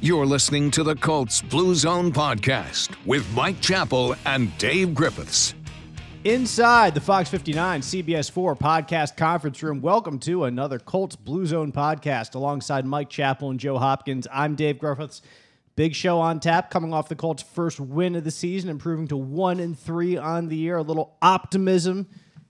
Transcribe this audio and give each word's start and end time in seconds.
You're 0.00 0.26
listening 0.26 0.70
to 0.72 0.84
the 0.84 0.94
Colts 0.94 1.42
Blue 1.42 1.74
Zone 1.74 2.12
podcast 2.12 2.94
with 3.04 3.28
Mike 3.34 3.60
Chappell 3.60 4.14
and 4.26 4.56
Dave 4.56 4.94
Griffiths. 4.94 5.56
Inside 6.22 6.94
the 6.94 7.00
Fox 7.00 7.28
59 7.28 7.80
CBS 7.80 8.30
4 8.30 8.54
podcast 8.54 9.16
conference 9.16 9.60
room, 9.60 9.80
welcome 9.80 10.20
to 10.20 10.44
another 10.44 10.78
Colts 10.78 11.16
Blue 11.16 11.46
Zone 11.46 11.72
podcast 11.72 12.36
alongside 12.36 12.86
Mike 12.86 13.10
Chappell 13.10 13.50
and 13.50 13.58
Joe 13.58 13.76
Hopkins. 13.76 14.28
I'm 14.32 14.54
Dave 14.54 14.78
Griffiths. 14.78 15.20
Big 15.74 15.96
show 15.96 16.20
on 16.20 16.38
tap 16.38 16.70
coming 16.70 16.94
off 16.94 17.08
the 17.08 17.16
Colts' 17.16 17.42
first 17.42 17.80
win 17.80 18.14
of 18.14 18.22
the 18.22 18.30
season, 18.30 18.70
improving 18.70 19.08
to 19.08 19.16
1 19.16 19.58
and 19.58 19.76
3 19.76 20.16
on 20.16 20.46
the 20.46 20.56
year. 20.56 20.76
A 20.76 20.82
little 20.82 21.16
optimism 21.20 22.06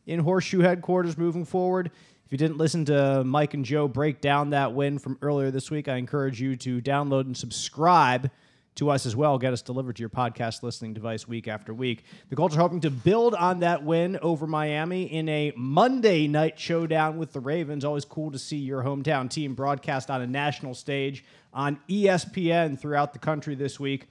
in 0.07 0.21
Horseshoe 0.21 0.61
headquarters 0.61 1.17
moving 1.17 1.46
forward. 1.46 1.93
If 2.29 2.33
you 2.33 2.37
didn't 2.37 2.59
listen 2.59 2.85
to 2.85 3.25
Mike 3.25 3.55
and 3.55 3.65
Joe 3.65 3.89
break 3.89 4.21
down 4.21 4.51
that 4.51 4.75
win 4.75 4.99
from 4.99 5.17
earlier 5.23 5.51
this 5.51 5.71
week, 5.71 5.89
I 5.89 5.97
encourage 5.97 6.39
you 6.43 6.57
to 6.57 6.83
download 6.83 7.23
and 7.23 7.35
subscribe 7.35 8.31
to 8.75 8.91
us 8.91 9.07
as 9.07 9.17
well. 9.17 9.39
Get 9.39 9.55
us 9.55 9.63
delivered 9.63 9.96
to 9.96 10.00
your 10.00 10.11
podcast 10.11 10.63
listening 10.63 10.93
device 10.93 11.27
week 11.27 11.49
after 11.49 11.72
week. 11.72 12.05
The 12.29 12.36
Colts 12.36 12.55
are 12.55 12.61
hoping 12.61 12.83
to 12.83 12.91
build 12.91 13.35
on 13.35 13.61
that 13.61 13.83
win 13.83 14.19
over 14.21 14.46
Miami 14.46 15.05
in 15.05 15.27
a 15.31 15.55
Monday 15.57 16.29
night 16.29 16.59
showdown 16.59 17.17
with 17.17 17.33
the 17.33 17.41
Ravens. 17.41 17.83
Always 17.83 18.05
cool 18.05 18.31
to 18.31 18.39
see 18.39 18.58
your 18.58 18.83
hometown 18.83 19.31
team 19.31 19.55
broadcast 19.55 20.11
on 20.11 20.21
a 20.21 20.27
national 20.27 20.75
stage 20.75 21.25
on 21.55 21.81
ESPN 21.89 22.79
throughout 22.79 23.14
the 23.14 23.19
country 23.19 23.55
this 23.55 23.81
week 23.81 24.07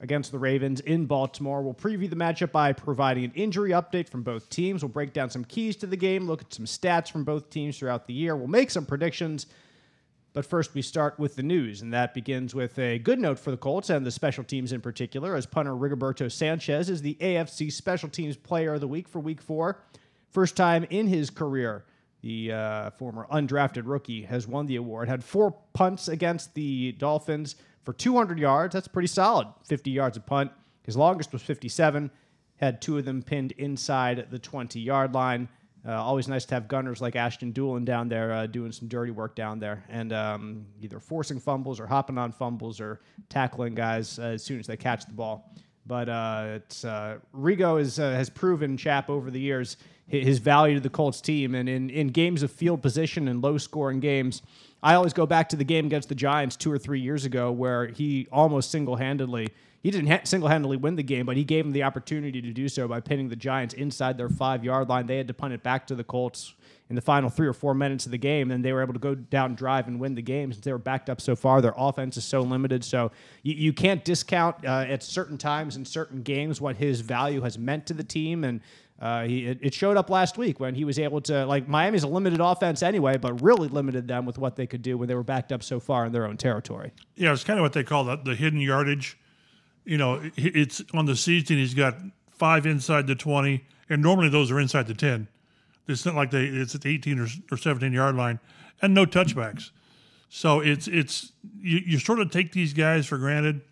against 0.00 0.32
the 0.32 0.38
Ravens 0.38 0.80
in 0.80 1.06
Baltimore. 1.06 1.62
We'll 1.62 1.74
preview 1.74 2.08
the 2.08 2.16
matchup 2.16 2.52
by 2.52 2.72
providing 2.72 3.24
an 3.24 3.32
injury 3.34 3.70
update 3.70 4.08
from 4.08 4.22
both 4.22 4.48
teams. 4.48 4.82
We'll 4.82 4.90
break 4.90 5.12
down 5.12 5.30
some 5.30 5.44
keys 5.44 5.76
to 5.76 5.86
the 5.86 5.96
game, 5.96 6.26
look 6.26 6.42
at 6.42 6.54
some 6.54 6.64
stats 6.64 7.10
from 7.10 7.24
both 7.24 7.50
teams 7.50 7.78
throughout 7.78 8.06
the 8.06 8.14
year. 8.14 8.34
We'll 8.34 8.48
make 8.48 8.70
some 8.70 8.86
predictions. 8.86 9.46
But 10.32 10.46
first, 10.46 10.74
we 10.74 10.82
start 10.82 11.18
with 11.18 11.34
the 11.34 11.42
news, 11.42 11.82
and 11.82 11.92
that 11.92 12.14
begins 12.14 12.54
with 12.54 12.78
a 12.78 13.00
good 13.00 13.18
note 13.18 13.38
for 13.38 13.50
the 13.50 13.56
Colts 13.56 13.90
and 13.90 14.06
the 14.06 14.12
special 14.12 14.44
teams 14.44 14.72
in 14.72 14.80
particular, 14.80 15.34
as 15.34 15.44
punter 15.44 15.72
Rigoberto 15.72 16.30
Sanchez 16.30 16.88
is 16.88 17.02
the 17.02 17.16
AFC 17.20 17.70
Special 17.70 18.08
Teams 18.08 18.36
Player 18.36 18.74
of 18.74 18.80
the 18.80 18.86
Week 18.86 19.08
for 19.08 19.18
Week 19.18 19.42
Four. 19.42 19.82
First 20.28 20.56
time 20.56 20.86
in 20.90 21.08
his 21.08 21.30
career, 21.30 21.84
the 22.22 22.52
uh, 22.52 22.90
former 22.90 23.26
undrafted 23.32 23.82
rookie 23.86 24.22
has 24.22 24.46
won 24.46 24.66
the 24.66 24.76
award. 24.76 25.08
Had 25.08 25.24
four 25.24 25.56
punts 25.72 26.06
against 26.06 26.54
the 26.54 26.92
Dolphins, 26.92 27.56
for 27.90 27.94
200 27.94 28.38
yards. 28.38 28.72
That's 28.72 28.86
pretty 28.86 29.08
solid. 29.08 29.48
50 29.66 29.90
yards 29.90 30.16
a 30.16 30.20
punt. 30.20 30.52
His 30.84 30.96
longest 30.96 31.32
was 31.32 31.42
57. 31.42 32.08
Had 32.54 32.80
two 32.80 32.96
of 32.98 33.04
them 33.04 33.20
pinned 33.20 33.50
inside 33.52 34.28
the 34.30 34.38
20 34.38 34.78
yard 34.78 35.12
line. 35.12 35.48
Uh, 35.84 35.94
always 35.94 36.28
nice 36.28 36.44
to 36.44 36.54
have 36.54 36.68
gunners 36.68 37.00
like 37.00 37.16
Ashton 37.16 37.52
Dulin 37.52 37.84
down 37.84 38.08
there 38.08 38.32
uh, 38.32 38.46
doing 38.46 38.70
some 38.70 38.86
dirty 38.86 39.10
work 39.10 39.34
down 39.34 39.58
there 39.58 39.82
and 39.88 40.12
um, 40.12 40.66
either 40.80 41.00
forcing 41.00 41.40
fumbles 41.40 41.80
or 41.80 41.86
hopping 41.88 42.16
on 42.16 42.30
fumbles 42.30 42.80
or 42.80 43.00
tackling 43.28 43.74
guys 43.74 44.20
uh, 44.20 44.22
as 44.22 44.44
soon 44.44 44.60
as 44.60 44.68
they 44.68 44.76
catch 44.76 45.06
the 45.06 45.12
ball. 45.12 45.52
But 45.84 46.08
uh, 46.08 46.60
uh, 46.84 47.16
Rigo 47.34 47.80
is, 47.80 47.98
uh, 47.98 48.10
has 48.10 48.30
proven 48.30 48.76
Chap 48.76 49.10
over 49.10 49.32
the 49.32 49.40
years 49.40 49.78
his 50.06 50.38
value 50.38 50.74
to 50.74 50.80
the 50.80 50.90
Colts 50.90 51.20
team, 51.20 51.54
and 51.54 51.68
in, 51.68 51.88
in 51.88 52.08
games 52.08 52.42
of 52.42 52.50
field 52.50 52.82
position 52.82 53.28
and 53.28 53.42
low 53.42 53.58
scoring 53.58 54.00
games, 54.00 54.42
I 54.82 54.94
always 54.94 55.12
go 55.12 55.26
back 55.26 55.48
to 55.50 55.56
the 55.56 55.64
game 55.64 55.86
against 55.86 56.08
the 56.08 56.14
Giants 56.14 56.56
two 56.56 56.72
or 56.72 56.78
three 56.78 57.00
years 57.00 57.24
ago 57.24 57.52
where 57.52 57.86
he 57.86 58.26
almost 58.32 58.70
single 58.70 58.96
handedly. 58.96 59.48
He 59.82 59.90
didn't 59.90 60.10
ha- 60.10 60.20
single 60.24 60.48
handedly 60.48 60.76
win 60.76 60.96
the 60.96 61.02
game, 61.02 61.26
but 61.26 61.36
he 61.36 61.44
gave 61.44 61.64
them 61.64 61.72
the 61.72 61.82
opportunity 61.82 62.42
to 62.42 62.52
do 62.52 62.68
so 62.68 62.86
by 62.86 63.00
pinning 63.00 63.28
the 63.28 63.36
Giants 63.36 63.74
inside 63.74 64.16
their 64.18 64.28
five 64.28 64.64
yard 64.64 64.88
line. 64.88 65.06
They 65.06 65.16
had 65.16 65.28
to 65.28 65.34
punt 65.34 65.54
it 65.54 65.62
back 65.62 65.86
to 65.88 65.94
the 65.94 66.04
Colts 66.04 66.54
in 66.90 66.96
the 66.96 67.02
final 67.02 67.30
three 67.30 67.46
or 67.46 67.52
four 67.52 67.72
minutes 67.72 68.04
of 68.04 68.10
the 68.10 68.18
game, 68.18 68.50
and 68.50 68.64
they 68.64 68.72
were 68.72 68.82
able 68.82 68.92
to 68.92 68.98
go 68.98 69.14
down 69.14 69.54
drive 69.54 69.86
and 69.86 70.00
win 70.00 70.14
the 70.16 70.22
game 70.22 70.52
since 70.52 70.64
they 70.64 70.72
were 70.72 70.78
backed 70.78 71.08
up 71.08 71.20
so 71.20 71.36
far. 71.36 71.60
Their 71.60 71.74
offense 71.76 72.16
is 72.16 72.24
so 72.24 72.40
limited, 72.40 72.84
so 72.84 73.12
you, 73.44 73.54
you 73.54 73.72
can't 73.72 74.04
discount 74.04 74.56
uh, 74.66 74.86
at 74.88 75.02
certain 75.02 75.38
times 75.38 75.76
in 75.76 75.84
certain 75.84 76.22
games 76.22 76.60
what 76.60 76.76
his 76.76 77.00
value 77.00 77.42
has 77.42 77.56
meant 77.58 77.86
to 77.86 77.94
the 77.94 78.02
team. 78.02 78.42
And 78.42 78.60
uh, 79.00 79.24
he, 79.24 79.46
it, 79.46 79.58
it, 79.62 79.74
showed 79.74 79.96
up 79.96 80.10
last 80.10 80.36
week 80.36 80.60
when 80.60 80.74
he 80.74 80.84
was 80.84 80.98
able 80.98 81.22
to 81.22 81.46
like 81.46 81.66
Miami's 81.66 82.02
a 82.02 82.08
limited 82.08 82.38
offense 82.38 82.82
anyway, 82.82 83.16
but 83.16 83.40
really 83.40 83.68
limited 83.68 84.06
them 84.06 84.26
with 84.26 84.36
what 84.36 84.56
they 84.56 84.66
could 84.66 84.82
do 84.82 84.98
when 84.98 85.08
they 85.08 85.14
were 85.14 85.22
backed 85.22 85.52
up 85.52 85.62
so 85.62 85.80
far 85.80 86.04
in 86.04 86.12
their 86.12 86.26
own 86.26 86.36
territory. 86.36 86.92
Yeah, 87.16 87.32
it's 87.32 87.42
kind 87.42 87.58
of 87.58 87.62
what 87.62 87.72
they 87.72 87.82
call 87.82 88.04
the, 88.04 88.16
the 88.16 88.34
hidden 88.34 88.60
yardage. 88.60 89.18
You 89.86 89.96
know, 89.96 90.20
it's 90.36 90.82
on 90.92 91.06
the 91.06 91.16
season 91.16 91.56
he's 91.56 91.72
got 91.72 91.96
five 92.30 92.66
inside 92.66 93.06
the 93.06 93.14
twenty, 93.14 93.64
and 93.88 94.02
normally 94.02 94.28
those 94.28 94.50
are 94.50 94.60
inside 94.60 94.86
the 94.86 94.94
ten. 94.94 95.28
It's 95.88 96.04
not 96.04 96.14
like 96.14 96.30
they 96.30 96.44
it's 96.44 96.74
at 96.74 96.82
the 96.82 96.90
eighteen 96.90 97.18
or, 97.18 97.26
or 97.50 97.56
seventeen 97.56 97.94
yard 97.94 98.16
line, 98.16 98.38
and 98.82 98.92
no 98.92 99.06
touchbacks. 99.06 99.70
So 100.28 100.60
it's 100.60 100.86
it's 100.86 101.32
you, 101.58 101.80
you 101.86 101.98
sort 101.98 102.20
of 102.20 102.30
take 102.30 102.52
these 102.52 102.74
guys 102.74 103.06
for 103.06 103.16
granted 103.16 103.62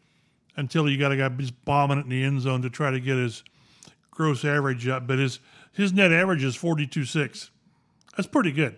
until 0.56 0.88
you 0.88 0.98
got 0.98 1.12
a 1.12 1.16
guy 1.18 1.28
just 1.28 1.64
bombing 1.66 1.98
it 1.98 2.04
in 2.04 2.08
the 2.08 2.24
end 2.24 2.40
zone 2.40 2.62
to 2.62 2.70
try 2.70 2.90
to 2.90 2.98
get 2.98 3.16
his 3.16 3.44
gross 4.18 4.44
average 4.44 4.86
up, 4.88 5.06
but 5.06 5.18
his 5.18 5.38
his 5.72 5.92
net 5.92 6.12
average 6.12 6.44
is 6.44 6.56
forty 6.56 6.86
two 6.86 7.04
six. 7.04 7.50
That's 8.16 8.28
pretty 8.28 8.52
good. 8.52 8.76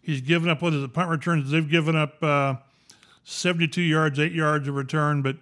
He's 0.00 0.22
given 0.22 0.48
up 0.48 0.62
what 0.62 0.72
is 0.72 0.82
it 0.82 0.92
punt 0.92 1.10
returns? 1.10 1.50
They've 1.50 1.68
given 1.68 1.94
up 1.94 2.20
uh, 2.22 2.56
seventy 3.22 3.68
two 3.68 3.82
yards, 3.82 4.18
eight 4.18 4.32
yards 4.32 4.66
of 4.66 4.74
return, 4.74 5.22
but 5.22 5.36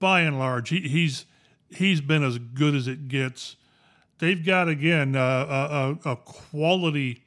by 0.00 0.22
and 0.22 0.38
large, 0.38 0.70
he, 0.70 0.80
he's 0.88 1.26
he's 1.70 2.00
been 2.00 2.24
as 2.24 2.38
good 2.38 2.74
as 2.74 2.88
it 2.88 3.08
gets. 3.08 3.56
They've 4.18 4.44
got 4.44 4.68
again 4.68 5.14
uh, 5.16 5.98
a, 6.04 6.10
a, 6.10 6.16
quality 6.16 7.24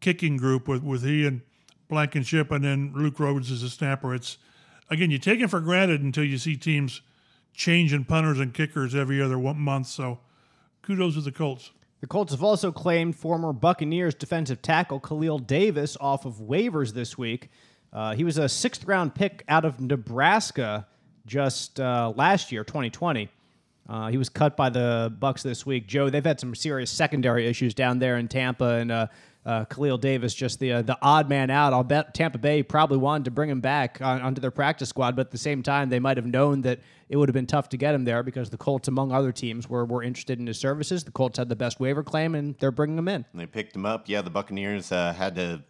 kicking 0.00 0.38
group 0.38 0.66
with 0.66 0.82
with 0.82 1.04
he 1.04 1.26
and 1.26 1.42
Blankenship, 1.88 2.50
and 2.50 2.64
then 2.64 2.92
Luke 2.96 3.20
Rhodes 3.20 3.50
as 3.50 3.62
a 3.62 3.68
snapper. 3.68 4.14
It's 4.14 4.38
again 4.88 5.10
you 5.10 5.18
take 5.18 5.40
it 5.40 5.50
for 5.50 5.60
granted 5.60 6.00
until 6.00 6.24
you 6.24 6.38
see 6.38 6.56
teams 6.56 7.02
changing 7.52 8.06
punters 8.06 8.40
and 8.40 8.54
kickers 8.54 8.94
every 8.94 9.20
other 9.20 9.38
month. 9.38 9.88
So 9.88 10.20
kudos 10.82 11.14
to 11.14 11.20
the 11.20 11.32
Colts. 11.32 11.70
The 12.00 12.06
Colts 12.06 12.32
have 12.32 12.42
also 12.42 12.72
claimed 12.72 13.14
former 13.14 13.52
Buccaneers 13.52 14.14
defensive 14.14 14.60
tackle 14.60 14.98
Khalil 14.98 15.38
Davis 15.38 15.96
off 16.00 16.24
of 16.24 16.34
waivers 16.34 16.92
this 16.92 17.16
week. 17.16 17.48
Uh, 17.92 18.14
he 18.14 18.24
was 18.24 18.38
a 18.38 18.48
sixth 18.48 18.84
round 18.84 19.14
pick 19.14 19.44
out 19.48 19.64
of 19.64 19.80
Nebraska 19.80 20.86
just 21.26 21.78
uh, 21.78 22.12
last 22.16 22.50
year, 22.50 22.64
2020. 22.64 23.28
Uh, 23.88 24.08
he 24.08 24.16
was 24.16 24.28
cut 24.28 24.56
by 24.56 24.68
the 24.68 25.14
Bucks 25.18 25.42
this 25.42 25.64
week. 25.64 25.86
Joe, 25.86 26.10
they've 26.10 26.24
had 26.24 26.40
some 26.40 26.54
serious 26.54 26.90
secondary 26.90 27.46
issues 27.46 27.74
down 27.74 27.98
there 27.98 28.16
in 28.16 28.26
Tampa, 28.28 28.64
and 28.64 29.08
uh, 29.44 29.64
Khalil 29.64 29.98
Davis 29.98 30.34
just 30.34 30.60
the 30.60 30.72
uh, 30.72 30.82
the 30.82 30.96
odd 31.02 31.28
man 31.28 31.50
out. 31.50 31.72
I'll 31.72 31.82
bet 31.82 32.14
Tampa 32.14 32.38
Bay 32.38 32.62
probably 32.62 32.98
wanted 32.98 33.24
to 33.24 33.30
bring 33.30 33.50
him 33.50 33.60
back 33.60 34.00
on, 34.00 34.20
onto 34.20 34.40
their 34.40 34.52
practice 34.52 34.88
squad, 34.88 35.16
but 35.16 35.26
at 35.26 35.30
the 35.32 35.38
same 35.38 35.62
time, 35.62 35.88
they 35.88 35.98
might 35.98 36.16
have 36.16 36.26
known 36.26 36.62
that 36.62 36.80
it 37.08 37.16
would 37.16 37.28
have 37.28 37.34
been 37.34 37.46
tough 37.46 37.68
to 37.70 37.76
get 37.76 37.94
him 37.94 38.04
there 38.04 38.22
because 38.22 38.50
the 38.50 38.56
Colts, 38.56 38.88
among 38.88 39.10
other 39.12 39.32
teams, 39.32 39.68
were 39.68 39.84
were 39.84 40.02
interested 40.02 40.38
in 40.38 40.46
his 40.46 40.58
services. 40.58 41.04
The 41.04 41.10
Colts 41.10 41.38
had 41.38 41.48
the 41.48 41.56
best 41.56 41.80
waiver 41.80 42.04
claim, 42.04 42.34
and 42.34 42.56
they're 42.58 42.70
bringing 42.70 42.98
him 42.98 43.08
in. 43.08 43.24
And 43.32 43.40
they 43.40 43.46
picked 43.46 43.74
him 43.74 43.84
up. 43.84 44.08
Yeah, 44.08 44.22
the 44.22 44.30
Buccaneers 44.30 44.92
uh, 44.92 45.12
had 45.12 45.34
to 45.34 45.62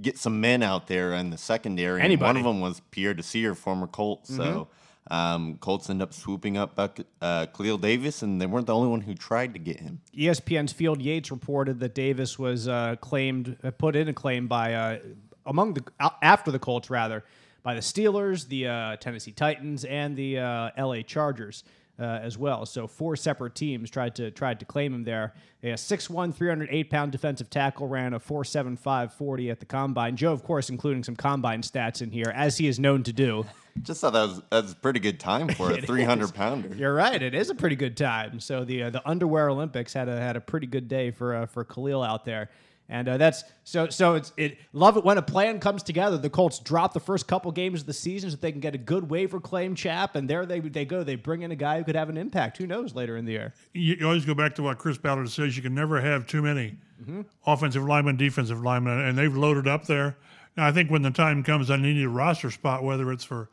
get 0.00 0.18
some 0.18 0.40
men 0.40 0.62
out 0.62 0.86
there 0.86 1.14
in 1.14 1.30
the 1.30 1.38
secondary. 1.38 2.02
Anybody. 2.02 2.28
One 2.28 2.36
of 2.36 2.44
them 2.44 2.60
was 2.60 2.80
Pierre 2.90 3.14
Desir, 3.14 3.54
former 3.54 3.86
Colt. 3.86 4.24
Mm-hmm. 4.24 4.36
So 4.36 4.68
um, 5.10 5.56
Colts 5.58 5.90
end 5.90 6.02
up 6.02 6.12
swooping 6.12 6.56
up 6.56 6.74
Buck, 6.74 6.98
uh, 7.20 7.46
Khalil 7.46 7.78
Davis, 7.78 8.22
and 8.22 8.40
they 8.40 8.46
weren't 8.46 8.66
the 8.66 8.74
only 8.74 8.88
one 8.88 9.00
who 9.00 9.14
tried 9.14 9.52
to 9.54 9.58
get 9.58 9.80
him. 9.80 10.00
ESPN's 10.16 10.72
Field 10.72 11.00
Yates 11.00 11.30
reported 11.30 11.80
that 11.80 11.94
Davis 11.94 12.38
was 12.38 12.68
uh, 12.68 12.96
claimed, 13.00 13.56
uh, 13.62 13.70
put 13.70 13.96
in 13.96 14.08
a 14.08 14.12
claim 14.12 14.46
by 14.46 14.74
uh, 14.74 14.98
among 15.46 15.74
the 15.74 15.84
after 16.22 16.50
the 16.50 16.58
Colts 16.58 16.90
rather 16.90 17.24
by 17.62 17.74
the 17.74 17.80
Steelers, 17.80 18.48
the 18.48 18.66
uh, 18.66 18.96
Tennessee 18.96 19.32
Titans, 19.32 19.84
and 19.84 20.16
the 20.16 20.38
uh, 20.38 20.70
L.A. 20.76 21.02
Chargers 21.02 21.64
uh, 21.98 22.20
as 22.22 22.38
well. 22.38 22.64
So 22.64 22.86
four 22.86 23.16
separate 23.16 23.54
teams 23.54 23.90
tried 23.90 24.14
to 24.16 24.30
tried 24.30 24.60
to 24.60 24.64
claim 24.66 24.94
him 24.94 25.04
there. 25.04 25.34
A 25.62 25.72
6'1", 25.72 26.32
308 26.34 26.90
pound 26.90 27.10
defensive 27.10 27.50
tackle 27.50 27.88
ran 27.88 28.14
a 28.14 28.20
4.75 28.20 29.12
40 29.12 29.50
at 29.50 29.58
the 29.58 29.66
combine. 29.66 30.16
Joe, 30.16 30.32
of 30.32 30.44
course, 30.44 30.70
including 30.70 31.02
some 31.02 31.16
combine 31.16 31.62
stats 31.62 32.00
in 32.00 32.10
here, 32.10 32.32
as 32.34 32.58
he 32.58 32.68
is 32.68 32.78
known 32.78 33.02
to 33.02 33.12
do. 33.12 33.44
Just 33.82 34.00
thought 34.00 34.12
that 34.12 34.28
was 34.28 34.42
that's 34.50 34.72
a 34.72 34.76
pretty 34.76 35.00
good 35.00 35.20
time 35.20 35.48
for 35.48 35.70
a 35.72 35.80
300 35.82 36.34
pounder. 36.34 36.74
You're 36.74 36.94
right. 36.94 37.20
It 37.20 37.34
is 37.34 37.48
a 37.50 37.54
pretty 37.54 37.76
good 37.76 37.96
time. 37.96 38.40
So 38.40 38.64
the 38.64 38.84
uh, 38.84 38.90
the 38.90 39.08
underwear 39.08 39.50
Olympics 39.50 39.92
had 39.92 40.08
a 40.08 40.18
had 40.18 40.36
a 40.36 40.40
pretty 40.40 40.66
good 40.66 40.88
day 40.88 41.10
for 41.10 41.34
uh, 41.34 41.46
for 41.46 41.64
Khalil 41.64 42.02
out 42.02 42.24
there. 42.24 42.50
And 42.90 43.06
uh, 43.06 43.18
that's 43.18 43.44
so 43.64 43.90
so 43.90 44.14
it's 44.14 44.32
it 44.38 44.56
love 44.72 44.96
it 44.96 45.04
when 45.04 45.18
a 45.18 45.22
plan 45.22 45.60
comes 45.60 45.82
together. 45.82 46.16
The 46.16 46.30
Colts 46.30 46.58
drop 46.58 46.94
the 46.94 47.00
first 47.00 47.28
couple 47.28 47.52
games 47.52 47.82
of 47.82 47.86
the 47.86 47.92
season 47.92 48.30
so 48.30 48.36
they 48.36 48.50
can 48.50 48.62
get 48.62 48.74
a 48.74 48.78
good 48.78 49.10
waiver 49.10 49.40
claim 49.40 49.74
chap, 49.74 50.16
and 50.16 50.28
there 50.28 50.46
they 50.46 50.60
they 50.60 50.86
go. 50.86 51.02
They 51.04 51.14
bring 51.14 51.42
in 51.42 51.50
a 51.50 51.56
guy 51.56 51.78
who 51.78 51.84
could 51.84 51.96
have 51.96 52.08
an 52.08 52.16
impact. 52.16 52.56
Who 52.56 52.66
knows 52.66 52.94
later 52.94 53.18
in 53.18 53.26
the 53.26 53.32
year? 53.32 53.52
You, 53.74 53.96
you 54.00 54.06
always 54.06 54.24
go 54.24 54.34
back 54.34 54.54
to 54.54 54.62
what 54.62 54.78
Chris 54.78 54.96
Ballard 54.96 55.28
says: 55.28 55.54
you 55.54 55.62
can 55.62 55.74
never 55.74 56.00
have 56.00 56.26
too 56.26 56.40
many 56.40 56.76
mm-hmm. 57.02 57.22
offensive 57.46 57.84
linemen, 57.84 58.16
defensive 58.16 58.62
linemen, 58.62 59.00
and 59.00 59.18
they've 59.18 59.36
loaded 59.36 59.68
up 59.68 59.84
there. 59.84 60.16
Now 60.56 60.66
I 60.66 60.72
think 60.72 60.90
when 60.90 61.02
the 61.02 61.10
time 61.10 61.42
comes, 61.42 61.70
I 61.70 61.76
need 61.76 62.02
a 62.02 62.08
roster 62.08 62.50
spot, 62.50 62.82
whether 62.82 63.12
it's 63.12 63.24
for 63.24 63.50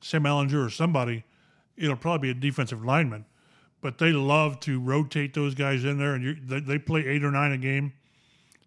Sam 0.00 0.22
Ehlinger 0.22 0.64
or 0.64 0.70
somebody, 0.70 1.24
it'll 1.76 1.96
probably 1.96 2.32
be 2.32 2.38
a 2.38 2.40
defensive 2.40 2.84
lineman. 2.84 3.24
But 3.80 3.98
they 3.98 4.12
love 4.12 4.60
to 4.60 4.78
rotate 4.80 5.34
those 5.34 5.56
guys 5.56 5.84
in 5.84 5.98
there, 5.98 6.14
and 6.14 6.24
you, 6.24 6.36
they, 6.40 6.60
they 6.60 6.78
play 6.78 7.06
eight 7.06 7.24
or 7.24 7.32
nine 7.32 7.50
a 7.52 7.58
game 7.58 7.92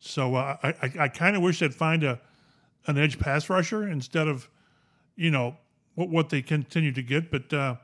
so 0.01 0.35
uh, 0.35 0.57
I, 0.63 0.91
I, 0.99 1.07
kind 1.07 1.35
of 1.35 1.43
wish 1.43 1.59
they'd 1.59 1.73
find 1.73 2.03
a 2.03 2.19
an 2.87 2.97
edge 2.97 3.19
pass 3.19 3.49
rusher 3.49 3.87
instead 3.87 4.27
of, 4.27 4.49
you 5.15 5.29
know, 5.29 5.55
what, 5.93 6.09
what 6.09 6.29
they 6.29 6.41
continue 6.41 6.91
to 6.91 7.03
get, 7.03 7.29
but 7.29 7.53
uh, 7.53 7.75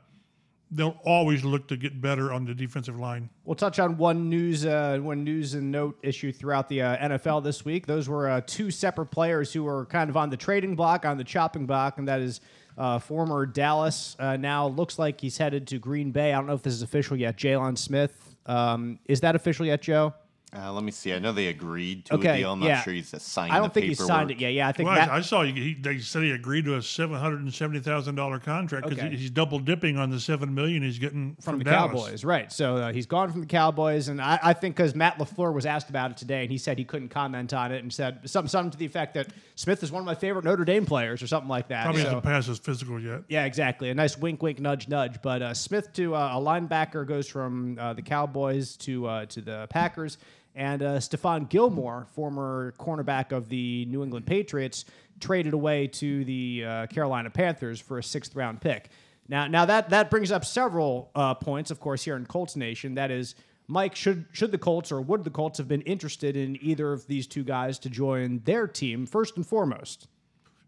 they'll 0.72 0.98
always 1.04 1.44
look 1.44 1.68
to 1.68 1.76
get 1.76 2.00
better 2.00 2.32
on 2.32 2.44
the 2.44 2.54
defensive 2.54 2.98
line. 2.98 3.30
We'll 3.44 3.54
touch 3.54 3.78
on 3.78 3.96
one 3.96 4.28
news, 4.28 4.66
uh, 4.66 4.98
one 5.00 5.22
news 5.22 5.54
and 5.54 5.70
note 5.70 5.96
issue 6.02 6.32
throughout 6.32 6.68
the 6.68 6.82
uh, 6.82 7.08
NFL 7.08 7.44
this 7.44 7.64
week. 7.64 7.86
Those 7.86 8.08
were 8.08 8.28
uh, 8.28 8.40
two 8.44 8.72
separate 8.72 9.12
players 9.12 9.52
who 9.52 9.62
were 9.62 9.86
kind 9.86 10.10
of 10.10 10.16
on 10.16 10.28
the 10.28 10.36
trading 10.36 10.74
block, 10.74 11.06
on 11.06 11.18
the 11.18 11.24
chopping 11.24 11.66
block, 11.66 11.98
and 11.98 12.08
that 12.08 12.20
is 12.20 12.40
uh, 12.76 12.98
former 12.98 13.46
Dallas. 13.46 14.16
Uh, 14.18 14.36
now 14.36 14.66
looks 14.66 14.98
like 14.98 15.20
he's 15.20 15.38
headed 15.38 15.68
to 15.68 15.78
Green 15.78 16.10
Bay. 16.10 16.32
I 16.32 16.36
don't 16.36 16.48
know 16.48 16.54
if 16.54 16.62
this 16.62 16.74
is 16.74 16.82
official 16.82 17.16
yet. 17.16 17.36
Jaylon 17.36 17.78
Smith, 17.78 18.36
um, 18.46 18.98
is 19.06 19.20
that 19.20 19.36
official 19.36 19.66
yet, 19.66 19.82
Joe? 19.82 20.14
Uh, 20.56 20.72
let 20.72 20.82
me 20.82 20.90
see. 20.90 21.12
I 21.12 21.18
know 21.18 21.30
they 21.32 21.48
agreed 21.48 22.06
to 22.06 22.14
Okay, 22.14 22.28
a 22.30 22.36
deal. 22.38 22.52
I'm 22.54 22.60
not 22.60 22.66
yeah. 22.68 22.80
sure 22.82 22.94
he's 22.94 23.14
signed. 23.22 23.52
I 23.52 23.56
don't 23.58 23.64
the 23.64 23.80
think 23.80 23.86
he's 23.86 23.98
signed 23.98 24.30
it 24.30 24.38
paperwork. 24.38 24.40
yet. 24.40 24.52
Yeah, 24.54 24.68
I 24.68 24.72
think 24.72 24.88
Well, 24.88 24.96
Matt- 24.96 25.10
I, 25.10 25.16
I 25.16 25.20
saw 25.20 25.42
he, 25.42 25.52
he- 25.52 25.74
they 25.74 25.98
said 25.98 26.22
he 26.22 26.30
agreed 26.30 26.64
to 26.64 26.76
a 26.76 26.82
seven 26.82 27.18
hundred 27.18 27.42
and 27.42 27.52
seventy 27.52 27.80
thousand 27.80 28.14
dollar 28.14 28.38
contract 28.38 28.88
because 28.88 29.04
Okay. 29.04 29.14
he's 29.14 29.28
double 29.30 29.58
dipping 29.58 29.98
on 29.98 30.08
the 30.08 30.18
seven 30.18 30.54
million 30.54 30.82
he's 30.82 30.98
getting 30.98 31.34
from, 31.34 31.42
from 31.42 31.58
the 31.58 31.64
Dallas. 31.66 31.92
Cowboys, 32.02 32.24
right? 32.24 32.50
So 32.50 32.76
uh, 32.76 32.92
he's 32.92 33.04
gone 33.04 33.30
from 33.30 33.42
the 33.42 33.46
Cowboys, 33.46 34.08
and 34.08 34.22
I, 34.22 34.38
I 34.42 34.52
think 34.54 34.74
because 34.74 34.94
Matt 34.94 35.18
Lafleur 35.18 35.52
was 35.52 35.66
asked 35.66 35.90
about 35.90 36.12
it 36.12 36.16
today, 36.16 36.44
and 36.44 36.50
he 36.50 36.56
said 36.56 36.78
he 36.78 36.84
couldn't 36.84 37.10
comment 37.10 37.52
on 37.52 37.70
it, 37.70 37.82
and 37.82 37.92
said 37.92 38.20
something, 38.24 38.48
something 38.48 38.70
to 38.70 38.78
the 38.78 38.86
effect 38.86 39.12
that 39.14 39.26
Smith 39.54 39.82
is 39.82 39.92
one 39.92 40.00
of 40.00 40.06
my 40.06 40.14
favorite 40.14 40.46
Notre 40.46 40.64
Dame 40.64 40.86
players, 40.86 41.22
or 41.22 41.26
something 41.26 41.50
like 41.50 41.68
that. 41.68 41.82
Probably 41.84 42.00
So- 42.00 42.06
hasn't 42.06 42.24
passed 42.24 42.48
his 42.48 42.58
physical 42.58 42.98
yet. 42.98 43.20
yeah, 43.28 43.44
exactly. 43.44 43.90
A 43.90 43.94
nice 43.94 44.16
wink, 44.16 44.42
wink, 44.42 44.60
nudge, 44.60 44.88
nudge. 44.88 45.20
But 45.20 45.42
uh, 45.42 45.52
Smith 45.52 45.92
to 45.92 46.14
uh, 46.14 46.38
a 46.38 46.40
linebacker 46.40 47.06
goes 47.06 47.28
from 47.28 47.76
uh, 47.78 47.92
the 47.92 48.00
Cowboys 48.02 48.78
to 48.78 49.06
uh, 49.06 49.26
to 49.26 49.42
the 49.42 49.66
Packers, 49.68 50.16
and 50.58 50.82
uh, 50.82 50.96
Stephon 50.98 51.48
Gilmore, 51.48 52.08
former 52.12 52.74
cornerback 52.78 53.30
of 53.30 53.48
the 53.48 53.86
New 53.86 54.02
England 54.02 54.26
Patriots, 54.26 54.84
traded 55.20 55.54
away 55.54 55.86
to 55.86 56.24
the 56.24 56.64
uh, 56.66 56.86
Carolina 56.88 57.30
Panthers 57.30 57.80
for 57.80 57.98
a 57.98 58.02
sixth 58.02 58.34
round 58.34 58.60
pick. 58.60 58.90
Now, 59.28 59.46
now 59.46 59.64
that 59.66 59.90
that 59.90 60.10
brings 60.10 60.32
up 60.32 60.44
several 60.44 61.10
uh, 61.14 61.34
points, 61.34 61.70
of 61.70 61.78
course, 61.78 62.02
here 62.02 62.16
in 62.16 62.26
Colts 62.26 62.56
Nation. 62.56 62.94
That 62.96 63.10
is. 63.10 63.34
Mike, 63.70 63.94
should 63.94 64.24
should 64.32 64.50
the 64.50 64.56
Colts 64.56 64.90
or 64.90 65.02
would 65.02 65.24
the 65.24 65.30
Colts 65.30 65.58
have 65.58 65.68
been 65.68 65.82
interested 65.82 66.38
in 66.38 66.56
either 66.62 66.90
of 66.90 67.06
these 67.06 67.26
two 67.26 67.44
guys 67.44 67.78
to 67.80 67.90
join 67.90 68.40
their 68.46 68.66
team 68.66 69.04
first 69.04 69.36
and 69.36 69.46
foremost? 69.46 70.08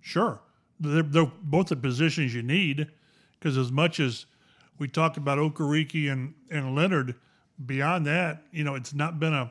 Sure, 0.02 0.42
they're, 0.78 1.02
they're 1.02 1.32
both 1.40 1.68
the 1.68 1.76
positions 1.76 2.34
you 2.34 2.42
need 2.42 2.88
because 3.38 3.56
as 3.56 3.72
much 3.72 4.00
as 4.00 4.26
we 4.78 4.86
talked 4.86 5.16
about 5.16 5.38
Okereke 5.38 6.12
and 6.12 6.34
and 6.50 6.76
Leonard, 6.76 7.14
beyond 7.64 8.06
that, 8.06 8.42
you 8.52 8.64
know, 8.64 8.74
it's 8.74 8.92
not 8.92 9.18
been 9.18 9.32
a 9.32 9.50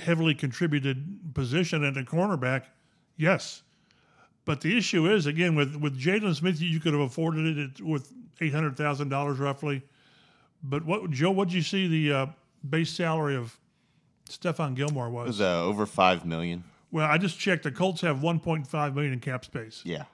heavily 0.00 0.34
contributed 0.34 1.34
position 1.34 1.84
at 1.84 1.96
a 1.96 2.02
cornerback. 2.02 2.64
Yes, 3.16 3.62
but 4.44 4.60
the 4.60 4.76
issue 4.76 5.06
is 5.10 5.26
again 5.26 5.54
with 5.54 5.76
with 5.76 5.98
Jaylon 5.98 6.34
Smith, 6.34 6.60
you 6.60 6.80
could 6.80 6.92
have 6.92 7.02
afforded 7.02 7.58
it 7.58 7.80
with 7.80 8.12
eight 8.40 8.52
hundred 8.54 8.76
thousand 8.76 9.08
dollars 9.08 9.38
roughly. 9.38 9.82
But 10.62 10.84
what 10.84 11.10
Joe? 11.10 11.30
What 11.30 11.48
did 11.48 11.54
you 11.54 11.62
see 11.62 11.86
the 11.88 12.12
uh, 12.14 12.26
base 12.68 12.90
salary 12.92 13.36
of 13.36 13.58
Stephon 14.28 14.74
Gilmore 14.74 15.10
was? 15.10 15.24
It 15.24 15.28
was? 15.28 15.40
uh, 15.40 15.62
over 15.64 15.86
five 15.86 16.24
million. 16.24 16.64
well, 16.90 17.06
I 17.08 17.18
just 17.18 17.38
checked. 17.38 17.62
The 17.64 17.70
Colts 17.72 18.00
have 18.02 18.22
one 18.22 18.40
point 18.40 18.66
five 18.66 18.94
million 18.94 19.12
in 19.12 19.20
cap 19.20 19.44
space. 19.44 19.82
Yeah. 19.84 20.04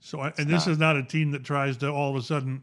So, 0.00 0.20
I- 0.20 0.32
and 0.36 0.48
this 0.48 0.66
is 0.66 0.76
not 0.78 0.96
a 0.96 1.02
team 1.02 1.30
that 1.30 1.44
tries 1.44 1.78
to 1.78 1.90
all 1.90 2.10
of 2.10 2.16
a 2.16 2.22
sudden, 2.22 2.62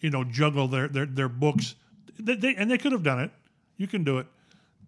you 0.00 0.10
know, 0.10 0.24
juggle 0.24 0.66
their 0.68 0.88
their, 0.88 1.06
their 1.06 1.28
books. 1.28 1.76
They, 2.18 2.34
they, 2.34 2.56
and 2.56 2.68
they 2.68 2.78
could 2.78 2.90
have 2.92 3.04
done 3.04 3.20
it. 3.20 3.30
You 3.76 3.86
can 3.86 4.02
do 4.02 4.18
it, 4.18 4.26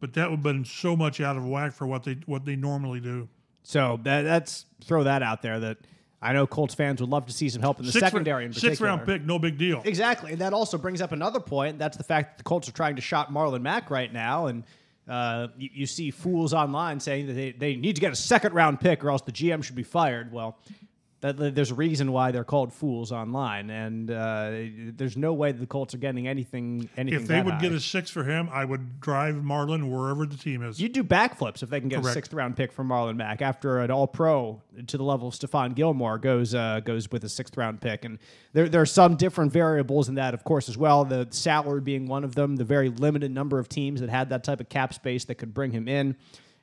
but 0.00 0.14
that 0.14 0.30
would 0.30 0.36
have 0.36 0.42
been 0.42 0.64
so 0.64 0.96
much 0.96 1.20
out 1.20 1.36
of 1.36 1.46
whack 1.46 1.72
for 1.72 1.86
what 1.86 2.04
they 2.04 2.18
what 2.26 2.44
they 2.44 2.56
normally 2.56 3.00
do. 3.00 3.28
So 3.62 4.00
that, 4.04 4.22
that's 4.22 4.64
throw 4.84 5.04
that 5.04 5.22
out 5.22 5.42
there. 5.42 5.60
That 5.60 5.78
I 6.22 6.32
know 6.32 6.46
Colts 6.46 6.74
fans 6.74 7.00
would 7.00 7.10
love 7.10 7.26
to 7.26 7.32
see 7.32 7.48
some 7.48 7.62
help 7.62 7.78
in 7.78 7.86
the 7.86 7.92
secondary 7.92 8.44
in 8.44 8.50
particular. 8.50 8.72
sixth 8.72 8.82
round 8.82 9.06
pick, 9.06 9.22
no 9.22 9.38
big 9.38 9.58
deal. 9.58 9.82
Exactly, 9.84 10.32
and 10.32 10.40
that 10.40 10.52
also 10.52 10.78
brings 10.78 11.00
up 11.00 11.12
another 11.12 11.40
point. 11.40 11.78
That's 11.78 11.96
the 11.96 12.04
fact 12.04 12.32
that 12.32 12.38
the 12.38 12.44
Colts 12.44 12.68
are 12.68 12.72
trying 12.72 12.96
to 12.96 13.02
shop 13.02 13.30
Marlon 13.30 13.62
Mack 13.62 13.90
right 13.90 14.12
now, 14.12 14.46
and 14.46 14.64
uh, 15.08 15.48
you, 15.56 15.70
you 15.72 15.86
see 15.86 16.10
fools 16.10 16.54
online 16.54 17.00
saying 17.00 17.26
that 17.26 17.32
they, 17.34 17.52
they 17.52 17.76
need 17.76 17.94
to 17.96 18.00
get 18.00 18.12
a 18.12 18.16
second 18.16 18.54
round 18.54 18.80
pick 18.80 19.04
or 19.04 19.10
else 19.10 19.22
the 19.22 19.32
GM 19.32 19.62
should 19.62 19.76
be 19.76 19.82
fired. 19.82 20.32
Well, 20.32 20.58
that, 21.20 21.54
there's 21.54 21.70
a 21.70 21.74
reason 21.74 22.12
why 22.12 22.30
they're 22.30 22.44
called 22.44 22.72
fools 22.72 23.12
online, 23.12 23.68
and 23.68 24.10
uh, 24.10 24.52
there's 24.96 25.18
no 25.18 25.34
way 25.34 25.52
the 25.52 25.66
Colts 25.66 25.94
are 25.94 25.98
getting 25.98 26.26
anything. 26.26 26.88
anything 26.96 27.20
If 27.20 27.28
they 27.28 27.42
would 27.42 27.58
get 27.60 27.72
a 27.72 27.80
six 27.80 28.08
for 28.08 28.24
him, 28.24 28.48
I 28.50 28.64
would 28.64 29.00
drive 29.00 29.34
Marlon 29.34 29.90
wherever 29.90 30.24
the 30.24 30.38
team 30.38 30.62
is. 30.62 30.80
You'd 30.80 30.92
do 30.92 31.04
backflips 31.04 31.62
if 31.62 31.68
they 31.68 31.78
can 31.78 31.90
get 31.90 31.98
a 31.98 32.02
Correct. 32.02 32.14
sixth 32.14 32.32
round 32.32 32.56
pick 32.56 32.72
for 32.72 32.84
Marlon 32.84 33.16
Mack 33.16 33.42
after 33.42 33.80
an 33.80 33.90
All 33.90 34.06
Pro 34.06 34.62
to 34.86 34.96
the 34.96 35.04
level 35.04 35.28
of 35.28 35.34
Stephon 35.34 35.74
Gilmore 35.74 36.16
goes 36.16 36.54
uh, 36.54 36.80
goes 36.80 37.10
with 37.10 37.22
a 37.24 37.28
sixth 37.28 37.54
round 37.56 37.82
pick, 37.82 38.06
and 38.06 38.18
there 38.54 38.68
there 38.68 38.80
are 38.80 38.86
some 38.86 39.16
different 39.16 39.52
variables 39.52 40.08
in 40.08 40.14
that, 40.14 40.32
of 40.32 40.44
course, 40.44 40.70
as 40.70 40.78
well. 40.78 41.04
The 41.04 41.28
salary 41.30 41.82
being 41.82 42.06
one 42.06 42.24
of 42.24 42.34
them, 42.34 42.56
the 42.56 42.64
very 42.64 42.88
limited 42.88 43.30
number 43.30 43.58
of 43.58 43.68
teams 43.68 44.00
that 44.00 44.08
had 44.08 44.30
that 44.30 44.42
type 44.42 44.60
of 44.60 44.70
cap 44.70 44.94
space 44.94 45.26
that 45.26 45.34
could 45.34 45.52
bring 45.52 45.70
him 45.70 45.86
in, 45.86 46.16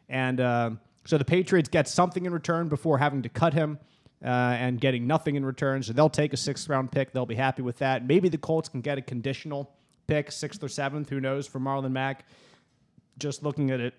and 0.10 0.40
uh, 0.40 0.72
so 1.06 1.20
the 1.20 1.26
Patriots 1.26 1.70
get 1.70 1.88
something 1.88 2.26
in 2.26 2.34
return 2.34 2.70
before 2.70 2.98
having 2.98 3.22
to 3.22 3.30
cut 3.30 3.54
him. 3.54 3.78
Uh, 4.26 4.28
and 4.28 4.82
getting 4.82 5.06
nothing 5.06 5.36
in 5.36 5.46
return, 5.46 5.84
so 5.84 5.94
they'll 5.94 6.10
take 6.10 6.34
a 6.34 6.38
sixth 6.38 6.68
round 6.70 6.92
pick. 6.92 7.12
They'll 7.12 7.28
be 7.28 7.36
happy 7.36 7.62
with 7.62 7.78
that. 7.78 8.04
Maybe 8.04 8.30
the 8.30 8.38
Colts 8.40 8.68
can 8.68 8.82
get 8.82 8.98
a 8.98 9.02
conditional 9.02 9.72
pick, 10.08 10.32
sixth 10.32 10.64
or 10.64 10.70
seventh, 10.70 11.08
who 11.08 11.20
knows, 11.20 11.46
for 11.46 11.60
Marlon 11.60 11.92
Mack. 11.92 12.26
Just 13.20 13.44
looking 13.44 13.70
at 13.70 13.80
it 13.80 13.94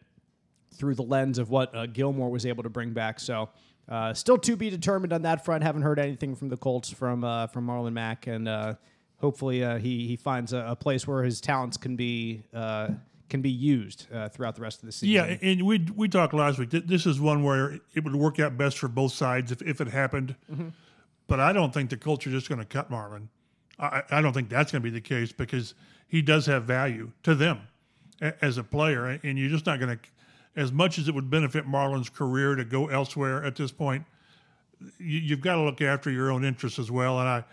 through 0.75 0.97
the 0.97 1.05
lens 1.05 1.39
of 1.39 1.51
what 1.51 1.73
uh, 1.73 1.87
Gilmore 1.87 2.31
was 2.31 2.47
able 2.47 2.65
to 2.65 2.69
bring 2.69 2.93
back. 2.93 3.21
So, 3.21 3.49
uh, 3.89 4.13
still 4.13 4.39
to 4.39 4.57
be 4.57 4.71
determined 4.71 5.13
on 5.13 5.23
that 5.23 5.45
front. 5.45 5.63
Haven't 5.63 5.83
heard 5.83 6.01
anything 6.01 6.35
from 6.35 6.49
the 6.49 6.57
Colts 6.57 6.91
from 6.91 7.23
uh, 7.23 7.47
from 7.47 7.69
Marlon 7.69 7.93
Mack, 7.93 8.27
and 8.27 8.49
uh, 8.49 8.75
hopefully 9.19 9.63
uh, 9.63 9.79
he 9.79 10.09
he 10.09 10.17
finds 10.17 10.53
a, 10.53 10.67
a 10.71 10.75
place 10.75 11.07
where 11.07 11.23
his 11.23 11.41
talents 11.41 11.77
can 11.77 11.95
be 11.95 12.43
can 13.29 13.43
be 13.43 13.51
used 13.51 14.07
uh, 14.13 14.29
throughout 14.29 14.55
the 14.57 14.63
rest 14.63 14.81
of 14.81 14.87
the 14.87 14.93
season. 14.93 15.09
Yeah, 15.15 15.37
and 15.43 15.63
we 15.67 15.87
we 15.95 16.09
talked 16.09 16.33
last 16.35 16.59
week. 16.59 16.71
This 16.71 17.07
is 17.07 17.21
one 17.21 17.43
where 17.43 17.79
it 17.95 18.05
would 18.05 18.15
work 18.17 18.39
out 18.41 18.57
best 18.57 18.79
for 18.79 18.89
both 18.89 19.13
sides 19.13 19.53
if, 19.53 19.61
if 19.63 19.81
it 19.81 19.89
happened. 19.89 20.35
But 21.27 21.41
I 21.41 21.53
don't 21.53 21.75
think 21.75 21.91
the 21.91 21.97
Colts 21.97 22.27
are 22.27 22.31
just 22.31 22.49
going 22.49 22.59
to 22.61 22.65
cut 22.65 22.91
Marlon. 22.91 23.29
I, 23.79 24.03
I 24.11 24.23
don't 24.23 24.33
think 24.33 24.49
that's 24.49 24.73
going 24.73 24.83
to 24.83 24.85
be 24.85 24.91
the 24.95 25.01
case 25.01 25.31
because 25.31 25.75
he 26.09 26.23
does 26.23 26.47
have 26.47 26.65
value 26.65 27.13
to 27.25 27.35
them 27.35 27.61
a- 28.21 28.43
as 28.45 28.57
a 28.57 28.65
player, 28.65 29.07
and 29.23 29.39
you're 29.39 29.51
just 29.51 29.67
not 29.67 29.79
going 29.79 29.99
to. 29.99 30.05
As 30.57 30.73
much 30.73 30.99
as 30.99 31.07
it 31.07 31.15
would 31.15 31.31
benefit 31.31 31.69
Marlon's 31.69 32.09
career 32.09 32.57
to 32.57 32.65
go 32.65 32.89
elsewhere 32.89 33.45
at 33.45 33.55
this 33.55 33.71
point, 33.71 34.05
you, 34.99 35.19
you've 35.21 35.41
got 35.41 35.55
to 35.55 35.61
look 35.63 35.81
after 35.81 36.11
your 36.11 36.33
own 36.33 36.45
interests 36.45 36.79
as 36.81 36.91
well. 36.91 37.21
And 37.21 37.29
I, 37.29 37.45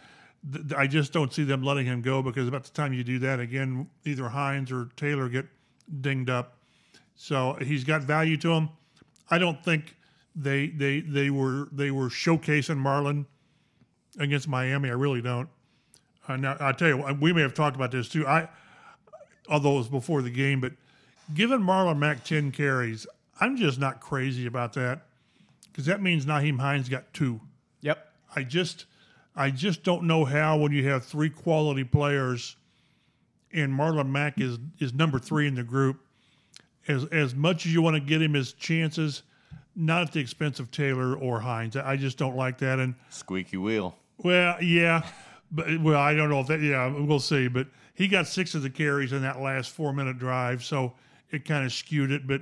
th- 0.51 0.73
I 0.75 0.87
just 0.87 1.13
don't 1.13 1.31
see 1.31 1.43
them 1.43 1.61
letting 1.61 1.85
him 1.85 2.01
go 2.01 2.23
because 2.23 2.47
about 2.47 2.63
the 2.63 2.71
time 2.71 2.93
you 2.93 3.03
do 3.03 3.19
that 3.19 3.39
again, 3.39 3.87
either 4.05 4.29
Hines 4.29 4.71
or 4.71 4.89
Taylor 4.95 5.29
get 5.29 5.45
dinged 6.01 6.29
up. 6.29 6.57
So 7.15 7.57
he's 7.61 7.83
got 7.83 8.03
value 8.03 8.37
to 8.37 8.51
him. 8.51 8.69
I 9.29 9.37
don't 9.37 9.63
think 9.63 9.95
they 10.35 10.67
they 10.67 10.99
they 11.01 11.29
were 11.29 11.69
they 11.71 11.91
were 11.91 12.09
showcasing 12.09 12.77
Marlon 12.77 13.25
against 14.19 14.47
Miami. 14.47 14.89
I 14.89 14.93
really 14.93 15.21
don't. 15.21 15.49
Uh, 16.27 16.35
now 16.35 16.57
I 16.59 16.71
tell 16.73 16.89
you, 16.89 17.17
we 17.19 17.33
may 17.33 17.41
have 17.41 17.53
talked 17.53 17.75
about 17.75 17.91
this 17.91 18.09
too. 18.09 18.27
I 18.27 18.49
although 19.49 19.75
it 19.75 19.77
was 19.79 19.87
before 19.87 20.21
the 20.21 20.29
game, 20.29 20.59
but 20.59 20.73
given 21.33 21.61
Marlon 21.61 21.97
Mack 21.97 22.23
ten 22.23 22.51
carries, 22.51 23.07
I'm 23.39 23.57
just 23.57 23.79
not 23.79 24.01
crazy 24.01 24.45
about 24.45 24.73
that 24.73 25.01
because 25.71 25.85
that 25.85 26.01
means 26.01 26.25
Nyheim 26.25 26.59
Hines 26.59 26.89
got 26.89 27.13
two. 27.13 27.39
Yep. 27.81 28.05
I 28.35 28.43
just 28.43 28.85
I 29.35 29.51
just 29.51 29.83
don't 29.83 30.03
know 30.03 30.25
how 30.25 30.57
when 30.57 30.71
you 30.71 30.87
have 30.89 31.05
three 31.05 31.29
quality 31.29 31.83
players 31.83 32.55
and 33.55 33.73
Marlon 33.73 34.09
Mack 34.09 34.39
is 34.39 34.57
is 34.79 34.93
number 34.93 35.19
three 35.19 35.47
in 35.47 35.55
the 35.55 35.63
group. 35.63 35.99
As 36.87 37.05
as 37.05 37.33
much 37.33 37.65
as 37.65 37.73
you 37.73 37.81
want 37.81 37.95
to 37.95 37.99
get 37.99 38.21
him 38.21 38.33
his 38.33 38.53
chances, 38.53 39.23
not 39.75 40.03
at 40.03 40.11
the 40.11 40.19
expense 40.19 40.59
of 40.59 40.71
Taylor 40.71 41.15
or 41.15 41.39
Hines. 41.39 41.75
I 41.75 41.95
just 41.97 42.17
don't 42.17 42.35
like 42.35 42.59
that. 42.59 42.79
And 42.79 42.95
Squeaky 43.09 43.57
wheel. 43.57 43.97
well, 44.17 44.61
yeah, 44.61 45.05
but 45.51 45.81
well, 45.81 45.99
I 45.99 46.13
don't 46.13 46.29
know 46.29 46.41
if 46.41 46.47
that. 46.47 46.61
Yeah, 46.61 46.87
we'll 46.87 47.19
see. 47.19 47.47
But 47.47 47.67
he 47.93 48.07
got 48.07 48.27
six 48.27 48.55
of 48.55 48.61
the 48.61 48.69
carries 48.69 49.13
in 49.13 49.21
that 49.23 49.39
last 49.41 49.71
four 49.71 49.93
minute 49.93 50.19
drive, 50.19 50.63
so 50.63 50.93
it 51.31 51.45
kind 51.45 51.65
of 51.65 51.73
skewed 51.73 52.11
it. 52.11 52.27
But 52.27 52.41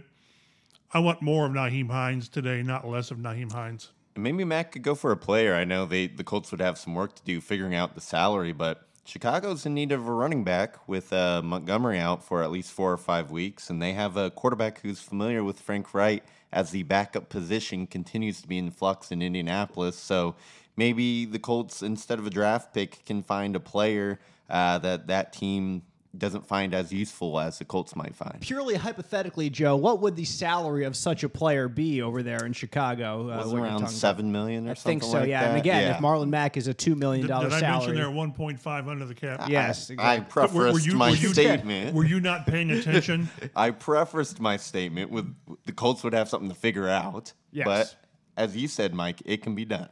I 0.93 0.99
want 0.99 1.21
more 1.21 1.45
of 1.45 1.51
Nyheim 1.53 1.89
Hines 1.89 2.27
today, 2.27 2.61
not 2.63 2.87
less 2.87 3.11
of 3.11 3.17
Nyheim 3.17 3.51
Hines. 3.51 3.89
Maybe 4.15 4.43
Mack 4.43 4.73
could 4.73 4.83
go 4.83 4.93
for 4.93 5.11
a 5.11 5.17
player. 5.17 5.55
I 5.55 5.63
know 5.63 5.85
they 5.85 6.07
the 6.07 6.23
Colts 6.23 6.51
would 6.51 6.61
have 6.61 6.77
some 6.77 6.93
work 6.93 7.15
to 7.15 7.23
do 7.23 7.39
figuring 7.41 7.73
out 7.73 7.95
the 7.95 8.01
salary, 8.01 8.51
but 8.53 8.87
Chicago's 9.05 9.65
in 9.65 9.73
need 9.73 9.91
of 9.91 10.07
a 10.07 10.13
running 10.13 10.43
back 10.43 10.87
with 10.87 11.11
uh, 11.11 11.41
Montgomery 11.43 11.99
out 11.99 12.23
for 12.23 12.41
at 12.41 12.51
least 12.51 12.71
four 12.71 12.91
or 12.91 12.97
five 12.97 13.31
weeks, 13.31 13.69
and 13.69 13.81
they 13.81 13.93
have 13.93 14.15
a 14.15 14.31
quarterback 14.31 14.79
who's 14.79 15.01
familiar 15.01 15.43
with 15.43 15.59
Frank 15.59 15.93
Reich 15.93 16.23
as 16.53 16.71
the 16.71 16.83
backup 16.83 17.27
position 17.27 17.85
continues 17.85 18.41
to 18.41 18.47
be 18.47 18.57
in 18.57 18.71
flux 18.71 19.11
in 19.11 19.21
Indianapolis. 19.21 19.97
So 19.97 20.35
maybe 20.77 21.25
the 21.25 21.39
Colts, 21.39 21.83
instead 21.83 22.17
of 22.17 22.25
a 22.25 22.29
draft 22.29 22.73
pick, 22.73 23.03
can 23.05 23.23
find 23.23 23.55
a 23.55 23.59
player 23.59 24.19
uh, 24.49 24.77
that 24.79 25.07
that 25.07 25.33
team 25.33 25.81
doesn't 26.15 26.45
find 26.47 26.73
as 26.75 26.93
useful 26.93 27.39
as 27.39 27.57
the 27.57 27.65
Colts 27.65 27.95
might 27.95 28.15
find. 28.15 28.39
Purely 28.39 28.75
hypothetically, 28.75 29.49
Joe, 29.49 29.75
what 29.75 29.99
would 30.01 30.15
the 30.15 30.25
salary 30.25 30.83
of 30.85 30.95
such 30.95 31.23
a 31.23 31.29
player 31.29 31.67
be 31.67 32.01
over 32.01 32.21
there 32.21 32.45
in 32.45 32.53
Chicago? 32.53 33.31
Uh, 33.31 33.37
Was 33.37 33.53
when 33.53 33.63
around 33.63 33.87
seven 33.87 34.31
million 34.31 34.67
or 34.67 34.71
I 34.71 34.73
something 34.75 34.99
think 34.99 35.11
so, 35.11 35.19
like 35.19 35.29
yeah. 35.29 35.41
that. 35.41 35.49
And 35.49 35.57
again, 35.57 35.81
yeah. 35.81 35.95
if 35.95 36.01
Marlon 36.01 36.29
Mack 36.29 36.55
is 36.55 36.67
a 36.67 36.73
two 36.73 36.95
million 36.95 37.25
dollar 37.25 37.49
dollar 37.49 37.59
did 37.59 37.65
I 37.65 37.71
mention 37.71 37.95
salary, 37.95 37.97
they're 37.97 38.57
1.5 38.59 38.87
under 38.87 39.05
the 39.05 39.15
cap? 39.15 39.49
yes, 39.49 39.89
I 39.89 39.93
exactly. 39.93 40.25
prefaced 40.29 40.53
Were- 40.55 40.71
were 40.73 40.79
you- 40.79 40.95
my 40.95 41.09
were 41.09 41.15
you- 41.15 41.33
statement. 41.33 41.95
Were 41.95 42.05
you 42.05 42.19
not 42.19 42.45
paying 42.45 42.69
attention? 42.69 43.29
I 43.55 43.71
prefaced 43.71 44.39
my 44.39 44.57
statement 44.57 45.09
with 45.09 45.33
the 45.65 45.71
Colts 45.71 46.03
would 46.03 46.13
have 46.13 46.29
something 46.29 46.49
to 46.49 46.55
figure 46.55 46.87
out. 46.87 47.33
Yes. 47.51 47.65
But 47.65 47.95
as 48.37 48.55
you 48.55 48.67
said, 48.67 48.93
Mike, 48.93 49.21
it 49.25 49.41
can 49.41 49.55
be 49.55 49.65
done. 49.65 49.89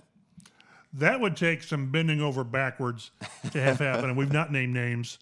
That 0.94 1.20
would 1.22 1.36
take 1.38 1.64
some 1.64 1.90
bending 1.90 2.22
over 2.22 2.44
backwards 2.44 3.12
to 3.52 3.62
have 3.62 3.80
happen, 3.80 4.06
and 4.10 4.18
we've 4.18 4.32
not 4.34 4.52
named 4.52 4.74
names. 4.74 5.18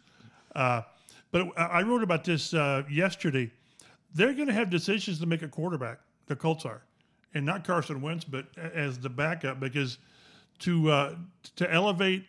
Uh, 0.56 0.82
but 1.32 1.48
I 1.58 1.82
wrote 1.84 2.04
about 2.04 2.24
this 2.24 2.54
uh, 2.54 2.84
yesterday. 2.90 3.52
They're 4.14 4.34
going 4.34 4.48
to 4.48 4.54
have 4.54 4.70
decisions 4.70 5.20
to 5.20 5.26
make 5.26 5.44
a 5.44 5.48
quarterback. 5.48 6.00
The 6.26 6.36
Colts 6.36 6.66
are, 6.66 6.82
and 7.34 7.46
not 7.46 7.64
Carson 7.64 8.02
Wentz, 8.02 8.26
but 8.26 8.46
as 8.58 9.00
the 9.00 9.10
backup, 9.10 9.60
because 9.60 10.00
to 10.60 10.92
uh, 10.92 11.16
to 11.56 11.72
elevate 11.72 12.26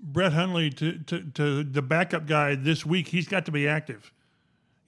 Brett 0.00 0.32
Hundley 0.32 0.70
to, 0.70 0.98
to, 0.98 1.22
to 1.34 1.64
the 1.64 1.82
backup 1.82 2.26
guy 2.26 2.54
this 2.54 2.86
week, 2.86 3.08
he's 3.08 3.28
got 3.28 3.44
to 3.46 3.52
be 3.52 3.68
active. 3.68 4.12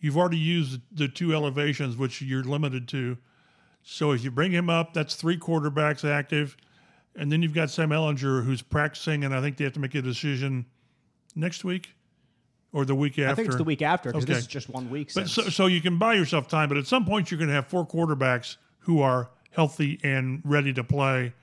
You've 0.00 0.16
already 0.16 0.38
used 0.38 0.80
the 0.90 1.08
two 1.08 1.34
elevations, 1.34 1.96
which 1.96 2.22
you're 2.22 2.42
limited 2.42 2.88
to. 2.88 3.18
So 3.82 4.12
if 4.12 4.24
you 4.24 4.30
bring 4.30 4.52
him 4.52 4.70
up, 4.70 4.94
that's 4.94 5.14
three 5.14 5.38
quarterbacks 5.38 6.04
active. 6.04 6.56
And 7.14 7.30
then 7.30 7.42
you've 7.42 7.54
got 7.54 7.70
Sam 7.70 7.90
Ehlinger 7.90 8.44
who's 8.44 8.62
practicing, 8.62 9.24
and 9.24 9.34
I 9.34 9.40
think 9.40 9.58
they 9.58 9.64
have 9.64 9.74
to 9.74 9.80
make 9.80 9.94
a 9.94 10.02
decision 10.02 10.64
next 11.36 11.62
week 11.62 11.90
or 12.72 12.84
the 12.84 12.94
week 12.94 13.18
after. 13.18 13.30
I 13.30 13.34
think 13.34 13.48
it's 13.48 13.56
the 13.56 13.64
week 13.64 13.82
after 13.82 14.10
because 14.10 14.24
Okay. 14.24 14.32
this 14.34 14.42
is 14.42 14.46
just 14.48 14.68
one 14.68 14.88
week. 14.90 15.12
But 15.14 15.28
so, 15.28 15.42
so 15.42 15.66
you 15.66 15.80
can 15.80 15.98
buy 15.98 16.14
yourself 16.14 16.48
time, 16.48 16.68
but 16.68 16.78
at 16.78 16.86
some 16.86 17.04
point 17.04 17.30
you're 17.30 17.38
going 17.38 17.48
to 17.48 17.54
have 17.54 17.66
four 17.66 17.86
quarterbacks 17.86 18.56
who 18.80 19.00
are 19.02 19.30
healthy 19.50 20.00
and 20.02 20.40
ready 20.44 20.72
to 20.72 20.82
play. 20.84 21.34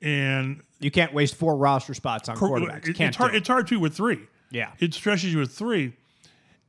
And 0.00 0.62
you 0.80 0.90
can't 0.90 1.14
waste 1.14 1.36
four 1.36 1.56
roster 1.56 1.94
spots 1.94 2.28
on 2.28 2.36
quarterbacks. 2.36 2.88
it- 2.88 2.96
can't 2.96 3.08
it's 3.10 3.16
hard. 3.16 3.34
it. 3.34 3.38
It's 3.38 3.48
hard 3.48 3.66
too 3.68 3.78
with 3.78 3.94
three. 3.94 4.20
Yeah. 4.50 4.72
it 4.80 4.92
stretches 4.92 5.32
you 5.32 5.38
with 5.38 5.52
three. 5.52 5.94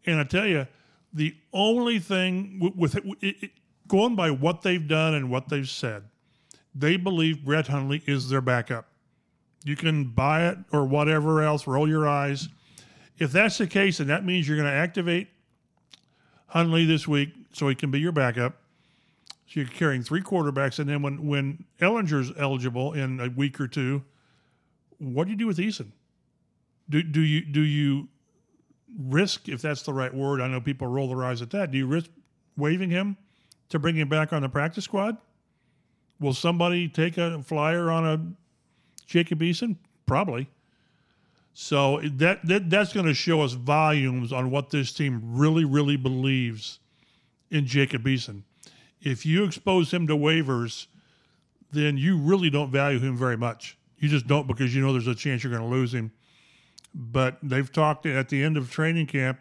And 0.05 0.19
I 0.19 0.23
tell 0.23 0.45
you, 0.47 0.67
the 1.13 1.35
only 1.51 1.99
thing 1.99 2.59
with, 2.59 2.95
with 2.95 2.95
it, 3.23 3.35
it, 3.41 3.51
going 3.87 4.15
by 4.15 4.31
what 4.31 4.61
they've 4.61 4.87
done 4.87 5.13
and 5.15 5.29
what 5.29 5.49
they've 5.49 5.67
said, 5.67 6.03
they 6.75 6.95
believe 6.97 7.43
Brett 7.43 7.67
Hundley 7.67 8.01
is 8.05 8.29
their 8.29 8.41
backup. 8.41 8.87
You 9.65 9.75
can 9.75 10.05
buy 10.05 10.47
it 10.47 10.57
or 10.71 10.85
whatever 10.85 11.41
else, 11.41 11.67
roll 11.67 11.87
your 11.87 12.07
eyes. 12.07 12.49
If 13.23 13.31
that's 13.31 13.57
the 13.57 13.67
case, 13.67 13.99
then 13.99 14.07
that 14.07 14.25
means 14.25 14.49
you're 14.49 14.57
going 14.57 14.69
to 14.69 14.75
activate 14.75 15.29
Hundley 16.47 16.83
this 16.83 17.07
week 17.07 17.29
so 17.53 17.69
he 17.69 17.75
can 17.75 17.89
be 17.89 17.97
your 17.97 18.11
backup. 18.11 18.57
So 19.47 19.61
you're 19.61 19.69
carrying 19.69 20.03
three 20.03 20.21
quarterbacks, 20.21 20.77
and 20.79 20.89
then 20.89 21.01
when 21.01 21.25
when 21.25 21.63
Ehlinger's 21.79 22.33
eligible 22.37 22.91
in 22.91 23.21
a 23.21 23.29
week 23.29 23.61
or 23.61 23.67
two, 23.69 24.03
what 24.97 25.23
do 25.23 25.31
you 25.31 25.37
do 25.37 25.47
with 25.47 25.57
Eason? 25.57 25.91
Do 26.89 27.01
do 27.01 27.21
you 27.21 27.45
do 27.45 27.61
you 27.61 28.09
risk 28.99 29.47
if 29.47 29.61
that's 29.61 29.83
the 29.83 29.93
right 29.93 30.13
word? 30.13 30.41
I 30.41 30.49
know 30.49 30.59
people 30.59 30.87
roll 30.87 31.07
their 31.07 31.23
eyes 31.23 31.41
at 31.41 31.49
that. 31.51 31.71
Do 31.71 31.77
you 31.77 31.87
risk 31.87 32.09
waiving 32.57 32.89
him 32.89 33.15
to 33.69 33.79
bring 33.79 33.95
him 33.95 34.09
back 34.09 34.33
on 34.33 34.41
the 34.41 34.49
practice 34.49 34.83
squad? 34.83 35.15
Will 36.19 36.33
somebody 36.33 36.89
take 36.89 37.17
a 37.17 37.41
flyer 37.41 37.89
on 37.89 38.05
a 38.05 39.05
Jacob 39.05 39.39
Eason? 39.39 39.77
Probably. 40.05 40.49
So 41.53 41.99
that, 42.03 42.45
that 42.47 42.69
that's 42.69 42.93
going 42.93 43.05
to 43.05 43.13
show 43.13 43.41
us 43.41 43.53
volumes 43.53 44.33
on 44.33 44.49
what 44.49 44.71
this 44.71 44.91
team 44.91 45.21
really, 45.23 45.65
really 45.65 45.97
believes 45.97 46.79
in 47.51 47.67
Jacob 47.67 48.03
Eason. 48.05 48.41
If 49.01 49.25
you 49.25 49.43
expose 49.43 49.93
him 49.93 50.07
to 50.07 50.15
waivers, 50.15 50.87
then 51.71 51.97
you 51.97 52.17
really 52.17 52.49
don't 52.49 52.71
value 52.71 52.99
him 52.99 53.15
very 53.15 53.37
much. 53.37 53.77
You 53.97 54.09
just 54.09 54.27
don't 54.27 54.47
because 54.47 54.75
you 54.75 54.81
know 54.81 54.91
there's 54.91 55.07
a 55.07 55.15
chance 55.15 55.43
you're 55.43 55.51
going 55.51 55.63
to 55.63 55.75
lose 55.75 55.93
him. 55.93 56.11
But 56.95 57.37
they've 57.43 57.71
talked 57.71 58.05
at 58.05 58.29
the 58.29 58.43
end 58.43 58.57
of 58.57 58.71
training 58.71 59.07
camp. 59.07 59.39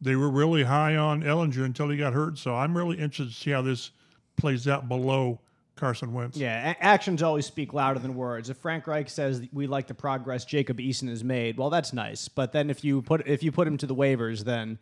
They 0.00 0.16
were 0.16 0.30
really 0.30 0.64
high 0.64 0.96
on 0.96 1.22
Ehlinger 1.22 1.64
until 1.64 1.88
he 1.88 1.96
got 1.96 2.12
hurt. 2.12 2.38
So 2.38 2.54
I'm 2.54 2.76
really 2.76 2.98
interested 2.98 3.34
to 3.34 3.40
see 3.40 3.50
how 3.50 3.62
this 3.62 3.90
plays 4.36 4.68
out 4.68 4.88
below 4.88 5.40
Carson 5.76 6.12
Wentz. 6.12 6.36
Yeah, 6.36 6.70
a- 6.72 6.82
actions 6.84 7.22
always 7.22 7.46
speak 7.46 7.72
louder 7.74 7.98
than 8.00 8.14
words. 8.14 8.50
If 8.50 8.56
Frank 8.58 8.86
Reich 8.86 9.08
says 9.10 9.42
we 9.52 9.66
like 9.66 9.86
the 9.86 9.94
progress 9.94 10.44
Jacob 10.44 10.78
Eason 10.78 11.08
has 11.08 11.22
made, 11.22 11.56
well, 11.58 11.70
that's 11.70 11.92
nice. 11.92 12.28
But 12.28 12.52
then 12.52 12.70
if 12.70 12.82
you 12.84 13.02
put 13.02 13.26
if 13.28 13.42
you 13.42 13.52
put 13.52 13.68
him 13.68 13.76
to 13.78 13.86
the 13.86 13.94
waivers, 13.94 14.44
then 14.44 14.78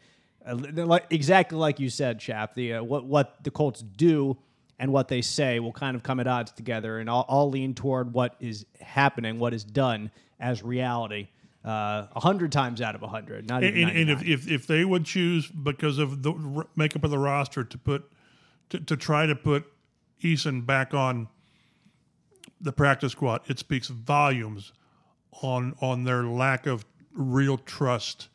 uh, 0.47 0.55
like, 0.87 1.07
exactly 1.11 1.59
like 1.59 1.81
you 1.81 1.91
said, 1.91 2.21
Chap, 2.21 2.55
the 2.55 2.75
uh, 2.75 2.83
what 2.83 3.05
what 3.05 3.43
the 3.43 3.51
Colts 3.51 3.83
do 3.83 4.37
and 4.79 4.93
what 4.93 5.09
they 5.09 5.23
say 5.23 5.61
will 5.61 5.73
kind 5.73 5.95
of 5.97 6.03
come 6.03 6.19
at 6.21 6.27
odds 6.27 6.51
together, 6.53 6.99
and 6.99 7.09
I'll, 7.09 7.25
I'll 7.29 7.49
lean 7.49 7.75
toward 7.75 8.13
what 8.13 8.35
is 8.41 8.67
happening, 8.81 9.39
what 9.39 9.55
is 9.55 9.63
done 9.63 10.11
as 10.41 10.65
reality. 10.65 11.29
uh, 11.65 12.07
A 12.15 12.21
hundred 12.21 12.51
times 12.51 12.81
out 12.81 12.95
of 12.97 13.03
a 13.03 13.07
hundred, 13.09 13.49
not 13.49 13.63
And, 13.63 13.77
even 13.77 13.89
and, 13.91 14.11
and 14.11 14.11
if, 14.11 14.25
if 14.27 14.51
if 14.51 14.67
they 14.67 14.85
would 14.85 15.05
choose 15.05 15.47
because 15.49 15.99
of 15.99 16.23
the 16.23 16.33
r- 16.57 16.67
makeup 16.77 17.05
of 17.05 17.11
the 17.11 17.19
roster 17.19 17.63
to 17.65 17.79
put 17.79 18.11
to, 18.71 18.81
to 18.81 18.97
try 18.97 19.27
to 19.27 19.35
put 19.37 19.65
Eason 20.23 20.65
back 20.65 20.95
on 20.95 21.29
the 22.61 22.73
practice 22.73 23.13
squad, 23.13 23.43
it 23.49 23.59
speaks 23.59 23.89
volumes 23.89 24.73
on 25.43 25.75
on 25.81 26.05
their 26.05 26.25
lack 26.25 26.67
of 26.67 26.85
real 27.13 27.59
trust 27.59 28.29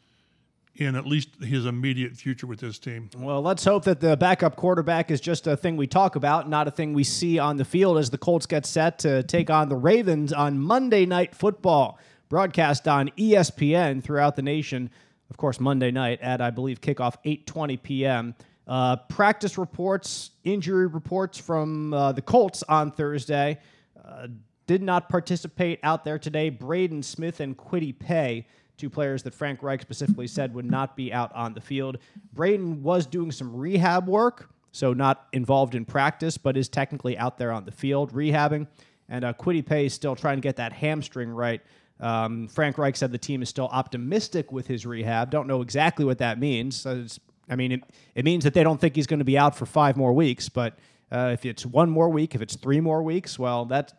in 0.80 0.96
at 0.96 1.06
least 1.06 1.30
his 1.44 1.66
immediate 1.66 2.16
future 2.16 2.48
with 2.48 2.60
this 2.62 2.80
team. 2.80 3.10
Well, 3.18 3.42
let's 3.42 3.66
hope 3.66 3.84
that 3.84 4.00
the 4.00 4.16
backup 4.16 4.56
quarterback 4.56 5.12
is 5.12 5.20
just 5.20 5.46
a 5.46 5.58
thing 5.58 5.76
we 5.76 5.88
talk 5.88 6.16
about, 6.16 6.50
not 6.50 6.70
a 6.70 6.72
thing 6.72 6.94
we 6.94 7.04
see 7.04 7.38
on 7.38 7.58
the 7.58 7.66
field 7.66 7.98
as 7.98 8.10
the 8.10 8.18
Colts 8.18 8.46
get 8.46 8.66
set 8.66 8.98
to 9.00 9.22
take 9.24 9.50
on 9.50 9.68
the 9.68 9.76
Ravens 9.76 10.32
on 10.32 10.58
Monday 10.58 11.06
Night 11.06 11.36
Football, 11.36 12.00
broadcast 12.30 12.88
on 12.88 13.10
ESPN 13.18 14.02
throughout 14.02 14.38
the 14.38 14.42
nation. 14.42 14.90
Of 15.30 15.36
course, 15.36 15.60
Monday 15.60 15.92
night 15.92 16.22
at 16.22 16.40
I 16.40 16.50
believe 16.50 16.80
kickoff 16.80 17.16
8:20 17.26 17.84
p.m. 17.84 18.36
Uh, 18.70 18.96
practice 18.96 19.58
reports, 19.58 20.30
injury 20.44 20.86
reports 20.86 21.40
from 21.40 21.92
uh, 21.92 22.12
the 22.12 22.22
Colts 22.22 22.62
on 22.70 22.92
Thursday. 22.92 23.58
Uh, 24.06 24.28
did 24.68 24.84
not 24.84 25.10
participate 25.10 25.80
out 25.82 26.06
there 26.06 26.20
today. 26.20 26.52
Braden 26.52 27.02
Smith 27.02 27.40
and 27.40 27.58
Kwity 27.58 27.98
Paye, 27.98 28.46
two 28.78 28.88
players 28.88 29.24
that 29.24 29.34
Frank 29.34 29.64
Reich 29.64 29.82
specifically 29.82 30.28
said 30.28 30.54
would 30.54 30.70
not 30.70 30.96
be 30.96 31.12
out 31.12 31.34
on 31.34 31.56
the 31.56 31.62
field. 31.62 31.98
Braden 32.34 32.84
was 32.84 33.08
doing 33.08 33.32
some 33.32 33.56
rehab 33.56 34.08
work, 34.08 34.52
so 34.72 34.94
not 34.94 35.26
involved 35.34 35.74
in 35.74 35.84
practice, 35.84 36.38
but 36.38 36.56
is 36.56 36.70
technically 36.70 37.18
out 37.18 37.40
there 37.40 37.52
on 37.52 37.66
the 37.66 37.72
field 37.72 38.14
rehabbing. 38.14 38.68
And 39.10 39.26
uh, 39.26 39.34
Kwity 39.34 39.66
Paye 39.66 39.88
is 39.88 39.96
still 39.96 40.16
trying 40.16 40.38
to 40.38 40.42
get 40.42 40.58
that 40.58 40.74
hamstring 40.74 41.32
right. 41.32 41.62
Um, 42.00 42.48
Frank 42.48 42.78
Reich 42.78 42.96
said 42.96 43.12
the 43.12 43.18
team 43.18 43.42
is 43.42 43.50
still 43.50 43.68
optimistic 43.70 44.52
with 44.52 44.68
his 44.68 44.86
rehab. 44.86 45.32
Don't 45.32 45.48
know 45.48 45.64
exactly 45.64 46.06
what 46.06 46.20
that 46.20 46.40
means. 46.40 46.76
So 46.76 47.00
it's, 47.00 47.20
I 47.50 47.56
mean, 47.56 47.72
it, 47.72 47.82
it 48.16 48.26
means 48.26 48.44
that 48.44 48.54
they 48.54 48.64
don't 48.64 48.80
think 48.80 48.96
he's 48.96 49.08
going 49.08 49.20
to 49.20 49.26
be 49.26 49.38
out 49.38 49.56
for 49.56 49.66
five 49.66 49.98
more 49.98 50.14
weeks. 50.14 50.50
But 50.50 50.78
uh, 51.12 51.32
if 51.34 51.46
it's 51.46 51.66
one 51.66 51.90
more 51.90 52.10
week, 52.10 52.36
if 52.36 52.42
it's 52.42 52.56
three 52.56 52.80
more 52.80 53.02
weeks, 53.04 53.40
well, 53.40 53.66
that's 53.66 53.94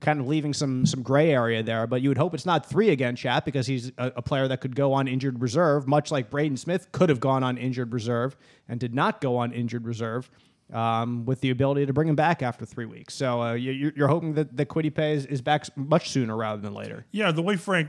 kind 0.00 0.20
of 0.20 0.26
leaving 0.26 0.54
some 0.54 0.86
some 0.86 1.02
gray 1.02 1.30
area 1.32 1.62
there. 1.62 1.86
But 1.86 2.00
you 2.02 2.08
would 2.08 2.18
hope 2.18 2.32
it's 2.34 2.46
not 2.46 2.64
three 2.64 2.90
again, 2.90 3.14
chap, 3.16 3.44
because 3.44 3.66
he's 3.66 3.90
a, 3.98 4.12
a 4.16 4.22
player 4.22 4.48
that 4.48 4.60
could 4.60 4.74
go 4.76 4.92
on 4.92 5.06
injured 5.08 5.40
reserve, 5.42 5.86
much 5.86 6.10
like 6.10 6.30
Braden 6.30 6.56
Smith 6.56 6.90
could 6.92 7.08
have 7.08 7.20
gone 7.20 7.42
on 7.42 7.58
injured 7.58 7.92
reserve 7.92 8.36
and 8.68 8.78
did 8.80 8.94
not 8.94 9.20
go 9.20 9.36
on 9.36 9.52
injured 9.52 9.86
reserve. 9.86 10.30
Um, 10.72 11.26
with 11.26 11.42
the 11.42 11.50
ability 11.50 11.84
to 11.84 11.92
bring 11.92 12.08
him 12.08 12.16
back 12.16 12.40
after 12.40 12.64
three 12.64 12.86
weeks, 12.86 13.12
so 13.12 13.42
uh, 13.42 13.52
you, 13.52 13.72
you're- 13.72 13.92
you're 13.94 14.08
hoping 14.08 14.32
that 14.34 14.56
the 14.56 14.64
Kwity 14.64 14.94
Paye 14.94 15.12
is, 15.12 15.26
is 15.26 15.42
back 15.42 15.66
much 15.76 16.08
sooner 16.08 16.34
rather 16.34 16.62
than 16.62 16.72
later. 16.72 17.04
Yeah, 17.10 17.30
the 17.30 17.42
way 17.42 17.56
Frank 17.56 17.88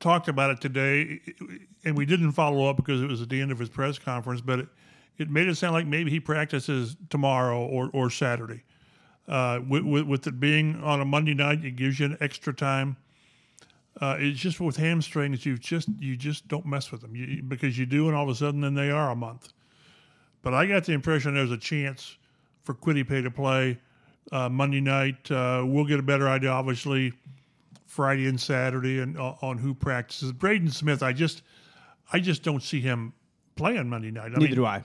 talked 0.00 0.28
about 0.28 0.50
it 0.50 0.60
today, 0.60 1.20
and 1.84 1.96
we 1.96 2.06
didn't 2.06 2.32
follow 2.32 2.68
up 2.68 2.76
because 2.76 3.02
it 3.02 3.08
was 3.08 3.22
at 3.22 3.28
the 3.28 3.40
end 3.40 3.50
of 3.50 3.58
his 3.58 3.68
press 3.68 3.98
conference, 3.98 4.40
but 4.40 4.60
it, 4.60 4.68
it 5.18 5.30
made 5.30 5.48
it 5.48 5.56
sound 5.56 5.74
like 5.74 5.86
maybe 5.86 6.10
he 6.10 6.20
practices 6.20 6.96
tomorrow 7.08 7.64
or, 7.64 7.90
or 7.92 8.10
Saturday. 8.10 8.62
Uh, 9.28 9.60
with, 9.68 9.82
with, 9.82 10.06
with 10.06 10.26
it 10.26 10.38
being 10.38 10.80
on 10.84 11.00
a 11.00 11.04
Monday 11.04 11.34
night, 11.34 11.64
it 11.64 11.72
gives 11.72 11.98
you 11.98 12.06
an 12.06 12.16
extra 12.20 12.52
time. 12.52 12.96
Uh, 14.00 14.16
it's 14.18 14.38
just 14.38 14.60
with 14.60 14.76
hamstrings, 14.76 15.44
you 15.46 15.56
just 15.56 15.88
you 15.98 16.16
just 16.16 16.46
don't 16.48 16.66
mess 16.66 16.92
with 16.92 17.00
them 17.00 17.16
you, 17.16 17.42
because 17.42 17.78
you 17.78 17.86
do, 17.86 18.08
and 18.08 18.16
all 18.16 18.24
of 18.24 18.28
a 18.28 18.34
sudden, 18.34 18.60
then 18.60 18.74
they 18.74 18.90
are 18.90 19.10
a 19.10 19.16
month. 19.16 19.52
But 20.42 20.52
I 20.54 20.66
got 20.66 20.84
the 20.84 20.92
impression 20.92 21.34
there's 21.34 21.50
a 21.50 21.56
chance 21.56 22.16
for 22.62 22.74
Kwity 22.74 23.08
Paye 23.08 23.22
to 23.22 23.30
play 23.30 23.78
uh, 24.32 24.48
Monday 24.50 24.82
night. 24.82 25.30
Uh, 25.30 25.64
we'll 25.66 25.86
get 25.86 25.98
a 25.98 26.02
better 26.02 26.28
idea, 26.28 26.50
obviously, 26.50 27.12
Friday 27.86 28.26
and 28.26 28.40
Saturday, 28.40 29.00
and 29.00 29.18
uh, 29.18 29.34
on 29.40 29.58
who 29.58 29.74
practices. 29.74 30.32
Braden 30.32 30.70
Smith, 30.70 31.02
I 31.02 31.12
just, 31.12 31.42
I 32.12 32.20
just 32.20 32.42
don't 32.42 32.62
see 32.62 32.80
him 32.80 33.12
playing 33.54 33.88
Monday 33.88 34.10
night. 34.10 34.32
I 34.34 34.38
Neither 34.38 34.54
do 34.54 34.66
I. 34.66 34.82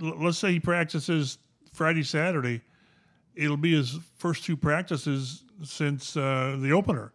let's 0.00 0.38
say 0.38 0.52
he 0.52 0.60
practices 0.60 1.38
Friday, 1.72 2.02
Saturday. 2.02 2.62
It'll 3.34 3.56
be 3.56 3.74
his 3.74 3.98
first 4.16 4.44
two 4.44 4.56
practices 4.56 5.44
since 5.62 6.16
uh, 6.16 6.56
the 6.60 6.72
opener. 6.72 7.12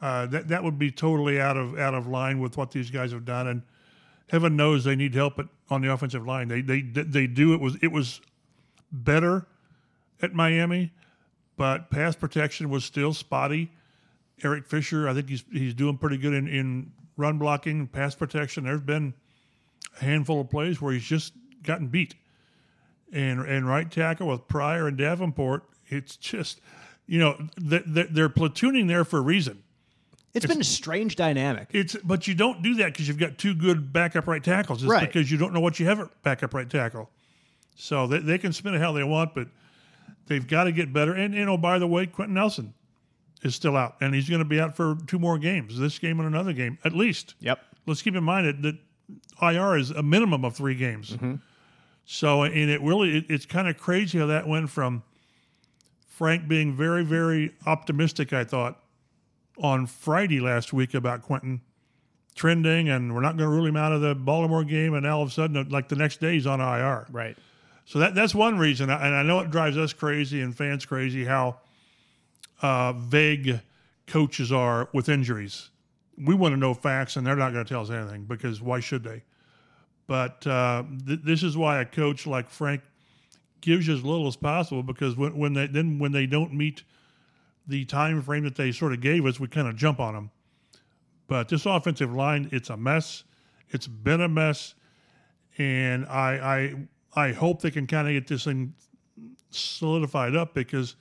Uh, 0.00 0.26
that 0.26 0.46
that 0.48 0.62
would 0.62 0.78
be 0.78 0.92
totally 0.92 1.40
out 1.40 1.56
of 1.56 1.76
out 1.78 1.94
of 1.94 2.06
line 2.06 2.38
with 2.38 2.56
what 2.56 2.70
these 2.70 2.90
guys 2.90 3.10
have 3.10 3.24
done. 3.24 3.48
And 3.48 3.62
heaven 4.28 4.54
knows 4.54 4.84
they 4.84 4.94
need 4.94 5.14
help 5.14 5.40
at, 5.40 5.46
on 5.70 5.80
the 5.80 5.92
offensive 5.92 6.24
line. 6.24 6.46
They 6.46 6.60
they 6.60 6.82
they 6.82 7.26
do. 7.26 7.52
It 7.52 7.60
was 7.60 7.76
it 7.82 7.90
was 7.90 8.20
better 8.92 9.46
at 10.22 10.34
Miami, 10.34 10.92
but 11.56 11.90
pass 11.90 12.14
protection 12.14 12.70
was 12.70 12.84
still 12.84 13.12
spotty. 13.12 13.72
Eric 14.42 14.66
Fisher, 14.66 15.08
I 15.08 15.14
think 15.14 15.28
he's 15.28 15.44
he's 15.52 15.74
doing 15.74 15.98
pretty 15.98 16.16
good 16.18 16.34
in, 16.34 16.48
in 16.48 16.92
run 17.16 17.38
blocking, 17.38 17.86
pass 17.86 18.14
protection. 18.14 18.64
There's 18.64 18.80
been 18.80 19.14
a 20.00 20.04
handful 20.04 20.40
of 20.40 20.50
plays 20.50 20.80
where 20.80 20.92
he's 20.92 21.04
just 21.04 21.32
gotten 21.62 21.88
beat. 21.88 22.14
And 23.12 23.40
and 23.40 23.66
right 23.66 23.90
tackle 23.90 24.28
with 24.28 24.46
Pryor 24.48 24.86
and 24.86 24.98
Davenport, 24.98 25.64
it's 25.88 26.16
just 26.16 26.60
you 27.06 27.18
know 27.18 27.38
they're, 27.56 27.82
they're 28.10 28.28
platooning 28.28 28.86
there 28.86 29.04
for 29.04 29.18
a 29.18 29.22
reason. 29.22 29.62
It's 30.34 30.44
been 30.44 30.60
a 30.60 30.64
strange 30.64 31.16
dynamic. 31.16 31.68
It's 31.72 31.96
but 32.04 32.28
you 32.28 32.34
don't 32.34 32.62
do 32.62 32.74
that 32.76 32.92
because 32.92 33.08
you've 33.08 33.18
got 33.18 33.38
two 33.38 33.54
good 33.54 33.92
backup 33.92 34.26
right 34.26 34.44
tackles. 34.44 34.82
It's 34.82 34.90
Right. 34.90 35.06
because 35.06 35.30
you 35.30 35.38
don't 35.38 35.54
know 35.54 35.60
what 35.60 35.80
you 35.80 35.86
have 35.86 36.00
at 36.00 36.22
backup 36.22 36.52
right 36.52 36.68
tackle. 36.68 37.10
So 37.74 38.06
they, 38.06 38.18
they 38.18 38.38
can 38.38 38.52
spin 38.52 38.74
it 38.74 38.80
how 38.80 38.92
they 38.92 39.04
want, 39.04 39.34
but 39.34 39.48
they've 40.26 40.46
got 40.46 40.64
to 40.64 40.72
get 40.72 40.92
better. 40.92 41.14
And, 41.14 41.34
and 41.34 41.48
oh, 41.48 41.56
by 41.56 41.78
the 41.78 41.86
way, 41.86 42.06
Quenton 42.06 42.34
Nelson 42.34 42.74
is 43.42 43.54
still 43.54 43.76
out, 43.76 43.96
and 44.00 44.14
he's 44.14 44.28
going 44.28 44.40
to 44.40 44.44
be 44.44 44.60
out 44.60 44.76
for 44.76 44.96
two 45.06 45.18
more 45.18 45.38
games. 45.38 45.78
This 45.78 45.98
game 45.98 46.18
and 46.20 46.28
another 46.28 46.52
game, 46.52 46.78
at 46.84 46.92
least. 46.92 47.34
Yep. 47.40 47.60
Let's 47.86 48.02
keep 48.02 48.14
in 48.14 48.24
mind 48.24 48.46
that, 48.46 48.62
that 48.62 48.76
IR 49.40 49.76
is 49.76 49.90
a 49.90 50.02
minimum 50.02 50.44
of 50.44 50.56
three 50.56 50.74
games. 50.74 51.10
Mm-hmm. 51.10 51.36
So, 52.04 52.42
and 52.42 52.70
it 52.70 52.80
really, 52.82 53.18
it, 53.18 53.26
it's 53.28 53.46
kind 53.46 53.68
of 53.68 53.78
crazy 53.78 54.18
how 54.18 54.26
that 54.26 54.48
went 54.48 54.70
from 54.70 55.02
Frank 56.08 56.48
being 56.48 56.74
very, 56.74 57.04
very 57.04 57.54
optimistic, 57.66 58.32
I 58.32 58.44
thought, 58.44 58.80
on 59.62 59.86
Friday 59.86 60.40
last 60.40 60.72
week 60.72 60.94
about 60.94 61.22
Quentin 61.22 61.60
trending 62.34 62.88
and 62.88 63.14
we're 63.14 63.20
not 63.20 63.36
going 63.36 63.50
to 63.50 63.54
rule 63.54 63.66
him 63.66 63.76
out 63.76 63.92
of 63.92 64.00
the 64.00 64.14
Baltimore 64.14 64.64
game. 64.64 64.94
And 64.94 65.06
all 65.06 65.22
of 65.22 65.28
a 65.28 65.32
sudden, 65.32 65.56
uh, 65.56 65.64
like 65.68 65.88
the 65.88 65.96
next 65.96 66.20
day, 66.20 66.34
he's 66.34 66.46
on 66.46 66.60
IR. 66.60 67.06
Right. 67.10 67.36
So 67.84 68.00
that 68.00 68.14
that's 68.14 68.34
one 68.34 68.58
reason, 68.58 68.90
and 68.90 69.14
I 69.14 69.22
know 69.22 69.40
it 69.40 69.50
drives 69.50 69.78
us 69.78 69.94
crazy 69.94 70.42
and 70.42 70.54
fans 70.54 70.84
crazy 70.84 71.24
how 71.24 71.56
uh, 72.62 72.92
vague 72.92 73.60
coaches 74.06 74.50
are 74.50 74.88
with 74.92 75.08
injuries. 75.08 75.70
We 76.16 76.34
want 76.34 76.52
to 76.52 76.56
know 76.56 76.74
facts, 76.74 77.16
and 77.16 77.26
they're 77.26 77.36
not 77.36 77.52
going 77.52 77.64
to 77.64 77.68
tell 77.68 77.82
us 77.82 77.90
anything 77.90 78.24
because 78.24 78.60
why 78.60 78.80
should 78.80 79.04
they? 79.04 79.22
But 80.06 80.46
uh, 80.46 80.84
th- 81.06 81.20
this 81.22 81.42
is 81.42 81.56
why 81.56 81.80
a 81.80 81.84
coach 81.84 82.26
like 82.26 82.48
Frank 82.50 82.82
gives 83.60 83.86
you 83.86 83.94
as 83.94 84.02
little 84.02 84.26
as 84.26 84.36
possible 84.36 84.82
because 84.82 85.16
when, 85.16 85.36
when 85.36 85.52
they 85.52 85.66
then 85.66 85.98
when 85.98 86.12
they 86.12 86.26
don't 86.26 86.52
meet 86.52 86.82
the 87.66 87.84
time 87.84 88.22
frame 88.22 88.44
that 88.44 88.56
they 88.56 88.72
sort 88.72 88.92
of 88.92 89.00
gave 89.00 89.26
us, 89.26 89.38
we 89.38 89.46
kind 89.46 89.68
of 89.68 89.76
jump 89.76 90.00
on 90.00 90.14
them. 90.14 90.30
But 91.26 91.48
this 91.48 91.66
offensive 91.66 92.12
line, 92.12 92.48
it's 92.50 92.70
a 92.70 92.76
mess. 92.76 93.24
It's 93.68 93.86
been 93.86 94.22
a 94.22 94.28
mess, 94.28 94.74
and 95.58 96.06
I 96.06 96.74
I 97.14 97.28
I 97.28 97.32
hope 97.32 97.60
they 97.60 97.70
can 97.70 97.86
kind 97.86 98.08
of 98.08 98.14
get 98.14 98.26
this 98.26 98.44
thing 98.44 98.74
solidified 99.50 100.34
up 100.34 100.54
because 100.54 100.96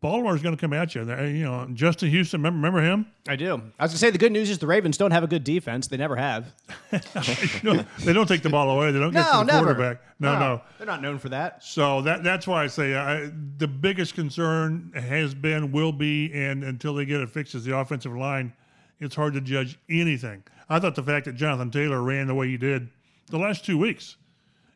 Baltimore's 0.00 0.42
going 0.42 0.54
to 0.56 0.60
come 0.60 0.72
at 0.72 0.94
you. 0.94 1.04
They- 1.04 1.32
You 1.32 1.44
know, 1.44 1.66
Justin 1.74 2.10
Houston, 2.10 2.40
remember, 2.40 2.58
remember 2.68 2.82
him? 2.88 3.06
I 3.26 3.34
do. 3.34 3.54
I 3.54 3.56
was 3.56 3.62
going 3.78 3.88
to 3.90 3.96
say 3.98 4.10
the 4.10 4.18
good 4.18 4.30
news 4.32 4.48
is 4.48 4.58
the 4.58 4.66
Ravens 4.66 4.96
don't 4.96 5.10
have 5.10 5.24
a 5.24 5.26
good 5.26 5.42
defense. 5.42 5.88
They 5.88 5.96
never 5.96 6.14
have. 6.16 6.52
No, 7.64 7.84
they 8.04 8.12
don't 8.12 8.28
take 8.28 8.42
the 8.42 8.48
ball 8.50 8.70
away. 8.70 8.92
They 8.92 9.00
don't 9.00 9.12
get 9.12 9.24
to 9.24 9.38
the 9.38 9.42
never. 9.44 9.64
quarterback. 9.74 10.00
No, 10.20 10.38
no. 10.38 10.62
They're 10.78 10.86
not 10.86 11.02
known 11.02 11.18
for 11.18 11.28
that. 11.30 11.62
So 11.64 12.02
that 12.02 12.22
that's 12.22 12.46
why 12.46 12.62
I 12.64 12.66
say 12.68 12.94
I, 12.96 13.30
the 13.58 13.66
biggest 13.68 14.14
concern 14.14 14.92
has 14.94 15.34
been, 15.34 15.72
will 15.72 15.92
be, 15.92 16.32
and 16.32 16.62
until 16.62 16.94
they 16.94 17.04
get 17.04 17.20
it 17.20 17.30
fixed, 17.30 17.54
is 17.56 17.64
the 17.64 17.76
offensive 17.76 18.14
line. 18.16 18.52
It's 19.00 19.14
hard 19.16 19.34
to 19.34 19.40
judge 19.40 19.78
anything. 19.90 20.42
I 20.68 20.78
thought 20.78 20.94
the 20.94 21.02
fact 21.02 21.24
that 21.26 21.34
Jonathan 21.34 21.70
Taylor 21.70 22.02
ran 22.02 22.26
the 22.28 22.34
way 22.34 22.48
he 22.48 22.56
did 22.56 22.88
the 23.26 23.38
last 23.38 23.64
two 23.64 23.76
weeks 23.78 24.16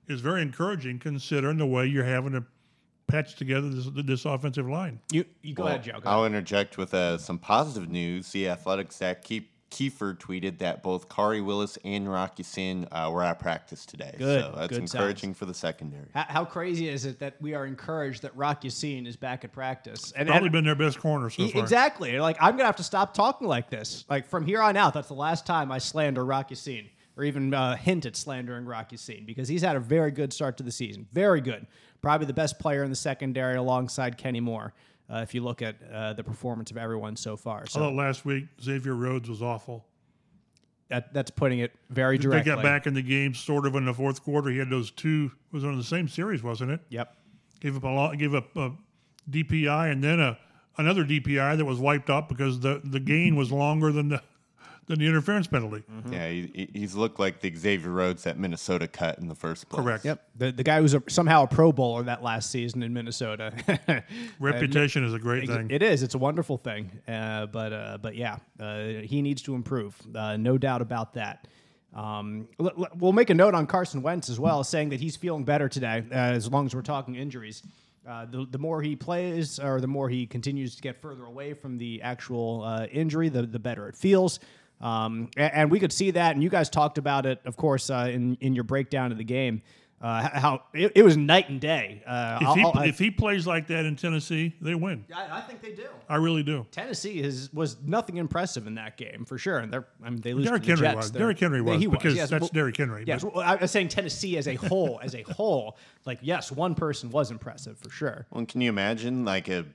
is 0.08 0.20
very 0.20 0.42
encouraging, 0.42 0.98
considering 0.98 1.58
the 1.58 1.66
way 1.66 1.86
you're 1.86 2.04
having 2.04 2.32
to 2.32 2.44
patch 3.12 3.36
together 3.36 3.68
this, 3.68 3.88
this 4.04 4.24
offensive 4.24 4.68
line. 4.68 4.98
You 5.12 5.24
you 5.42 5.54
go 5.54 5.66
ahead, 5.66 5.84
Joe. 5.84 6.00
Go 6.00 6.08
I'll 6.10 6.20
ahead. 6.24 6.32
interject 6.32 6.78
with 6.78 6.94
uh, 6.94 7.18
some 7.18 7.38
positive 7.38 7.88
news. 7.90 8.32
The 8.32 8.48
Athletics 8.48 8.96
Zak 8.96 9.22
Ke- 9.24 9.44
Keefer 9.70 10.18
tweeted 10.18 10.58
that 10.58 10.82
both 10.82 11.08
Khari 11.08 11.42
Willis 11.42 11.78
and 11.84 12.10
Rock 12.10 12.38
Ya-Sin 12.38 12.86
uh, 12.92 13.08
were 13.12 13.22
at 13.22 13.38
practice 13.38 13.86
today. 13.86 14.14
Good, 14.18 14.42
So 14.42 14.54
that's 14.54 14.68
good 14.68 14.78
encouraging 14.80 15.32
for 15.32 15.46
the 15.46 15.54
secondary. 15.54 16.08
How, 16.12 16.24
how 16.28 16.44
crazy 16.44 16.88
is 16.90 17.06
it 17.06 17.18
that 17.20 17.40
we 17.40 17.54
are 17.54 17.64
encouraged 17.64 18.20
that 18.22 18.36
Rock 18.36 18.64
Ya-Sin 18.64 19.06
is 19.06 19.16
back 19.16 19.44
at 19.44 19.52
practice? 19.52 20.12
And, 20.12 20.28
Probably 20.28 20.46
and- 20.48 20.52
been 20.52 20.64
their 20.64 20.74
best 20.74 20.98
corner 20.98 21.30
so 21.30 21.44
E- 21.44 21.52
far. 21.52 21.62
Exactly. 21.62 22.18
Like 22.18 22.36
I'm 22.40 22.52
gonna 22.52 22.66
have 22.66 22.76
to 22.76 22.82
stop 22.82 23.14
talking 23.14 23.46
like 23.48 23.70
this. 23.70 24.04
Like 24.10 24.26
from 24.26 24.44
here 24.44 24.60
on 24.60 24.76
out, 24.76 24.92
that's 24.94 25.08
the 25.08 25.14
last 25.14 25.46
time 25.46 25.72
I 25.72 25.78
slander 25.78 26.24
Rock 26.24 26.50
Ya-Sin 26.50 26.90
or 27.16 27.24
even 27.24 27.52
uh, 27.54 27.76
hint 27.76 28.04
at 28.06 28.14
slandering 28.16 28.66
Rock 28.66 28.92
Ya-Sin 28.92 29.24
because 29.26 29.48
he's 29.48 29.62
had 29.62 29.76
a 29.76 29.80
very 29.80 30.10
good 30.10 30.34
start 30.34 30.58
to 30.58 30.62
the 30.62 30.72
season. 30.72 31.06
Very 31.14 31.40
good. 31.40 31.66
Probably 32.02 32.26
the 32.26 32.34
best 32.34 32.58
player 32.58 32.82
in 32.82 32.90
the 32.90 32.96
secondary 32.96 33.56
alongside 33.56 34.18
Kenny 34.18 34.40
Moore. 34.40 34.74
Uh, 35.08 35.18
if 35.18 35.34
you 35.34 35.42
look 35.42 35.62
at 35.62 35.76
uh, 35.92 36.12
the 36.14 36.24
performance 36.24 36.70
of 36.70 36.76
everyone 36.76 37.16
so 37.16 37.36
far, 37.36 37.62
I 37.62 37.64
so 37.66 37.80
thought 37.80 37.94
last 37.94 38.24
week 38.24 38.46
Xavier 38.60 38.94
Rhodes 38.94 39.28
was 39.28 39.42
awful. 39.42 39.84
that, 40.88 41.12
that's 41.14 41.30
putting 41.30 41.60
it 41.60 41.72
very 41.90 42.18
directly. 42.18 42.50
They 42.50 42.56
got 42.56 42.62
back 42.62 42.86
in 42.86 42.94
the 42.94 43.02
game 43.02 43.34
sort 43.34 43.66
of 43.66 43.74
in 43.76 43.84
the 43.84 43.94
fourth 43.94 44.22
quarter. 44.22 44.50
He 44.50 44.58
had 44.58 44.70
those 44.70 44.90
two. 44.90 45.30
Was 45.52 45.64
on 45.64 45.76
the 45.76 45.84
same 45.84 46.08
series, 46.08 46.42
wasn't 46.42 46.70
it? 46.70 46.80
Yep. 46.88 47.14
Gave 47.60 47.76
up 47.76 47.84
a 47.84 47.88
lot. 47.88 48.18
Gave 48.18 48.34
up 48.34 48.56
a 48.56 48.72
DPI 49.30 49.92
and 49.92 50.02
then 50.02 50.18
a 50.18 50.38
another 50.78 51.04
DPI 51.04 51.56
that 51.56 51.64
was 51.64 51.78
wiped 51.78 52.10
up 52.10 52.28
because 52.28 52.60
the 52.60 52.80
the 52.84 53.00
gain 53.00 53.36
was 53.36 53.52
longer 53.52 53.92
than 53.92 54.08
the 54.08 54.22
than 54.88 54.98
the 54.98 55.06
interference 55.06 55.46
penalty. 55.46 55.82
Yeah, 56.10 56.28
he, 56.28 56.50
he- 56.54 56.78
he's 56.80 56.94
looked 56.94 57.18
like 57.20 57.40
the 57.40 57.54
Xavier 57.54 57.90
Rhodes 57.90 58.24
that 58.24 58.38
Minnesota 58.38 58.86
cut 58.88 59.18
in 59.18 59.28
the 59.28 59.34
first 59.34 59.68
place. 59.68 59.82
Correct. 59.84 60.04
Yep. 60.04 60.22
The 60.36 60.52
the 60.52 60.62
guy 60.64 60.80
who's 60.80 60.94
a, 60.94 61.02
somehow 61.08 61.44
a 61.44 61.46
Pro 61.46 61.72
Bowler 61.72 62.02
that 62.04 62.22
last 62.22 62.50
season 62.50 62.82
in 62.82 62.92
Minnesota. 62.92 63.52
Reputation 64.40 65.04
is 65.04 65.14
a 65.14 65.18
great 65.18 65.48
thing. 65.48 65.70
It 65.70 65.82
is. 65.82 66.02
It's 66.02 66.14
a 66.14 66.18
wonderful 66.18 66.56
thing. 66.58 66.90
Uh, 67.06 67.46
but 67.46 67.72
uh, 67.72 67.98
but 68.00 68.14
yeah, 68.16 68.36
uh, 68.60 68.84
he 69.04 69.22
needs 69.22 69.42
to 69.42 69.54
improve. 69.54 69.96
Uh, 70.14 70.36
no 70.36 70.58
doubt 70.58 70.82
about 70.82 71.14
that. 71.14 71.46
Um, 71.94 72.48
l- 72.58 72.72
l- 72.78 72.88
we'll 72.96 73.12
make 73.12 73.30
a 73.30 73.34
note 73.34 73.54
on 73.54 73.66
Carson 73.66 74.02
Wentz 74.02 74.28
as 74.30 74.40
well, 74.40 74.64
saying 74.64 74.88
that 74.90 75.00
he's 75.00 75.16
feeling 75.16 75.44
better 75.44 75.68
today. 75.68 76.02
Uh, 76.10 76.14
as 76.14 76.50
long 76.50 76.64
as 76.66 76.74
we're 76.74 76.80
talking 76.82 77.14
injuries, 77.16 77.62
uh, 78.08 78.24
the 78.26 78.46
the 78.50 78.58
more 78.58 78.80
he 78.82 78.96
plays, 78.96 79.58
or 79.58 79.80
the 79.80 79.86
more 79.86 80.08
he 80.08 80.26
continues 80.26 80.74
to 80.76 80.82
get 80.82 81.00
further 81.00 81.24
away 81.24 81.52
from 81.54 81.78
the 81.78 82.00
actual 82.02 82.62
uh, 82.64 82.86
injury, 82.86 83.28
the 83.28 83.42
the 83.42 83.58
better 83.58 83.88
it 83.88 83.96
feels. 83.96 84.40
Um, 84.82 85.30
a- 85.36 85.56
and, 85.56 85.70
we 85.70 85.78
could 85.80 85.92
see 85.92 86.10
that, 86.10 86.34
and 86.34 86.42
you 86.42 86.50
guys 86.50 86.68
talked 86.68 86.98
about 86.98 87.24
it, 87.24 87.40
of 87.44 87.56
course, 87.56 87.88
uh, 87.90 88.08
in 88.12 88.36
in 88.40 88.54
your 88.54 88.64
breakdown 88.64 89.12
of 89.12 89.18
the 89.18 89.24
game. 89.24 89.62
Uh, 90.00 90.28
how 90.36 90.60
it, 90.74 90.90
it 90.96 91.04
was 91.04 91.16
night 91.16 91.48
and 91.48 91.60
day. 91.60 92.02
Uh, 92.04 92.38
if 92.40 92.46
I'll- 92.48 92.54
he 92.56 92.62
I'll- 92.64 92.82
if 92.82 92.98
he 92.98 93.08
plays 93.12 93.46
like 93.46 93.68
that 93.68 93.84
in 93.84 93.94
Tennessee, 93.94 94.52
they 94.60 94.74
win. 94.74 95.04
I, 95.14 95.38
I 95.38 95.40
think 95.42 95.62
they 95.62 95.74
do. 95.74 95.86
I 96.08 96.16
really 96.16 96.42
do. 96.42 96.66
Tennessee 96.72 97.20
is, 97.20 97.52
was 97.52 97.76
nothing 97.86 98.16
impressive 98.16 98.66
in 98.66 98.74
that 98.74 98.96
game 98.96 99.24
for 99.24 99.38
sure, 99.38 99.58
and 99.58 99.72
they're 99.72 99.86
I 100.04 100.10
mean 100.10 100.20
they 100.20 100.34
lose. 100.34 100.46
Derrick 100.46 100.62
to 100.64 100.66
the 100.70 100.72
Henry 100.74 100.86
Jets. 100.88 100.96
was. 100.96 101.12
They're- 101.12 101.20
Derrick 101.20 101.38
Henry 101.38 101.60
was 101.60 101.80
he 101.80 101.86
because 101.86 102.16
yes, 102.16 102.30
that's 102.30 102.40
well- 102.40 102.50
Derrick 102.52 102.76
Henry. 102.76 103.04
Yes, 103.06 103.22
well, 103.22 103.38
I 103.38 103.54
was 103.54 103.70
saying 103.70 103.90
Tennessee 103.90 104.36
as 104.38 104.48
a 104.48 104.56
whole, 104.56 104.98
as 105.04 105.14
a 105.14 105.22
whole, 105.22 105.76
like 106.04 106.18
yes, 106.20 106.50
one 106.50 106.74
person 106.74 107.08
was 107.10 107.30
impressive 107.30 107.78
for 107.78 107.88
sure. 107.90 108.26
Well, 108.32 108.44
can 108.44 108.60
you 108.60 108.70
imagine 108.70 109.24
like 109.24 109.46
a 109.48 109.66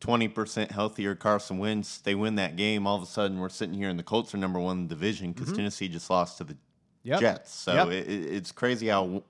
20% 0.00 0.70
healthier 0.70 1.14
Carson 1.14 1.58
Wentz? 1.58 1.98
They 1.98 2.14
win 2.14 2.34
that 2.36 2.56
game. 2.56 2.86
All 2.86 2.96
of 2.96 3.02
a 3.02 3.06
sudden, 3.06 3.38
we're 3.38 3.48
sitting 3.48 3.74
here 3.74 3.88
and 3.88 3.98
the 3.98 4.02
Colts 4.02 4.34
are 4.34 4.38
number 4.38 4.58
one 4.60 4.78
in 4.78 4.88
the 4.88 4.94
division 4.94 5.32
because 5.32 5.52
Tennessee 5.52 5.88
just 5.88 6.10
lost 6.10 6.38
to 6.38 6.44
the 6.44 6.54
Mm-hmm. 6.54 7.12
Yep. 7.12 7.20
Jets. 7.20 7.54
So 7.54 7.72
Yep. 7.72 7.88
it, 7.88 8.10
it- 8.10 8.34
it's 8.34 8.50
crazy 8.50 8.88
how 8.88 9.22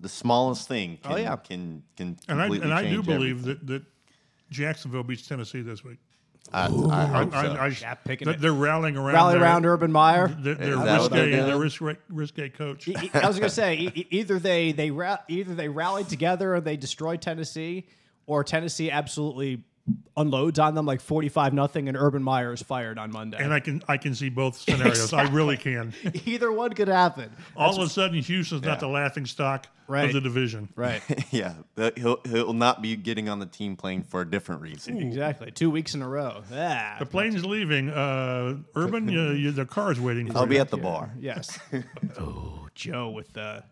the 0.00 0.08
smallest 0.08 0.66
thing 0.66 0.98
can, 1.00 1.12
Oh, 1.12 1.16
yeah. 1.16 1.36
can, 1.36 1.84
can 1.96 2.16
and 2.26 2.42
I 2.42 2.46
and 2.46 2.74
I 2.74 2.82
do 2.90 3.00
believe 3.00 3.38
everything. 3.42 3.44
that 3.44 3.66
that 3.68 3.82
Jacksonville 4.50 5.04
beats 5.04 5.26
Tennessee 5.28 5.62
this 5.62 5.84
week. 5.84 5.98
I, 6.52 6.62
I 6.62 6.64
I, 6.66 7.04
hope 7.06 7.32
so. 7.32 7.38
I, 7.38 7.66
I, 7.66 7.66
Yeah, 7.80 7.94
picking 7.94 8.26
they're, 8.26 8.34
it. 8.34 8.40
they're 8.40 8.52
rallying 8.52 8.96
around. 8.96 9.14
Rally 9.14 9.34
their, 9.34 9.42
around 9.42 9.66
Urban 9.66 9.92
Meyer. 9.92 10.28
Their, 10.28 10.54
their 10.56 10.72
Is 10.74 10.78
that 10.80 11.00
what 11.00 11.10
they're 11.12 11.24
risque, 11.26 11.36
their 11.36 11.46
doing? 11.46 11.60
risque, 11.60 11.96
risque 12.08 12.48
coach. 12.50 12.88
E- 12.88 12.96
e- 13.04 13.10
I 13.14 13.26
was 13.28 13.38
gonna 13.38 13.48
say 13.50 13.92
e- 13.94 14.06
either 14.10 14.38
they 14.40 14.72
they 14.72 14.90
ra- 14.90 15.18
either 15.28 15.54
they 15.54 15.68
rallied 15.68 16.08
together 16.08 16.54
and 16.56 16.64
they 16.64 16.76
destroyed 16.76 17.22
Tennessee, 17.22 17.86
or 18.26 18.42
Tennessee 18.44 18.90
absolutely 18.90 19.62
unloads 20.16 20.58
on 20.58 20.74
them 20.74 20.86
like 20.86 21.00
forty 21.00 21.28
five 21.28 21.52
nothing, 21.52 21.88
and 21.88 21.96
Urban 21.96 22.22
Meyer 22.22 22.52
is 22.52 22.62
fired 22.62 22.98
on 22.98 23.10
Monday. 23.12 23.38
And 23.40 23.52
I 23.52 23.60
can 23.60 23.82
I 23.88 23.96
can 23.96 24.14
see 24.14 24.28
both 24.28 24.58
scenarios. 24.58 25.12
I 25.12 25.28
really 25.30 25.56
can. 25.56 25.94
either 26.24 26.50
one 26.52 26.72
could 26.72 26.88
happen. 26.88 27.30
All 27.56 27.74
of 27.76 27.86
a 27.86 27.88
sudden, 27.90 28.20
Houston's 28.22 28.62
not 28.62 28.80
the 28.80 28.88
laughing 28.88 29.26
stock 29.26 29.66
Right. 29.88 30.06
of 30.06 30.14
the 30.14 30.20
division. 30.20 30.68
Right. 30.74 31.00
yeah, 31.30 31.54
that- 31.76 31.96
he'll, 31.96 32.18
he'll 32.28 32.52
not 32.52 32.82
be 32.82 32.96
getting 32.96 33.28
on 33.28 33.38
the 33.38 33.46
team 33.46 33.76
plane 33.76 34.02
for 34.02 34.20
a 34.20 34.28
different 34.28 34.60
reason. 34.62 35.00
Exactly. 35.00 35.52
Two 35.52 35.70
weeks 35.70 35.94
in 35.94 36.02
a 36.02 36.08
row. 36.08 36.42
Ah. 36.52 36.96
The 36.98 37.06
plane's 37.06 37.44
leaving. 37.46 37.90
Uh, 37.90 38.56
Urban, 38.74 39.08
you, 39.12 39.30
you, 39.30 39.52
the 39.52 39.64
car's 39.64 40.00
waiting 40.00 40.26
for 40.26 40.38
I'll 40.38 40.42
you. 40.42 40.48
be 40.50 40.58
at 40.58 40.70
the 40.70 40.76
bar. 40.76 41.12
Yes. 41.20 41.56
oh, 42.18 42.66
Joe 42.74 43.10
with 43.10 43.32
the 43.32 43.62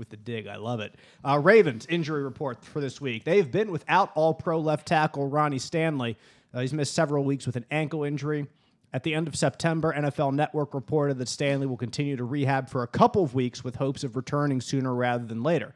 with 0.00 0.08
the 0.08 0.16
dig. 0.16 0.48
I 0.48 0.56
love 0.56 0.80
it. 0.80 0.96
Uh, 1.24 1.38
Ravens 1.38 1.86
injury 1.88 2.24
report 2.24 2.64
for 2.64 2.80
this 2.80 3.00
week. 3.00 3.22
They've 3.22 3.48
been 3.48 3.70
without 3.70 4.10
All 4.16 4.34
Pro 4.34 4.58
left 4.58 4.88
tackle 4.88 5.28
Ronnie 5.28 5.60
Stanley. 5.60 6.18
Uh, 6.52 6.62
he's 6.62 6.72
missed 6.72 6.94
several 6.94 7.22
weeks 7.22 7.46
with 7.46 7.54
an 7.54 7.66
ankle 7.70 8.02
injury. 8.02 8.48
At 8.92 9.04
the 9.04 9.14
end 9.14 9.28
of 9.28 9.36
September, 9.36 9.94
NFL 9.96 10.34
Network 10.34 10.74
reported 10.74 11.18
that 11.18 11.28
Stanley 11.28 11.68
will 11.68 11.76
continue 11.76 12.16
to 12.16 12.24
rehab 12.24 12.68
for 12.68 12.82
a 12.82 12.88
couple 12.88 13.22
of 13.22 13.34
weeks 13.34 13.62
with 13.62 13.76
hopes 13.76 14.02
of 14.02 14.16
returning 14.16 14.60
sooner 14.60 14.92
rather 14.92 15.24
than 15.24 15.44
later. 15.44 15.74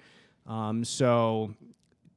Um, 0.48 0.84
so, 0.84 1.54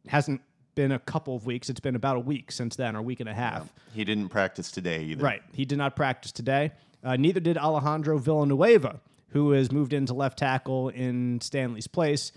hasn't 0.07 0.41
been 0.73 0.91
a 0.91 0.99
couple 0.99 1.35
of 1.35 1.45
weeks. 1.45 1.69
It's 1.69 1.79
been 1.79 1.95
about 1.95 2.15
a 2.15 2.19
week 2.19 2.51
since 2.51 2.75
then, 2.75 2.95
or 2.95 2.99
a 2.99 3.03
week 3.03 3.19
and 3.19 3.29
a 3.29 3.33
half. 3.33 3.71
He 3.93 4.03
didn't 4.03 4.29
practice 4.29 4.71
today 4.71 5.03
either. 5.03 5.23
Right. 5.23 5.41
He 5.53 5.65
did 5.65 5.77
not 5.77 5.95
practice 5.95 6.31
today. 6.31 6.71
Uh, 7.03 7.15
neither 7.15 7.39
did 7.39 7.57
Alejandro 7.57 8.17
Villanueva, 8.17 8.99
who 9.37 9.51
has 9.51 9.71
moved 9.71 9.93
into 9.93 10.15
left 10.15 10.39
tackle 10.39 10.89
in 10.89 11.39
Stanley's 11.41 11.85
place. 11.85 12.31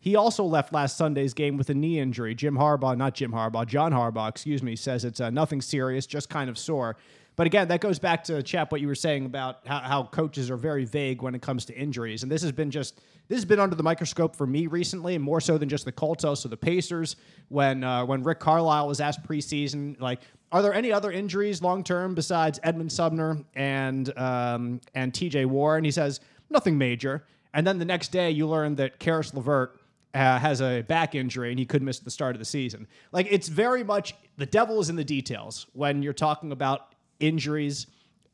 He 0.00 0.16
also 0.16 0.42
left 0.42 0.72
last 0.72 0.96
Sunday's 0.96 1.34
game 1.34 1.56
with 1.56 1.70
a 1.70 1.74
knee 1.74 2.00
injury. 2.00 2.34
Jim 2.34 2.56
Harbaugh, 2.56 2.96
not 2.96 3.14
Jim 3.14 3.30
Harbaugh, 3.30 3.64
John 3.64 3.92
Harbaugh, 3.92 4.28
excuse 4.28 4.60
me, 4.60 4.74
says 4.74 5.04
it's 5.04 5.20
uh, 5.20 5.30
nothing 5.30 5.60
serious, 5.60 6.04
just 6.04 6.28
kind 6.28 6.50
of 6.50 6.58
sore. 6.58 6.96
But 7.36 7.46
again, 7.46 7.68
that 7.68 7.80
goes 7.80 8.00
back 8.00 8.24
to 8.24 8.42
Chap 8.42 8.72
what 8.72 8.80
you 8.80 8.88
were 8.88 8.96
saying 8.96 9.24
about 9.24 9.60
how, 9.66 9.78
how 9.78 10.02
coaches 10.02 10.50
are 10.50 10.56
very 10.56 10.84
vague 10.84 11.22
when 11.22 11.36
it 11.36 11.42
comes 11.42 11.64
to 11.66 11.74
injuries, 11.74 12.24
and 12.24 12.32
this 12.32 12.42
has 12.42 12.50
been 12.50 12.72
just 12.72 13.00
this 13.28 13.36
has 13.36 13.44
been 13.44 13.60
under 13.60 13.76
the 13.76 13.84
microscope 13.84 14.34
for 14.34 14.46
me 14.46 14.66
recently, 14.66 15.16
more 15.16 15.40
so 15.40 15.56
than 15.56 15.68
just 15.68 15.84
the 15.84 15.92
Colts, 15.92 16.24
also 16.24 16.48
the 16.48 16.56
Pacers. 16.56 17.14
When 17.48 17.84
uh, 17.84 18.04
when 18.04 18.24
Rick 18.24 18.40
Carlisle 18.40 18.88
was 18.88 19.00
asked 19.00 19.22
preseason, 19.22 19.98
like, 20.00 20.20
are 20.50 20.60
there 20.60 20.74
any 20.74 20.92
other 20.92 21.10
injuries 21.10 21.62
long 21.62 21.84
term 21.84 22.14
besides 22.14 22.60
Edmond 22.62 22.92
Sumner 22.92 23.38
and 23.54 24.18
um, 24.18 24.80
and 24.94 25.14
T.J. 25.14 25.46
Warren? 25.46 25.84
He 25.84 25.90
says 25.90 26.20
nothing 26.52 26.78
major. 26.78 27.24
And 27.54 27.66
then 27.66 27.78
the 27.78 27.84
next 27.84 28.12
day, 28.12 28.30
you 28.30 28.46
learn 28.46 28.76
that 28.76 28.98
Caris 28.98 29.34
LeVert 29.34 29.78
uh, 30.14 30.38
has 30.38 30.60
a 30.60 30.82
back 30.82 31.14
injury 31.14 31.50
and 31.50 31.58
he 31.58 31.64
could 31.64 31.82
miss 31.82 31.98
the 31.98 32.10
start 32.10 32.34
of 32.34 32.38
the 32.38 32.44
season. 32.44 32.86
Like 33.12 33.26
it's 33.30 33.48
very 33.48 33.82
much 33.82 34.14
the 34.36 34.46
devil 34.46 34.80
is 34.80 34.88
in 34.90 34.96
the 34.96 35.04
details 35.04 35.66
when 35.72 36.02
you're 36.02 36.12
talking 36.12 36.52
about 36.52 36.94
injuries 37.20 37.86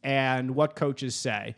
and 0.03 0.55
what 0.55 0.75
coaches 0.75 1.15
say. 1.15 1.55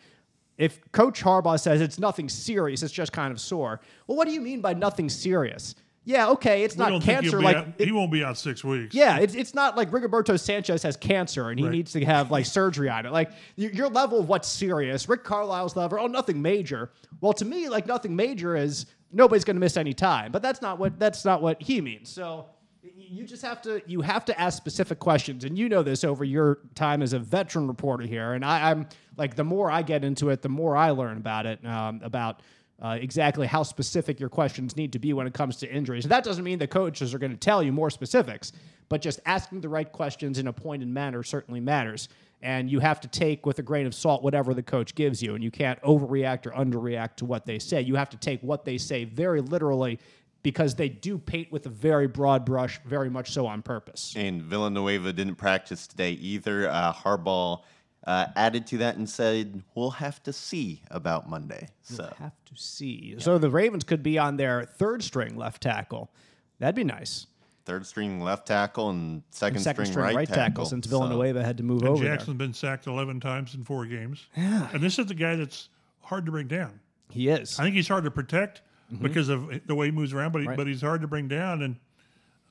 If 0.58 0.92
Coach 0.92 1.22
Harbaugh 1.22 1.58
says 1.58 1.80
it's 1.80 1.98
nothing 1.98 2.28
serious, 2.28 2.82
it's 2.82 2.92
just 2.92 3.12
kind 3.12 3.32
of 3.32 3.40
sore. 3.40 3.80
Well, 4.06 4.18
what 4.18 4.26
do 4.26 4.34
you 4.34 4.42
mean 4.42 4.60
by 4.60 4.74
nothing 4.74 5.08
serious? 5.08 5.74
Yeah, 6.04 6.30
okay, 6.30 6.64
it's 6.64 6.76
We 6.76 6.78
not 6.82 6.88
don't 6.90 7.00
think 7.04 7.20
he'll 7.22 7.32
cancer. 7.32 7.38
be 7.38 7.44
Like 7.44 7.56
out- 7.56 7.66
it- 7.78 7.84
he 7.86 7.92
won't 7.92 8.10
be 8.10 8.24
out 8.24 8.38
six 8.38 8.64
weeks. 8.64 8.94
yeah, 8.94 9.18
it's, 9.18 9.34
it's 9.34 9.54
not 9.54 9.76
like 9.76 9.90
Rigoberto 9.90 10.38
Sanchez 10.40 10.82
has 10.82 10.96
cancer 10.96 11.50
and 11.50 11.58
he 11.58 11.66
Right. 11.66 11.72
needs 11.72 11.92
to 11.92 12.04
have 12.04 12.30
like 12.30 12.46
surgery 12.46 12.88
on 12.88 13.04
it. 13.06 13.12
Like 13.12 13.30
your, 13.56 13.70
your 13.72 13.88
level 13.88 14.18
of 14.20 14.28
what's 14.28 14.48
serious, 14.48 15.08
Rick 15.08 15.24
Carlisle's 15.24 15.76
level, 15.76 15.98
oh, 16.00 16.06
nothing 16.06 16.40
major. 16.40 16.90
Well, 17.20 17.34
to 17.34 17.44
me, 17.44 17.68
like 17.68 17.86
nothing 17.86 18.16
major 18.16 18.56
is 18.56 18.86
nobody's 19.12 19.44
going 19.44 19.56
to 19.56 19.60
miss 19.60 19.76
any 19.76 19.92
time, 19.92 20.32
but 20.32 20.40
that's 20.40 20.62
not 20.62 20.78
what 20.78 20.98
that's 20.98 21.24
not 21.24 21.42
what 21.42 21.60
he 21.62 21.80
means. 21.82 22.08
So 22.08 22.46
y- 22.82 22.90
you 22.96 23.24
just 23.26 23.42
have 23.42 23.60
to 23.62 23.82
you 23.86 24.00
have 24.00 24.24
to 24.24 24.40
ask 24.40 24.56
specific 24.56 25.00
questions, 25.00 25.44
and 25.44 25.58
you 25.58 25.68
know 25.68 25.82
this 25.82 26.02
over 26.02 26.24
your 26.24 26.60
time 26.74 27.02
as 27.02 27.12
a 27.12 27.18
veteran 27.18 27.66
reporter 27.68 28.04
here. 28.06 28.32
And 28.32 28.42
I, 28.44 28.70
I'm 28.70 28.88
like 29.18 29.36
the 29.36 29.44
more 29.44 29.70
I 29.70 29.82
get 29.82 30.02
into 30.02 30.30
it, 30.30 30.40
the 30.40 30.48
more 30.48 30.76
I 30.76 30.90
learn 30.90 31.18
about 31.18 31.44
it 31.44 31.64
um, 31.66 32.00
about 32.02 32.40
uh, 32.82 32.96
exactly 33.00 33.46
how 33.46 33.62
specific 33.62 34.18
your 34.18 34.28
questions 34.28 34.76
need 34.76 34.92
to 34.92 34.98
be 34.98 35.12
when 35.12 35.26
it 35.26 35.34
comes 35.34 35.56
to 35.56 35.70
injuries. 35.70 36.04
And 36.04 36.12
that 36.12 36.24
doesn't 36.24 36.44
mean 36.44 36.58
the 36.58 36.66
coaches 36.66 37.12
are 37.14 37.18
going 37.18 37.32
to 37.32 37.36
tell 37.36 37.62
you 37.62 37.72
more 37.72 37.90
specifics, 37.90 38.52
but 38.88 39.02
just 39.02 39.20
asking 39.26 39.60
the 39.60 39.68
right 39.68 39.90
questions 39.90 40.38
in 40.38 40.46
a 40.46 40.52
pointed 40.52 40.88
manner 40.88 41.22
certainly 41.22 41.60
matters. 41.60 42.08
And 42.42 42.70
you 42.70 42.80
have 42.80 43.00
to 43.02 43.08
take 43.08 43.44
with 43.44 43.58
a 43.58 43.62
grain 43.62 43.84
of 43.86 43.94
salt 43.94 44.22
whatever 44.22 44.54
the 44.54 44.62
coach 44.62 44.94
gives 44.94 45.22
you, 45.22 45.34
and 45.34 45.44
you 45.44 45.50
can't 45.50 45.80
overreact 45.82 46.46
or 46.46 46.52
underreact 46.52 47.16
to 47.16 47.26
what 47.26 47.44
they 47.44 47.58
say. 47.58 47.82
You 47.82 47.96
have 47.96 48.08
to 48.10 48.16
take 48.16 48.42
what 48.42 48.64
they 48.64 48.78
say 48.78 49.04
very 49.04 49.42
literally 49.42 49.98
because 50.42 50.74
they 50.74 50.88
do 50.88 51.18
paint 51.18 51.52
with 51.52 51.66
a 51.66 51.68
very 51.68 52.06
broad 52.06 52.46
brush, 52.46 52.80
very 52.86 53.10
much 53.10 53.32
so 53.32 53.46
on 53.46 53.60
purpose. 53.60 54.14
And 54.16 54.40
Villanueva 54.40 55.12
didn't 55.12 55.34
practice 55.34 55.86
today 55.86 56.12
either. 56.12 56.68
Uh, 56.70 56.94
Harbaugh 56.94 57.60
uh, 58.06 58.26
added 58.36 58.66
to 58.68 58.78
that 58.78 58.96
and 58.96 59.08
said, 59.08 59.62
"We'll 59.74 59.90
have 59.90 60.22
to 60.24 60.32
see 60.32 60.82
about 60.90 61.28
Monday." 61.28 61.68
So 61.82 62.04
we'll 62.04 62.12
Have 62.18 62.44
to 62.46 62.56
see. 62.56 63.16
So 63.18 63.38
the 63.38 63.50
Ravens 63.50 63.84
could 63.84 64.02
be 64.02 64.18
on 64.18 64.36
their 64.36 64.64
third 64.64 65.02
string 65.02 65.36
left 65.36 65.62
tackle. 65.62 66.10
That'd 66.58 66.74
be 66.74 66.84
nice. 66.84 67.26
third 67.66 67.86
string 67.86 68.20
left 68.20 68.46
tackle 68.48 68.90
and 68.90 69.22
second, 69.30 69.60
Second 69.60 69.84
string, 69.86 69.92
string 69.92 70.04
right, 70.06 70.16
right 70.16 70.28
tackle, 70.28 70.64
since 70.64 70.88
So- 70.88 70.98
Villanueva 70.98 71.44
had 71.44 71.56
to 71.58 71.62
move 71.62 71.82
And 71.82 71.90
over 71.90 72.02
Jackson's 72.04 72.36
been 72.38 72.54
sacked 72.54 72.86
11 72.88 73.20
times 73.20 73.54
in 73.54 73.62
four 73.64 73.86
games. 73.86 74.26
Yeah. 74.36 74.68
And 74.72 74.82
this 74.82 74.98
is 74.98 75.06
the 75.06 75.14
guy 75.14 75.36
that's 75.36 75.68
hard 76.00 76.24
to 76.26 76.32
bring 76.32 76.48
down. 76.48 76.80
He 77.10 77.28
is. 77.28 77.60
I 77.60 77.64
think 77.64 77.76
he's 77.76 77.86
hard 77.86 78.04
to 78.04 78.10
protect 78.10 78.62
Mm-hmm. 78.92 79.04
because 79.04 79.28
of 79.28 79.48
the 79.66 79.74
way 79.76 79.86
he 79.86 79.92
moves 79.92 80.12
around, 80.12 80.32
but 80.32 80.40
he, 80.42 80.48
but 80.48 80.66
he's 80.66 80.80
hard 80.80 81.02
to 81.02 81.06
bring 81.06 81.28
down, 81.28 81.62
and 81.62 81.76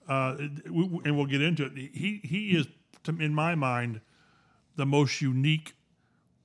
uh, 0.07 0.35
we- 0.69 1.01
and 1.03 1.17
we'll 1.17 1.25
get 1.25 1.41
into 1.41 1.65
it. 1.65 1.73
He 1.75 2.21
he 2.23 2.51
is, 2.51 2.65
in 3.07 3.33
my 3.33 3.55
mind, 3.55 3.99
the 4.79 4.85
most 4.85 5.21
unique 5.21 5.73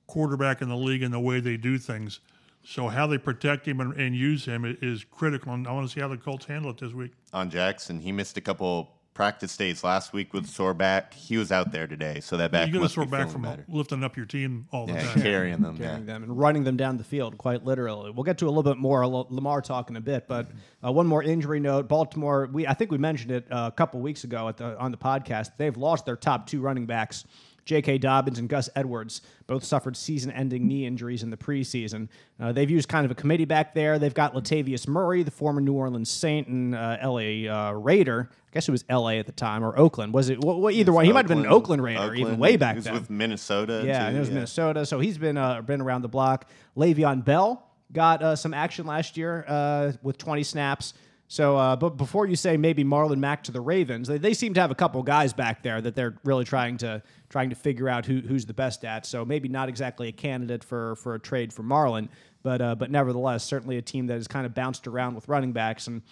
quarterback 0.07 0.61
in 0.61 0.69
the 0.69 0.75
league 0.77 1.01
in 1.01 1.11
the 1.11 1.19
way 1.19 1.39
they 1.39 1.57
do 1.57 1.77
things. 1.77 2.19
So 2.63 2.89
how 2.89 3.07
they 3.07 3.17
protect 3.17 3.67
him 3.67 3.79
and, 3.79 3.93
and 3.93 4.15
use 4.15 4.45
him 4.45 4.65
is 4.81 5.03
critical, 5.03 5.53
and 5.53 5.67
I 5.67 5.71
want 5.71 5.87
to 5.87 5.93
see 5.93 6.01
how 6.01 6.07
the 6.07 6.17
Colts 6.17 6.45
handle 6.45 6.71
it 6.71 6.77
this 6.79 6.93
week. 6.93 7.11
on 7.33 7.49
Jackson. 7.49 7.99
He 7.99 8.11
missed 8.11 8.37
a 8.37 8.41
couple 8.41 8.91
practice 9.13 9.55
days 9.55 9.81
last 9.83 10.11
week 10.13 10.33
with 10.33 10.45
sore 10.47 10.73
back. 10.73 11.13
He 11.13 11.37
was 11.37 11.51
out 11.51 11.71
there 11.71 11.85
today, 11.87 12.19
so 12.21 12.35
that 12.37 12.51
back 12.51 12.67
You 12.67 12.73
get 12.73 12.81
a 12.81 12.89
sore 12.89 13.05
back 13.05 13.29
from 13.29 13.43
better. 13.43 13.63
lifting 13.69 14.03
up 14.03 14.17
your 14.17 14.25
team 14.25 14.67
all 14.73 14.87
the 14.87 14.93
Yeah, 14.93 15.03
time. 15.13 15.21
carrying 15.21 15.61
them. 15.61 15.77
carrying 15.77 15.99
Yeah. 16.01 16.13
them 16.13 16.23
and 16.23 16.37
running 16.37 16.63
them 16.65 16.75
down 16.75 16.97
the 16.97 17.03
field, 17.05 17.37
quite 17.37 17.63
literally. 17.63 18.09
We'll 18.11 18.23
get 18.25 18.39
to 18.39 18.45
a 18.47 18.49
little 18.49 18.63
bit 18.63 18.77
more 18.77 19.05
Lamar 19.07 19.61
talking 19.61 19.95
a 19.95 20.01
bit, 20.01 20.27
but 20.27 20.47
uh, 20.83 20.91
one 20.91 21.07
more 21.07 21.23
injury 21.23 21.59
note: 21.61 21.87
Baltimore. 21.87 22.49
We 22.51 22.67
I 22.67 22.73
think 22.73 22.91
we 22.91 22.97
mentioned 22.97 23.31
it 23.31 23.49
uh, 23.51 23.69
a 23.71 23.75
couple 23.75 24.01
weeks 24.01 24.23
ago 24.25 24.49
at 24.49 24.57
the 24.57 24.77
on 24.79 24.89
the 24.91 24.97
podcast. 24.97 25.51
They've 25.57 25.77
lost 25.77 26.05
their 26.05 26.17
top 26.17 26.47
two 26.47 26.59
running 26.61 26.85
backs. 26.87 27.25
J.K. 27.65 27.97
Dobbins 27.97 28.39
and 28.39 28.47
Gus 28.47 28.69
Edwards 28.75 29.21
both 29.47 29.63
suffered 29.63 29.97
season-ending 29.97 30.67
knee 30.67 30.85
injuries 30.85 31.23
in 31.23 31.31
the 31.31 31.37
preseason. 31.37 32.07
Uh, 32.39 32.51
they've 32.51 32.69
used 32.69 32.87
kind 32.87 33.05
of 33.05 33.11
a 33.11 33.15
committee 33.15 33.45
back 33.45 33.73
there. 33.73 33.97
They've 33.99 34.13
got 34.13 34.33
Latavius 34.33 34.87
Murray, 34.87 35.23
the 35.23 35.31
former 35.31 35.61
New 35.61 35.73
Orleans 35.73 36.09
Saint 36.09 36.47
and 36.47 36.75
uh, 36.75 36.97
L.A. 37.01 37.47
Uh, 37.47 37.71
Raider. 37.71 38.29
I 38.31 38.51
guess 38.53 38.67
it 38.67 38.71
was 38.71 38.85
L.A. 38.87 39.19
at 39.19 39.25
the 39.25 39.31
time 39.31 39.63
or 39.63 39.77
Oakland. 39.77 40.13
Was 40.13 40.29
it? 40.29 40.39
What, 40.39 40.73
either 40.73 40.93
one. 40.93 41.05
He 41.05 41.11
might 41.11 41.27
have 41.27 41.27
been 41.27 41.39
an 41.39 41.47
Oakland 41.47 41.83
Raider 41.83 42.13
even 42.15 42.37
way 42.37 42.55
back 42.55 42.75
He 42.75 42.77
was 42.77 42.85
then. 42.85 42.93
with 42.93 43.09
Minnesota. 43.09 43.83
Yeah, 43.85 43.99
too, 43.99 44.05
and 44.05 44.15
it 44.15 44.19
was 44.19 44.29
yeah. 44.29 44.35
Minnesota. 44.35 44.85
So 44.85 44.99
he's 44.99 45.17
been 45.17 45.37
uh, 45.37 45.61
been 45.61 45.81
around 45.81 46.03
the 46.03 46.07
block. 46.07 46.49
Le'Veon 46.77 47.25
Bell 47.25 47.61
got 47.91 48.21
uh, 48.21 48.35
some 48.35 48.53
action 48.53 48.85
last 48.85 49.17
year 49.17 49.43
uh, 49.47 49.91
with 50.03 50.17
20 50.17 50.43
snaps. 50.43 50.93
So, 51.27 51.57
uh, 51.57 51.75
but 51.75 51.97
before 51.97 52.27
you 52.27 52.35
say 52.35 52.55
maybe 52.55 52.83
Marlon 52.83 53.17
Mack 53.17 53.43
to 53.45 53.51
the 53.51 53.61
Ravens, 53.61 54.07
they, 54.07 54.19
they 54.19 54.33
seem 54.33 54.53
to 54.53 54.61
have 54.61 54.69
a 54.69 54.75
couple 54.75 55.01
guys 55.01 55.33
back 55.33 55.63
there 55.63 55.81
that 55.81 55.95
they're 55.95 56.15
really 56.23 56.45
trying 56.45 56.77
to 56.77 57.01
trying 57.29 57.49
to 57.49 57.55
figure 57.55 57.89
out 57.89 58.05
who, 58.05 58.19
who's 58.19 58.45
the 58.45 58.53
best 58.53 58.85
at. 58.85 59.05
So 59.05 59.25
maybe 59.25 59.49
not 59.49 59.67
exactly 59.67 60.07
a 60.07 60.11
candidate 60.11 60.63
for 60.63 60.95
for 60.97 61.15
a 61.15 61.19
trade 61.19 61.51
for 61.51 61.63
Marlon, 61.63 62.09
but 62.43 62.61
uh, 62.61 62.75
but 62.75 62.91
nevertheless, 62.91 63.43
certainly 63.43 63.77
a 63.77 63.81
team 63.81 64.07
that 64.07 64.15
has 64.15 64.27
kind 64.27 64.45
of 64.45 64.53
bounced 64.53 64.85
around 64.87 65.15
with 65.15 65.27
running 65.27 65.51
backs 65.51 65.87
and 65.87 66.03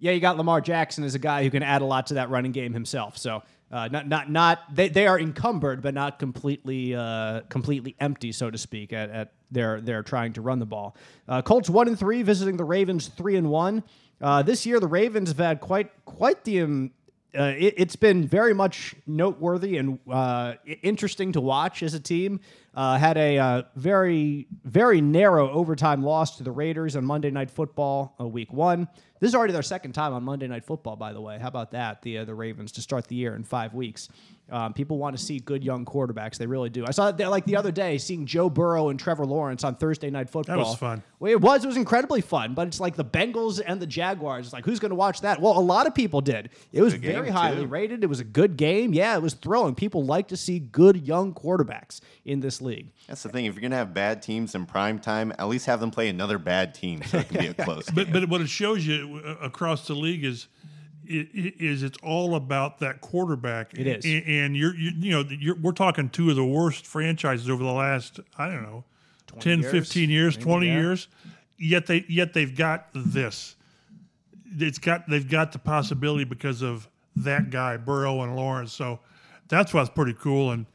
yeah, 0.00 0.12
you 0.12 0.20
got 0.20 0.36
Lamar 0.36 0.60
Jackson 0.60 1.04
as 1.04 1.14
a 1.14 1.18
guy 1.18 1.42
who 1.42 1.50
can 1.50 1.62
add 1.62 1.82
a 1.82 1.84
lot 1.84 2.06
to 2.08 2.14
that 2.14 2.30
running 2.30 2.52
game 2.52 2.72
himself. 2.72 3.18
So 3.18 3.42
uh, 3.70 3.88
not 3.88 4.08
not 4.08 4.30
not 4.30 4.74
they, 4.74 4.88
they 4.88 5.06
are 5.06 5.18
encumbered, 5.18 5.82
but 5.82 5.92
not 5.92 6.18
completely 6.18 6.94
uh, 6.94 7.42
completely 7.48 7.96
empty, 8.00 8.32
so 8.32 8.50
to 8.50 8.58
speak. 8.58 8.92
At, 8.92 9.10
at 9.10 9.32
they're 9.50 9.80
they're 9.80 10.02
trying 10.02 10.32
to 10.34 10.40
run 10.40 10.58
the 10.58 10.66
ball. 10.66 10.96
Uh, 11.28 11.42
Colts 11.42 11.68
one 11.68 11.88
and 11.88 11.98
three 11.98 12.22
visiting 12.22 12.56
the 12.56 12.64
Ravens 12.64 13.08
three 13.08 13.36
and 13.36 13.50
one. 13.50 13.82
Uh, 14.20 14.42
this 14.42 14.66
year 14.66 14.80
the 14.80 14.86
Ravens 14.86 15.28
have 15.28 15.38
had 15.38 15.60
quite 15.60 15.90
quite 16.04 16.44
the. 16.44 16.62
Um, 16.62 16.90
uh, 17.38 17.52
it, 17.58 17.74
it's 17.76 17.94
been 17.94 18.26
very 18.26 18.54
much 18.54 18.94
noteworthy 19.06 19.76
and 19.76 19.98
uh, 20.10 20.54
interesting 20.82 21.30
to 21.32 21.42
watch 21.42 21.82
as 21.82 21.92
a 21.92 22.00
team. 22.00 22.40
Uh, 22.74 22.96
had 22.96 23.18
a 23.18 23.36
uh, 23.36 23.62
very, 23.76 24.46
very 24.64 25.02
narrow 25.02 25.50
overtime 25.50 26.02
loss 26.02 26.38
to 26.38 26.42
the 26.42 26.50
Raiders 26.50 26.96
on 26.96 27.04
Monday 27.04 27.30
Night 27.30 27.50
Football, 27.50 28.14
uh, 28.18 28.26
Week 28.26 28.50
One. 28.50 28.88
This 29.20 29.28
is 29.28 29.34
already 29.34 29.52
their 29.52 29.62
second 29.62 29.92
time 29.92 30.14
on 30.14 30.22
Monday 30.22 30.48
Night 30.48 30.64
Football, 30.64 30.96
by 30.96 31.12
the 31.12 31.20
way. 31.20 31.38
How 31.38 31.48
about 31.48 31.72
that? 31.72 32.00
The 32.00 32.24
the 32.24 32.34
Ravens 32.34 32.72
to 32.72 32.82
start 32.82 33.08
the 33.08 33.16
year 33.16 33.34
in 33.34 33.44
five 33.44 33.74
weeks. 33.74 34.08
Um, 34.50 34.72
people 34.72 34.96
want 34.98 35.16
to 35.16 35.22
see 35.22 35.38
good 35.40 35.62
young 35.62 35.84
quarterbacks. 35.84 36.38
They 36.38 36.46
really 36.46 36.70
do. 36.70 36.84
I 36.86 36.90
saw 36.90 37.10
that 37.10 37.30
like 37.30 37.44
the 37.44 37.56
other 37.56 37.70
day, 37.70 37.98
seeing 37.98 38.24
Joe 38.24 38.48
Burrow 38.48 38.88
and 38.88 38.98
Trevor 38.98 39.26
Lawrence 39.26 39.62
on 39.64 39.74
Thursday 39.76 40.08
Night 40.10 40.30
Football. 40.30 40.74
fun. 40.76 41.02
Well, 41.20 41.32
it 41.32 41.40
was. 41.40 41.64
It 41.64 41.66
was 41.66 41.76
incredibly 41.76 42.20
fun. 42.22 42.54
But 42.54 42.66
it's 42.68 42.80
like 42.80 42.96
the 42.96 43.04
Bengals 43.04 43.60
and 43.64 43.78
the 43.80 43.86
Jaguars. 43.86 44.46
It's 44.46 44.52
like 44.54 44.64
who's 44.64 44.78
going 44.78 44.90
to 44.90 44.94
watch 44.96 45.20
that? 45.20 45.40
Well, 45.40 45.58
a 45.58 45.60
lot 45.60 45.86
of 45.86 45.94
people 45.94 46.20
did. 46.22 46.50
It 46.72 46.80
was 46.80 46.94
Good 46.94 47.02
game, 47.02 47.12
very 47.12 47.28
highly 47.30 47.62
too. 47.62 47.66
rated. 47.66 48.02
It 48.04 48.06
was 48.06 48.20
a 48.20 48.24
good 48.24 48.56
game. 48.56 48.94
Yeah, 48.94 49.14
it 49.16 49.22
was 49.22 49.34
thrilling. 49.34 49.74
People 49.74 50.04
like 50.04 50.28
to 50.28 50.36
see 50.36 50.58
good 50.58 51.06
young 51.06 51.34
quarterbacks 51.34 52.00
in 52.24 52.40
this 52.40 52.62
league. 52.62 52.90
That's 53.06 53.22
the 53.22 53.28
thing. 53.28 53.44
If 53.46 53.54
you're 53.54 53.62
gonna 53.62 53.76
have 53.76 53.92
bad 53.92 54.22
teams 54.22 54.54
in 54.54 54.64
prime 54.66 54.98
time, 54.98 55.32
at 55.38 55.48
least 55.48 55.66
have 55.66 55.80
them 55.80 55.90
play 55.90 56.08
another 56.08 56.38
bad 56.38 56.74
team 56.74 57.02
so 57.02 57.18
it 57.18 57.28
can 57.28 57.38
be 57.40 57.46
a 57.48 57.54
close. 57.64 57.90
But 57.90 58.04
game. 58.04 58.12
but 58.14 58.28
what 58.30 58.40
it 58.40 58.48
shows 58.48 58.86
you 58.86 59.20
uh, 59.26 59.34
across 59.44 59.86
the 59.86 59.94
league 59.94 60.24
is 60.24 60.46
i- 60.46 60.58
i- 60.58 60.67
is 61.08 61.82
it's 61.82 61.98
all 62.02 62.34
about 62.34 62.78
that 62.80 63.00
quarterback. 63.00 63.72
It 63.74 63.86
is. 63.86 64.04
And 64.04 64.56
you're 64.56 64.74
you, 64.74 64.92
you 64.98 65.10
know 65.10 65.24
you're, 65.28 65.54
we're 65.56 65.72
talking 65.72 66.08
two 66.08 66.30
of 66.30 66.36
the 66.36 66.44
worst 66.44 66.86
franchises 66.86 67.48
over 67.48 67.62
the 67.62 67.72
last 67.72 68.20
I 68.36 68.48
don't 68.48 68.62
know 68.62 68.84
10, 69.40 69.60
years, 69.60 69.72
15 69.72 70.10
years, 70.10 70.36
maybe, 70.36 70.44
twenty 70.44 70.66
yeah. 70.66 70.80
years. 70.80 71.08
Yet 71.58 71.86
they 71.86 72.04
yet 72.08 72.34
they've 72.34 72.54
got 72.54 72.88
this. 72.94 73.56
It's 74.58 74.78
got 74.78 75.08
they've 75.08 75.28
got 75.28 75.52
the 75.52 75.58
possibility 75.58 76.24
because 76.24 76.62
of 76.62 76.88
that 77.16 77.50
guy 77.50 77.76
Burrow 77.76 78.22
and 78.22 78.36
Lawrence. 78.36 78.72
So 78.72 79.00
that's 79.48 79.72
what's 79.74 79.90
pretty 79.90 80.14
cool 80.14 80.52
and. 80.52 80.66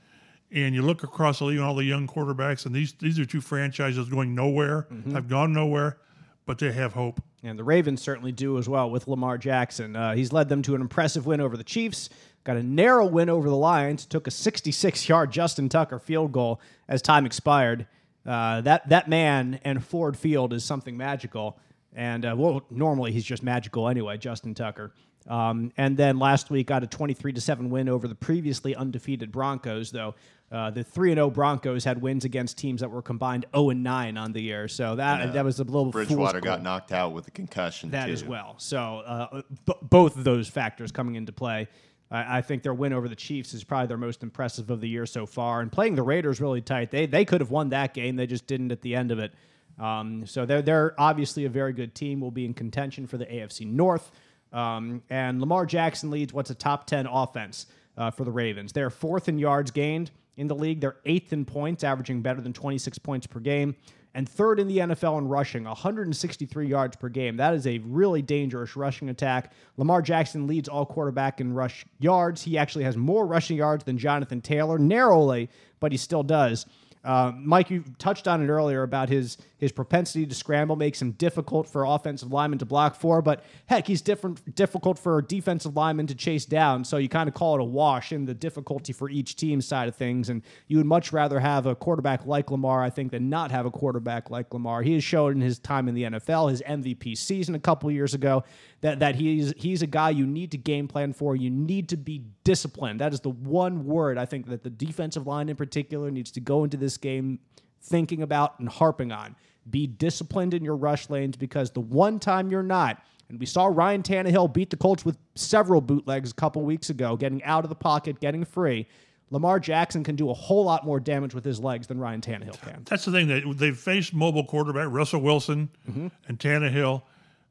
And 0.55 0.75
you 0.75 0.83
look 0.83 1.01
across 1.01 1.39
the 1.39 1.45
league 1.45 1.57
and 1.57 1.65
all 1.65 1.73
the 1.73 1.83
young 1.83 2.05
quarterbacks, 2.05 2.67
and 2.67 2.75
these 2.75 2.93
these 2.93 3.17
are 3.17 3.25
two 3.25 3.41
franchises 3.41 4.07
going 4.07 4.35
nowhere. 4.35 4.85
Mm-hmm. 4.93 5.15
Have 5.15 5.27
gone 5.27 5.51
nowhere, 5.51 5.97
but 6.45 6.59
they 6.59 6.71
have 6.71 6.93
hope. 6.93 7.21
And 7.43 7.57
the 7.57 7.63
Ravens 7.63 8.01
certainly 8.01 8.31
do 8.31 8.57
as 8.57 8.67
well 8.69 8.89
with 8.89 9.07
Lamar 9.07 9.37
Jackson. 9.37 9.95
Uh, 9.95 10.13
he's 10.15 10.31
led 10.31 10.49
them 10.49 10.61
to 10.63 10.75
an 10.75 10.81
impressive 10.81 11.25
win 11.25 11.41
over 11.41 11.57
the 11.57 11.63
Chiefs, 11.63 12.09
got 12.43 12.57
a 12.57 12.63
narrow 12.63 13.05
win 13.05 13.29
over 13.29 13.49
the 13.49 13.55
Lions, 13.55 14.05
took 14.05 14.27
a 14.27 14.31
66 14.31 15.07
yard 15.09 15.31
Justin 15.31 15.69
Tucker 15.69 15.99
field 15.99 16.31
goal 16.31 16.61
as 16.87 17.01
time 17.01 17.25
expired. 17.25 17.87
Uh, 18.25 18.61
that, 18.61 18.87
that 18.89 19.09
man 19.09 19.59
and 19.63 19.83
Ford 19.83 20.15
Field 20.15 20.53
is 20.53 20.63
something 20.63 20.95
magical. 20.95 21.59
And 21.95 22.25
uh, 22.25 22.35
well, 22.37 22.65
normally 22.69 23.11
he's 23.11 23.25
just 23.25 23.43
magical 23.43 23.87
anyway, 23.89 24.17
Justin 24.17 24.55
Tucker. 24.55 24.93
Um, 25.27 25.71
and 25.77 25.95
then 25.95 26.19
last 26.19 26.49
week 26.49 26.67
got 26.67 26.83
a 26.83 26.87
23 26.87 27.33
to 27.33 27.41
7 27.41 27.69
win 27.69 27.87
over 27.87 28.07
the 28.07 28.15
previously 28.15 28.75
undefeated 28.75 29.31
Broncos, 29.31 29.91
though. 29.91 30.15
Uh, 30.51 30.69
the 30.69 30.83
3 30.83 31.15
0 31.15 31.31
Broncos 31.31 31.83
had 31.83 31.99
wins 31.99 32.25
against 32.25 32.59
teams 32.59 32.81
that 32.81 32.91
were 32.91 33.01
combined 33.01 33.47
0 33.55 33.71
and 33.71 33.83
9 33.83 34.17
on 34.17 34.33
the 34.33 34.41
year. 34.41 34.67
So 34.67 34.95
that, 34.95 35.33
that 35.33 35.43
was 35.43 35.59
a 35.59 35.63
little 35.63 35.85
Bridgewater 35.85 36.41
got 36.41 36.61
knocked 36.61 36.91
out 36.91 37.11
with 37.11 37.27
a 37.27 37.31
concussion. 37.31 37.89
That 37.89 38.05
too. 38.05 38.13
as 38.13 38.23
well. 38.23 38.55
So 38.59 38.99
uh, 38.99 39.41
b- 39.65 39.73
both 39.81 40.15
of 40.15 40.23
those 40.23 40.47
factors 40.47 40.91
coming 40.91 41.15
into 41.15 41.31
play. 41.31 41.67
I, 42.11 42.37
I 42.37 42.41
think 42.41 42.61
their 42.61 42.73
win 42.73 42.93
over 42.93 43.09
the 43.09 43.15
Chiefs 43.15 43.55
is 43.55 43.63
probably 43.63 43.87
their 43.87 43.97
most 43.97 44.21
impressive 44.21 44.69
of 44.69 44.79
the 44.79 44.87
year 44.87 45.07
so 45.07 45.25
far. 45.25 45.61
And 45.61 45.71
playing 45.71 45.95
the 45.95 46.03
Raiders 46.03 46.39
really 46.39 46.61
tight. 46.61 46.91
They 46.91 47.07
they 47.07 47.25
could 47.25 47.41
have 47.41 47.49
won 47.49 47.69
that 47.69 47.95
game. 47.95 48.15
They 48.15 48.27
just 48.27 48.45
didn't 48.45 48.71
at 48.71 48.81
the 48.81 48.95
end 48.95 49.11
of 49.11 49.19
it. 49.19 49.33
Um, 49.79 50.25
so 50.27 50.45
they're 50.45 50.61
they're 50.61 50.93
obviously 50.99 51.45
a 51.45 51.49
very 51.49 51.73
good 51.73 51.95
team. 51.95 52.19
Will 52.19 52.31
be 52.31 52.45
in 52.45 52.53
contention 52.53 53.07
for 53.07 53.17
the 53.17 53.25
AFC 53.25 53.65
North. 53.65 54.11
Um, 54.51 55.01
and 55.09 55.41
Lamar 55.41 55.65
Jackson 55.65 56.11
leads 56.11 56.31
what's 56.31 56.51
a 56.51 56.55
top 56.55 56.85
ten 56.85 57.07
offense 57.07 57.65
uh, 57.97 58.11
for 58.11 58.23
the 58.23 58.31
Ravens. 58.31 58.71
They're 58.71 58.91
fourth 58.91 59.27
in 59.27 59.39
yards 59.39 59.71
gained 59.71 60.11
in 60.37 60.47
the 60.47 60.55
league. 60.55 60.81
They're 60.81 60.97
eighth 61.05 61.33
in 61.33 61.45
points, 61.45 61.83
averaging 61.83 62.21
better 62.21 62.41
than 62.41 62.53
26 62.53 62.97
points 62.99 63.27
per 63.27 63.39
game, 63.39 63.75
and 64.13 64.27
third 64.27 64.59
in 64.59 64.67
the 64.67 64.77
NFL 64.77 65.17
in 65.17 65.27
rushing, 65.27 65.63
163 65.63 66.67
yards 66.67 66.95
per 66.95 67.09
game. 67.09 67.37
That 67.37 67.53
is 67.53 67.65
a 67.65 67.79
really 67.79 68.21
dangerous 68.21 68.75
rushing 68.75 69.09
attack. 69.09 69.53
Lamar 69.77 70.01
Jackson 70.01 70.47
leads 70.47 70.69
all 70.69 70.85
quarterback 70.85 71.41
in 71.41 71.53
rush 71.53 71.85
yards. 71.99 72.43
He 72.43 72.57
actually 72.57 72.83
has 72.83 72.95
more 72.95 73.25
rushing 73.25 73.57
yards 73.57 73.83
than 73.83 73.97
Jonathan 73.97 74.41
Taylor, 74.41 74.77
narrowly, 74.77 75.49
but 75.79 75.91
he 75.91 75.97
still 75.97 76.23
does. 76.23 76.65
Uh, 77.03 77.33
Mike, 77.35 77.69
you 77.69 77.83
touched 77.97 78.27
on 78.27 78.41
it 78.41 78.47
earlier 78.47 78.83
about 78.83 79.09
his 79.09 79.37
his 79.63 79.71
propensity 79.71 80.25
to 80.25 80.35
scramble 80.35 80.75
makes 80.75 81.01
him 81.01 81.11
difficult 81.13 81.67
for 81.67 81.85
offensive 81.85 82.31
linemen 82.31 82.59
to 82.59 82.65
block 82.65 82.95
for, 82.95 83.21
but 83.21 83.43
heck, 83.65 83.87
he's 83.87 84.01
different 84.01 84.55
difficult 84.55 84.99
for 84.99 85.21
defensive 85.21 85.75
linemen 85.75 86.05
to 86.07 86.15
chase 86.15 86.45
down. 86.45 86.83
So 86.83 86.97
you 86.97 87.07
kind 87.07 87.29
of 87.29 87.33
call 87.33 87.55
it 87.55 87.61
a 87.61 87.63
wash 87.63 88.11
in 88.11 88.25
the 88.25 88.33
difficulty 88.33 88.91
for 88.91 89.09
each 89.09 89.37
team 89.37 89.61
side 89.61 89.87
of 89.87 89.95
things. 89.95 90.29
And 90.29 90.43
you 90.67 90.77
would 90.77 90.85
much 90.85 91.13
rather 91.13 91.39
have 91.39 91.65
a 91.65 91.75
quarterback 91.75 92.25
like 92.25 92.51
Lamar, 92.51 92.83
I 92.83 92.89
think, 92.89 93.11
than 93.11 93.29
not 93.29 93.51
have 93.51 93.65
a 93.65 93.71
quarterback 93.71 94.29
like 94.29 94.53
Lamar. 94.53 94.81
He 94.81 94.93
has 94.95 95.03
shown 95.03 95.31
in 95.31 95.41
his 95.41 95.59
time 95.59 95.87
in 95.87 95.95
the 95.95 96.03
NFL, 96.03 96.51
his 96.51 96.61
MVP 96.61 97.17
season 97.17 97.55
a 97.55 97.59
couple 97.59 97.89
years 97.89 98.13
ago, 98.13 98.43
that 98.81 98.99
that 98.99 99.15
he's 99.15 99.53
he's 99.55 99.81
a 99.81 99.87
guy 99.87 100.09
you 100.09 100.27
need 100.27 100.51
to 100.51 100.57
game 100.57 100.89
plan 100.89 101.13
for. 101.13 101.37
You 101.37 101.49
need 101.49 101.87
to 101.89 101.97
be 101.97 102.25
disciplined. 102.43 102.99
That 102.99 103.13
is 103.13 103.21
the 103.21 103.29
one 103.29 103.85
word 103.85 104.17
I 104.17 104.25
think 104.25 104.47
that 104.47 104.63
the 104.63 104.69
defensive 104.69 105.25
line 105.25 105.47
in 105.47 105.55
particular 105.55 106.11
needs 106.11 106.31
to 106.31 106.41
go 106.41 106.65
into 106.65 106.75
this 106.75 106.97
game 106.97 107.39
thinking 107.83 108.21
about 108.21 108.59
and 108.59 108.69
harping 108.69 109.11
on. 109.11 109.35
Be 109.69 109.87
disciplined 109.87 110.53
in 110.53 110.63
your 110.63 110.75
rush 110.75 111.09
lanes 111.09 111.35
because 111.37 111.71
the 111.71 111.79
one 111.81 112.19
time 112.19 112.51
you're 112.51 112.63
not, 112.63 113.01
and 113.29 113.39
we 113.39 113.45
saw 113.45 113.65
Ryan 113.67 114.03
Tannehill 114.03 114.53
beat 114.53 114.69
the 114.69 114.75
Colts 114.77 115.05
with 115.05 115.17
several 115.35 115.79
bootlegs 115.81 116.31
a 116.31 116.33
couple 116.33 116.61
weeks 116.63 116.89
ago, 116.89 117.15
getting 117.15 117.41
out 117.43 117.63
of 117.63 117.69
the 117.69 117.75
pocket, 117.75 118.19
getting 118.19 118.43
free. 118.43 118.87
Lamar 119.29 119.59
Jackson 119.59 120.03
can 120.03 120.15
do 120.15 120.29
a 120.29 120.33
whole 120.33 120.63
lot 120.65 120.85
more 120.85 120.99
damage 120.99 121.33
with 121.33 121.43
his 121.45 121.59
legs 121.59 121.87
than 121.87 121.97
Ryan 121.99 122.21
Tannehill 122.21 122.61
can. 122.61 122.83
That's 122.87 123.05
the 123.05 123.11
thing 123.11 123.27
that 123.29 123.43
they've 123.57 123.75
faced 123.77 124.13
mobile 124.13 124.43
quarterback 124.43 124.87
Russell 124.91 125.21
Wilson 125.21 125.69
Mm-hmm. 125.89 126.07
and 126.27 126.37
Tannehill. 126.37 127.01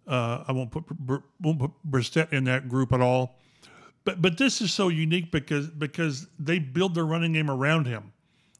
Uh, 0.06 0.44
I 0.46 0.52
won't 0.52 0.70
put 0.70 0.84
won't 1.40 1.58
put 1.58 1.70
Brissett 1.88 2.32
in 2.32 2.44
that 2.44 2.68
group 2.68 2.92
at 2.92 3.00
all. 3.00 3.38
But 4.04 4.20
but 4.20 4.36
this 4.36 4.60
is 4.60 4.72
so 4.72 4.88
unique 4.88 5.32
because 5.32 5.68
because 5.70 6.26
they 6.38 6.58
build 6.58 6.94
their 6.94 7.06
running 7.06 7.32
game 7.32 7.50
around 7.50 7.86
him 7.86 8.12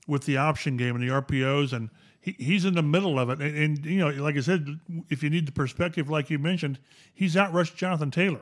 with 0.08 0.24
the 0.24 0.36
option 0.38 0.76
game 0.76 0.94
and 0.96 1.02
the 1.02 1.12
RPOs 1.12 1.72
and 1.72 1.90
he, 2.22 2.34
he's 2.38 2.64
in 2.64 2.74
the 2.74 2.82
middle 2.82 3.18
of 3.18 3.28
it 3.28 3.40
and, 3.40 3.56
and 3.58 3.84
you 3.84 3.98
know 3.98 4.08
like 4.22 4.36
I 4.36 4.40
said 4.40 4.66
if 5.10 5.22
you 5.22 5.28
need 5.28 5.46
the 5.46 5.52
perspective 5.52 6.08
like 6.08 6.30
you 6.30 6.38
mentioned 6.38 6.78
he's 7.12 7.34
outrushed 7.34 7.74
Jonathan 7.76 8.10
Taylor 8.10 8.40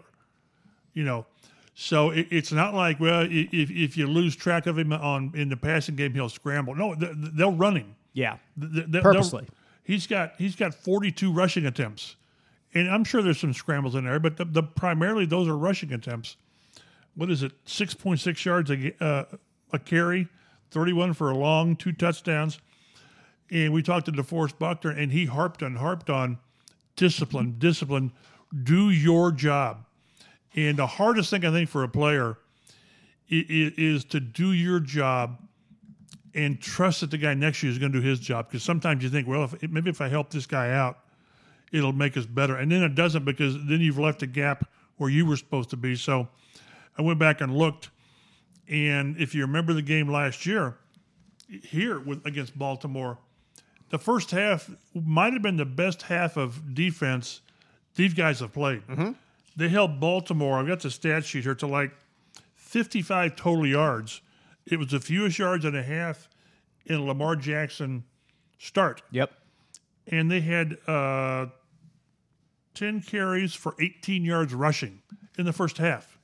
you 0.95 1.03
know 1.03 1.27
so 1.75 2.11
it, 2.11 2.27
it's 2.31 2.53
not 2.53 2.75
like 2.75 3.01
well 3.01 3.23
if, 3.23 3.71
if 3.71 3.97
you 3.97 4.07
lose 4.07 4.37
track 4.37 4.67
of 4.67 4.79
him 4.79 4.93
on 4.93 5.33
in 5.35 5.49
the 5.49 5.57
passing 5.57 5.97
game 5.97 6.13
he'll 6.15 6.29
scramble 6.29 6.75
no 6.75 6.95
th- 6.95 7.13
th- 7.13 7.33
they'll 7.35 7.53
run 7.57 7.75
him 7.77 7.97
Yeah. 8.13 8.37
Th- 8.61 8.73
th- 8.73 8.87
they'll- 8.89 9.03
Purposely. 9.03 9.47
He's 9.83 10.07
got 10.07 10.35
he's 10.39 10.55
got 10.55 10.73
42 10.75 11.33
rushing 11.33 11.67
attempts, 11.67 12.15
and 12.75 12.89
I'm 12.89 13.03
sure 13.03 13.23
there's 13.23 13.41
some 13.41 13.53
scrambles 13.53 13.97
in 13.97 14.05
there, 14.05 14.21
but 14.21 14.37
the, 14.37 14.45
the 14.45 14.63
primarily 14.63 15.27
those 15.27 15.49
are 15.49 15.57
rushing 15.59 15.93
attempts. 15.93 16.37
What 17.17 17.29
is 17.29 17.43
it? 17.43 17.53
6.6 17.65 18.45
yards 18.45 18.71
a 18.71 19.05
uh, 19.05 19.25
a 19.73 19.79
carry, 19.81 20.29
31 20.71 21.15
for 21.15 21.31
a 21.31 21.37
long, 21.37 21.75
two 21.75 21.91
touchdowns. 21.93 22.61
And 23.51 23.73
we 23.73 23.83
talked 23.83 24.07
to 24.07 24.13
DeForest 24.13 24.59
Buckner, 24.59 24.91
and 24.91 25.11
he 25.11 25.27
harped 25.27 25.63
on 25.63 25.77
harped 25.77 26.09
on 26.09 26.39
discipline, 26.97 27.49
mm-hmm. 27.49 27.59
discipline. 27.59 28.13
Do 28.63 28.91
your 28.91 29.33
job. 29.33 29.85
And 30.55 30.77
the 30.77 30.87
hardest 30.87 31.31
thing 31.31 31.45
I 31.45 31.51
think 31.51 31.69
for 31.69 31.83
a 31.85 31.89
player 31.89 32.39
i- 33.31 33.35
i- 33.35 33.75
is 33.77 34.05
to 34.07 34.21
do 34.21 34.53
your 34.53 34.81
job 34.81 35.39
and 36.35 36.61
trust 36.61 37.01
that 37.01 37.11
the 37.11 37.19
guy 37.19 37.35
next 37.35 37.61
to 37.61 37.67
you 37.67 37.73
is 37.73 37.79
going 37.79 37.93
to 37.93 38.01
do 38.01 38.07
his 38.07 38.21
job. 38.21 38.49
Because 38.49 38.63
sometimes 38.63 39.03
you 39.03 39.11
think, 39.11 39.27
well, 39.27 39.45
if, 39.45 39.71
maybe 39.71 39.91
if 39.91 40.01
I 40.01 40.09
help 40.09 40.31
this 40.31 40.47
guy 40.47 40.71
out, 40.71 40.99
it'll 41.73 41.93
make 41.93 42.17
us 42.17 42.27
better. 42.27 42.57
And 42.57 42.71
then 42.71 42.83
it 42.83 42.95
doesn't 42.95 43.25
because 43.25 43.55
then 43.67 43.81
you've 43.81 43.99
left 43.99 44.23
a 44.23 44.27
gap 44.27 44.69
where 44.97 45.11
you 45.11 45.27
were 45.27 45.37
supposed 45.37 45.71
to 45.71 45.77
be. 45.77 45.97
So 45.97 46.29
I 46.99 47.03
went 47.03 47.19
back 47.19 47.41
and 47.41 47.57
looked. 47.57 47.91
And 48.69 49.17
if 49.17 49.35
you 49.35 49.43
remember 49.43 49.73
the 49.73 49.83
game 49.83 50.09
last 50.09 50.47
year 50.47 50.77
here 51.49 51.99
with 51.99 52.25
against 52.27 52.57
Baltimore, 52.57 53.19
the 53.91 53.99
first 53.99 54.31
half 54.31 54.71
might 54.95 55.33
have 55.33 55.43
been 55.43 55.57
the 55.57 55.65
best 55.65 56.03
half 56.03 56.37
of 56.37 56.75
defense 56.75 57.41
these 57.97 58.15
guys 58.15 58.41
have 58.41 58.53
played. 58.53 58.83
They 59.57 59.69
held 59.69 60.01
Baltimore, 60.01 60.59
I've 60.59 60.67
got 60.67 60.81
the 60.81 60.91
stat 60.91 61.25
sheet 61.25 61.43
here, 61.43 61.55
to 61.57 61.67
like 61.67 61.93
55 62.57 63.37
total 63.37 63.67
yards. 63.67 64.21
It 64.65 64.79
was 64.79 64.89
the 64.89 65.01
fewest 65.01 65.39
yards 65.39 65.65
and 65.65 65.77
a 65.77 65.83
half 65.83 66.29
in 66.87 67.07
Lamar 67.07 67.37
Jackson 67.37 68.05
start. 68.59 69.03
Yep. 69.11 69.33
And 70.07 70.31
they 70.31 70.41
had 70.41 70.79
uh, 70.87 71.47
10 72.75 73.03
carries 73.03 73.55
for 73.55 73.75
18 73.81 74.25
yards 74.25 74.55
rushing 74.55 75.03
in 75.37 75.45
the 75.45 75.53
first 75.53 75.79
half. 75.79 76.17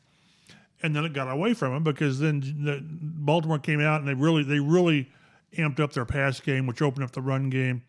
And 0.82 0.94
then 0.94 1.04
it 1.04 1.12
got 1.12 1.30
away 1.30 1.54
from 1.54 1.72
them 1.72 1.82
because 1.82 2.20
then 2.20 2.40
the, 2.40 2.80
Baltimore 2.82 3.58
came 3.58 3.80
out 3.80 4.00
and 4.00 4.08
they 4.08 4.14
really 4.14 4.42
they 4.44 4.60
really 4.60 5.10
amped 5.56 5.80
up 5.80 5.92
their 5.92 6.04
pass 6.04 6.40
game, 6.40 6.66
which 6.66 6.82
opened 6.82 7.04
up 7.04 7.12
the 7.12 7.20
run 7.20 7.50
game. 7.50 7.82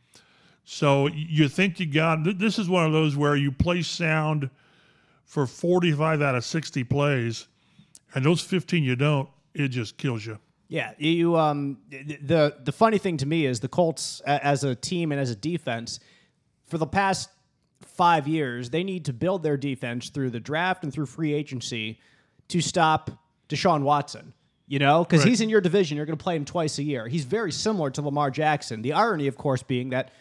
So 0.66 1.08
you 1.08 1.48
think 1.48 1.80
you 1.80 1.86
got 1.86 2.24
this 2.38 2.60
is 2.60 2.68
one 2.68 2.86
of 2.86 2.92
those 2.92 3.16
where 3.16 3.36
you 3.36 3.52
play 3.52 3.82
sound 3.82 4.50
for 5.24 5.46
45 5.48 6.22
out 6.22 6.36
of 6.36 6.44
60 6.44 6.84
plays, 6.86 7.48
and 8.14 8.26
those 8.26 8.42
15 8.42 8.84
you 8.84 8.96
don't, 8.96 9.30
it 9.54 9.70
just 9.70 9.98
kills 9.98 10.26
you. 10.26 10.40
Yeah, 10.70 10.92
you. 10.98 11.38
Um, 11.38 11.78
the 11.90 12.56
the 12.62 12.72
funny 12.74 12.98
thing 12.98 13.18
to 13.18 13.26
me 13.26 13.46
is 13.46 13.62
the 13.62 13.70
Colts 13.70 14.20
as 14.26 14.66
a 14.66 14.76
team 14.76 15.12
and 15.12 15.22
as 15.22 15.30
a 15.30 15.36
defense 15.36 16.00
for 16.66 16.78
the 16.78 16.86
past 16.86 17.30
five 17.82 18.28
years 18.28 18.70
they 18.70 18.84
need 18.84 19.06
to 19.06 19.14
build 19.14 19.44
their 19.44 19.56
defense 19.56 20.10
through 20.10 20.32
the 20.32 20.40
draft 20.40 20.84
and 20.84 20.92
through 20.92 21.06
free 21.06 21.34
agency 21.34 22.00
to 22.50 22.60
stop 22.60 23.12
Deshaun 23.50 23.84
Watson. 23.84 24.34
You 24.68 24.80
know, 24.80 25.04
because 25.04 25.22
Right. 25.22 25.30
he's 25.30 25.40
in 25.42 25.48
your 25.50 25.62
division, 25.62 25.96
you're 25.96 26.06
going 26.06 26.18
to 26.18 26.22
play 26.24 26.36
him 26.36 26.44
twice 26.44 26.78
a 26.78 26.84
year. 26.84 27.08
He's 27.08 27.24
very 27.24 27.54
similar 27.54 27.90
to 27.92 28.02
Lamar 28.02 28.30
Jackson. 28.30 28.82
The 28.82 28.94
irony, 28.94 29.28
of 29.28 29.38
course, 29.38 29.64
being 29.64 29.90
that 29.92 30.12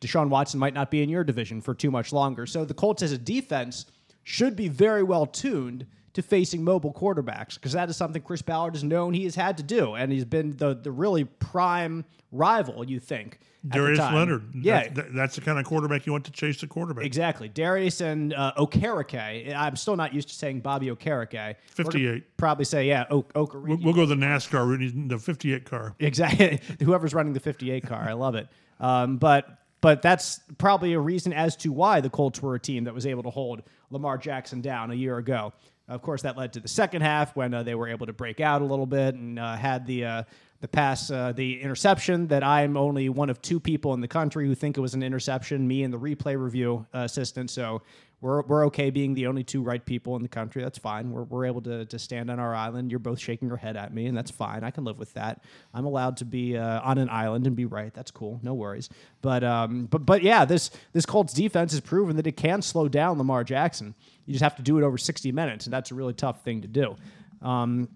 Deshaun 0.00 0.28
Watson 0.30 0.58
might 0.58 0.72
not 0.72 0.90
be 0.90 1.02
in 1.02 1.10
your 1.10 1.22
division 1.22 1.60
for 1.60 1.74
too 1.74 1.90
much 1.90 2.10
longer. 2.12 2.46
So 2.46 2.64
the 2.64 2.72
Colts 2.72 3.02
as 3.02 3.12
a 3.12 3.18
defense 3.18 3.84
should 4.24 4.56
be 4.56 4.68
very 4.68 5.02
well 5.02 5.26
tuned 5.26 5.86
to 6.14 6.22
facing 6.22 6.64
mobile 6.64 6.92
quarterbacks 6.92 7.54
because 7.54 7.72
that 7.72 7.88
is 7.88 7.96
something 7.96 8.20
Chris 8.22 8.42
Ballard 8.42 8.74
has 8.74 8.82
known 8.84 9.14
he 9.14 9.24
has 9.24 9.34
had 9.34 9.56
to 9.58 9.62
do, 9.62 9.94
and 9.94 10.10
he's 10.12 10.24
been 10.24 10.56
the 10.56 10.74
the 10.74 10.90
really 10.90 11.24
prime 11.24 12.04
rival. 12.32 12.84
You 12.84 12.98
think 13.00 13.38
Darius. 13.68 13.98
Leonard. 13.98 14.42
yeah. 14.54 14.84
That's, 14.84 14.94
that- 14.94 15.14
that's 15.14 15.34
the 15.34 15.40
kind 15.42 15.58
of 15.58 15.64
quarterback 15.66 16.06
you 16.06 16.12
want 16.12 16.24
to 16.24 16.30
chase 16.32 16.60
the 16.60 16.66
quarterback. 16.66 17.04
Exactly. 17.04 17.48
Darius 17.48 18.00
and 18.00 18.32
uh, 18.32 18.52
Okereke. 18.56 19.54
I'm 19.54 19.76
still 19.76 19.96
not 19.96 20.14
used 20.14 20.28
to 20.28 20.34
saying 20.34 20.60
Bobby 20.60 20.86
Okereke. 20.86 21.56
58. 21.72 22.36
Probably 22.38 22.64
say, 22.64 22.88
yeah, 22.88 23.04
o- 23.10 23.22
Okereke. 23.34 23.68
We'll, 23.68 23.78
we'll 23.82 23.94
go 23.94 24.06
the 24.06 24.14
NASCAR 24.14 24.66
route, 24.66 25.08
the 25.08 25.18
58 25.18 25.64
car. 25.66 25.94
Exactly. 25.98 26.58
Whoever's 26.82 27.12
running 27.12 27.34
the 27.34 27.40
58 27.40 27.86
car, 27.86 28.00
I 28.08 28.14
love 28.14 28.34
it. 28.34 28.48
Um, 28.78 29.18
but 29.18 29.58
but 29.82 30.02
that's 30.02 30.40
probably 30.58 30.92
a 30.92 31.00
reason 31.00 31.32
as 31.32 31.56
to 31.56 31.72
why 31.72 32.00
the 32.00 32.10
Colts 32.10 32.40
were 32.42 32.54
a 32.54 32.60
team 32.60 32.84
that 32.84 32.94
was 32.94 33.06
able 33.06 33.22
to 33.22 33.30
hold 33.30 33.62
Lamar 33.90 34.16
Jackson 34.18 34.60
down 34.60 34.90
a 34.90 34.94
year 34.94 35.16
ago. 35.18 35.52
Of 35.90 36.02
course, 36.02 36.22
that 36.22 36.36
led 36.36 36.52
to 36.52 36.60
the 36.60 36.68
second 36.68 37.02
half 37.02 37.34
when 37.34 37.52
uh, 37.52 37.64
they 37.64 37.74
were 37.74 37.88
able 37.88 38.06
to 38.06 38.12
break 38.12 38.38
out 38.38 38.62
a 38.62 38.64
little 38.64 38.86
bit 38.86 39.16
and 39.16 39.40
uh, 39.40 39.56
had 39.56 39.86
the 39.86 40.04
uh, 40.04 40.22
the 40.60 40.68
pass, 40.68 41.10
uh, 41.10 41.32
the 41.32 41.60
interception 41.60 42.28
that 42.28 42.44
I'm 42.44 42.76
only 42.76 43.08
one 43.08 43.30
of 43.30 43.40
two 43.42 43.58
people 43.58 43.94
in 43.94 44.00
the 44.00 44.08
country 44.08 44.46
who 44.46 44.54
think 44.54 44.76
it 44.76 44.80
was 44.80 44.94
an 44.94 45.02
interception, 45.02 45.66
me 45.66 45.82
and 45.82 45.92
the 45.92 45.98
replay 45.98 46.40
review 46.40 46.86
uh, 46.94 46.98
assistant. 46.98 47.50
So 47.50 47.82
we're, 48.20 48.42
we're 48.42 48.66
okay 48.66 48.90
being 48.90 49.14
the 49.14 49.26
only 49.26 49.42
two 49.42 49.62
right 49.62 49.84
people 49.84 50.14
in 50.16 50.22
the 50.22 50.28
country. 50.28 50.62
That's 50.62 50.76
fine. 50.76 51.10
We're, 51.10 51.22
we're 51.22 51.46
able 51.46 51.62
to, 51.62 51.86
to 51.86 51.98
stand 51.98 52.30
on 52.30 52.38
our 52.38 52.54
island. 52.54 52.90
You're 52.90 52.98
both 52.98 53.18
shaking 53.18 53.48
your 53.48 53.56
head 53.56 53.76
at 53.76 53.94
me, 53.94 54.06
and 54.06 54.16
that's 54.16 54.30
fine. 54.30 54.62
I 54.62 54.70
can 54.70 54.84
live 54.84 54.98
with 54.98 55.14
that. 55.14 55.42
I'm 55.72 55.86
allowed 55.86 56.18
to 56.18 56.26
be 56.26 56.56
uh, 56.56 56.80
on 56.82 56.98
an 56.98 57.08
island 57.08 57.46
and 57.46 57.56
be 57.56 57.64
right. 57.64 57.94
That's 57.94 58.10
cool. 58.10 58.38
No 58.42 58.52
worries. 58.52 58.90
But 59.22 59.42
um, 59.42 59.86
but 59.86 60.04
but 60.04 60.22
yeah, 60.22 60.44
this 60.44 60.70
this 60.92 61.06
Colts 61.06 61.32
defense 61.32 61.72
has 61.72 61.80
proven 61.80 62.16
that 62.16 62.26
it 62.26 62.36
can 62.36 62.60
slow 62.60 62.88
down 62.88 63.16
Lamar 63.16 63.42
Jackson. 63.42 63.94
You 64.26 64.34
just 64.34 64.42
have 64.42 64.56
to 64.56 64.62
do 64.62 64.78
it 64.78 64.84
over 64.84 64.98
60 64.98 65.32
minutes, 65.32 65.66
and 65.66 65.72
that's 65.72 65.90
a 65.90 65.94
really 65.94 66.14
tough 66.14 66.42
thing 66.44 66.60
to 66.60 66.68
do. 66.68 66.96
Um, 67.42 67.88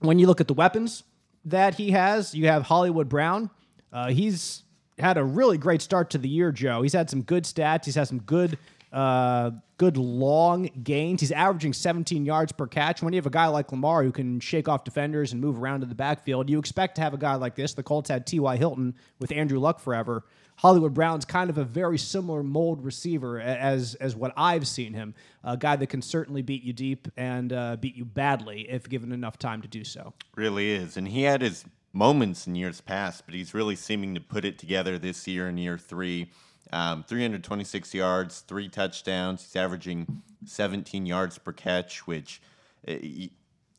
when 0.00 0.18
you 0.18 0.26
look 0.26 0.40
at 0.40 0.48
the 0.48 0.54
weapons 0.54 1.04
that 1.44 1.76
he 1.76 1.92
has, 1.92 2.34
you 2.34 2.48
have 2.48 2.64
Hollywood 2.64 3.08
Brown. 3.08 3.48
Uh, 3.92 4.10
he's 4.10 4.64
had 4.98 5.16
a 5.16 5.24
really 5.24 5.58
great 5.58 5.82
start 5.82 6.10
to 6.10 6.18
the 6.18 6.28
year, 6.28 6.50
Joe. 6.50 6.82
He's 6.82 6.92
had 6.92 7.08
some 7.08 7.22
good 7.22 7.44
stats. 7.44 7.84
He's 7.84 7.94
had 7.94 8.08
some 8.08 8.20
good 8.20 8.58
uh, 8.92 9.50
good 9.78 9.96
long 9.96 10.68
gains. 10.84 11.20
He's 11.20 11.32
averaging 11.32 11.72
17 11.72 12.24
yards 12.24 12.52
per 12.52 12.66
catch. 12.66 13.02
When 13.02 13.12
you 13.12 13.18
have 13.18 13.26
a 13.26 13.30
guy 13.30 13.46
like 13.46 13.72
Lamar 13.72 14.02
who 14.02 14.12
can 14.12 14.38
shake 14.38 14.68
off 14.68 14.84
defenders 14.84 15.32
and 15.32 15.40
move 15.40 15.58
around 15.58 15.82
in 15.82 15.88
the 15.88 15.94
backfield, 15.94 16.50
you 16.50 16.58
expect 16.58 16.96
to 16.96 17.00
have 17.00 17.14
a 17.14 17.18
guy 17.18 17.34
like 17.34 17.54
this. 17.54 17.74
The 17.74 17.82
Colts 17.82 18.10
had 18.10 18.26
T.Y. 18.26 18.56
Hilton 18.56 18.94
with 19.18 19.32
Andrew 19.32 19.58
Luck 19.58 19.80
forever. 19.80 20.24
Hollywood 20.56 20.94
Brown's 20.94 21.24
kind 21.24 21.50
of 21.50 21.58
a 21.58 21.64
very 21.64 21.98
similar 21.98 22.42
mold 22.42 22.84
receiver 22.84 23.40
as 23.40 23.94
as 23.96 24.14
what 24.14 24.32
I've 24.36 24.68
seen 24.68 24.92
him. 24.92 25.14
A 25.42 25.56
guy 25.56 25.76
that 25.76 25.88
can 25.88 26.02
certainly 26.02 26.42
beat 26.42 26.62
you 26.62 26.72
deep 26.72 27.08
and 27.16 27.52
uh, 27.52 27.76
beat 27.76 27.96
you 27.96 28.04
badly 28.04 28.70
if 28.70 28.88
given 28.88 29.10
enough 29.12 29.38
time 29.38 29.62
to 29.62 29.68
do 29.68 29.82
so. 29.82 30.12
Really 30.36 30.70
is, 30.70 30.96
and 30.96 31.08
he 31.08 31.22
had 31.22 31.42
his 31.42 31.64
moments 31.92 32.46
in 32.46 32.54
years 32.54 32.80
past, 32.80 33.24
but 33.26 33.34
he's 33.34 33.54
really 33.54 33.76
seeming 33.76 34.14
to 34.14 34.20
put 34.20 34.44
it 34.44 34.58
together 34.58 34.98
this 34.98 35.26
year 35.26 35.48
in 35.48 35.58
year 35.58 35.78
three. 35.78 36.30
Um, 36.72 37.04
326 37.04 37.94
yards, 37.94 38.40
three 38.40 38.68
touchdowns. 38.68 39.42
He's 39.42 39.56
averaging 39.56 40.22
17 40.46 41.06
yards 41.06 41.38
per 41.38 41.52
catch, 41.52 42.06
which 42.06 42.40
uh, 42.88 42.94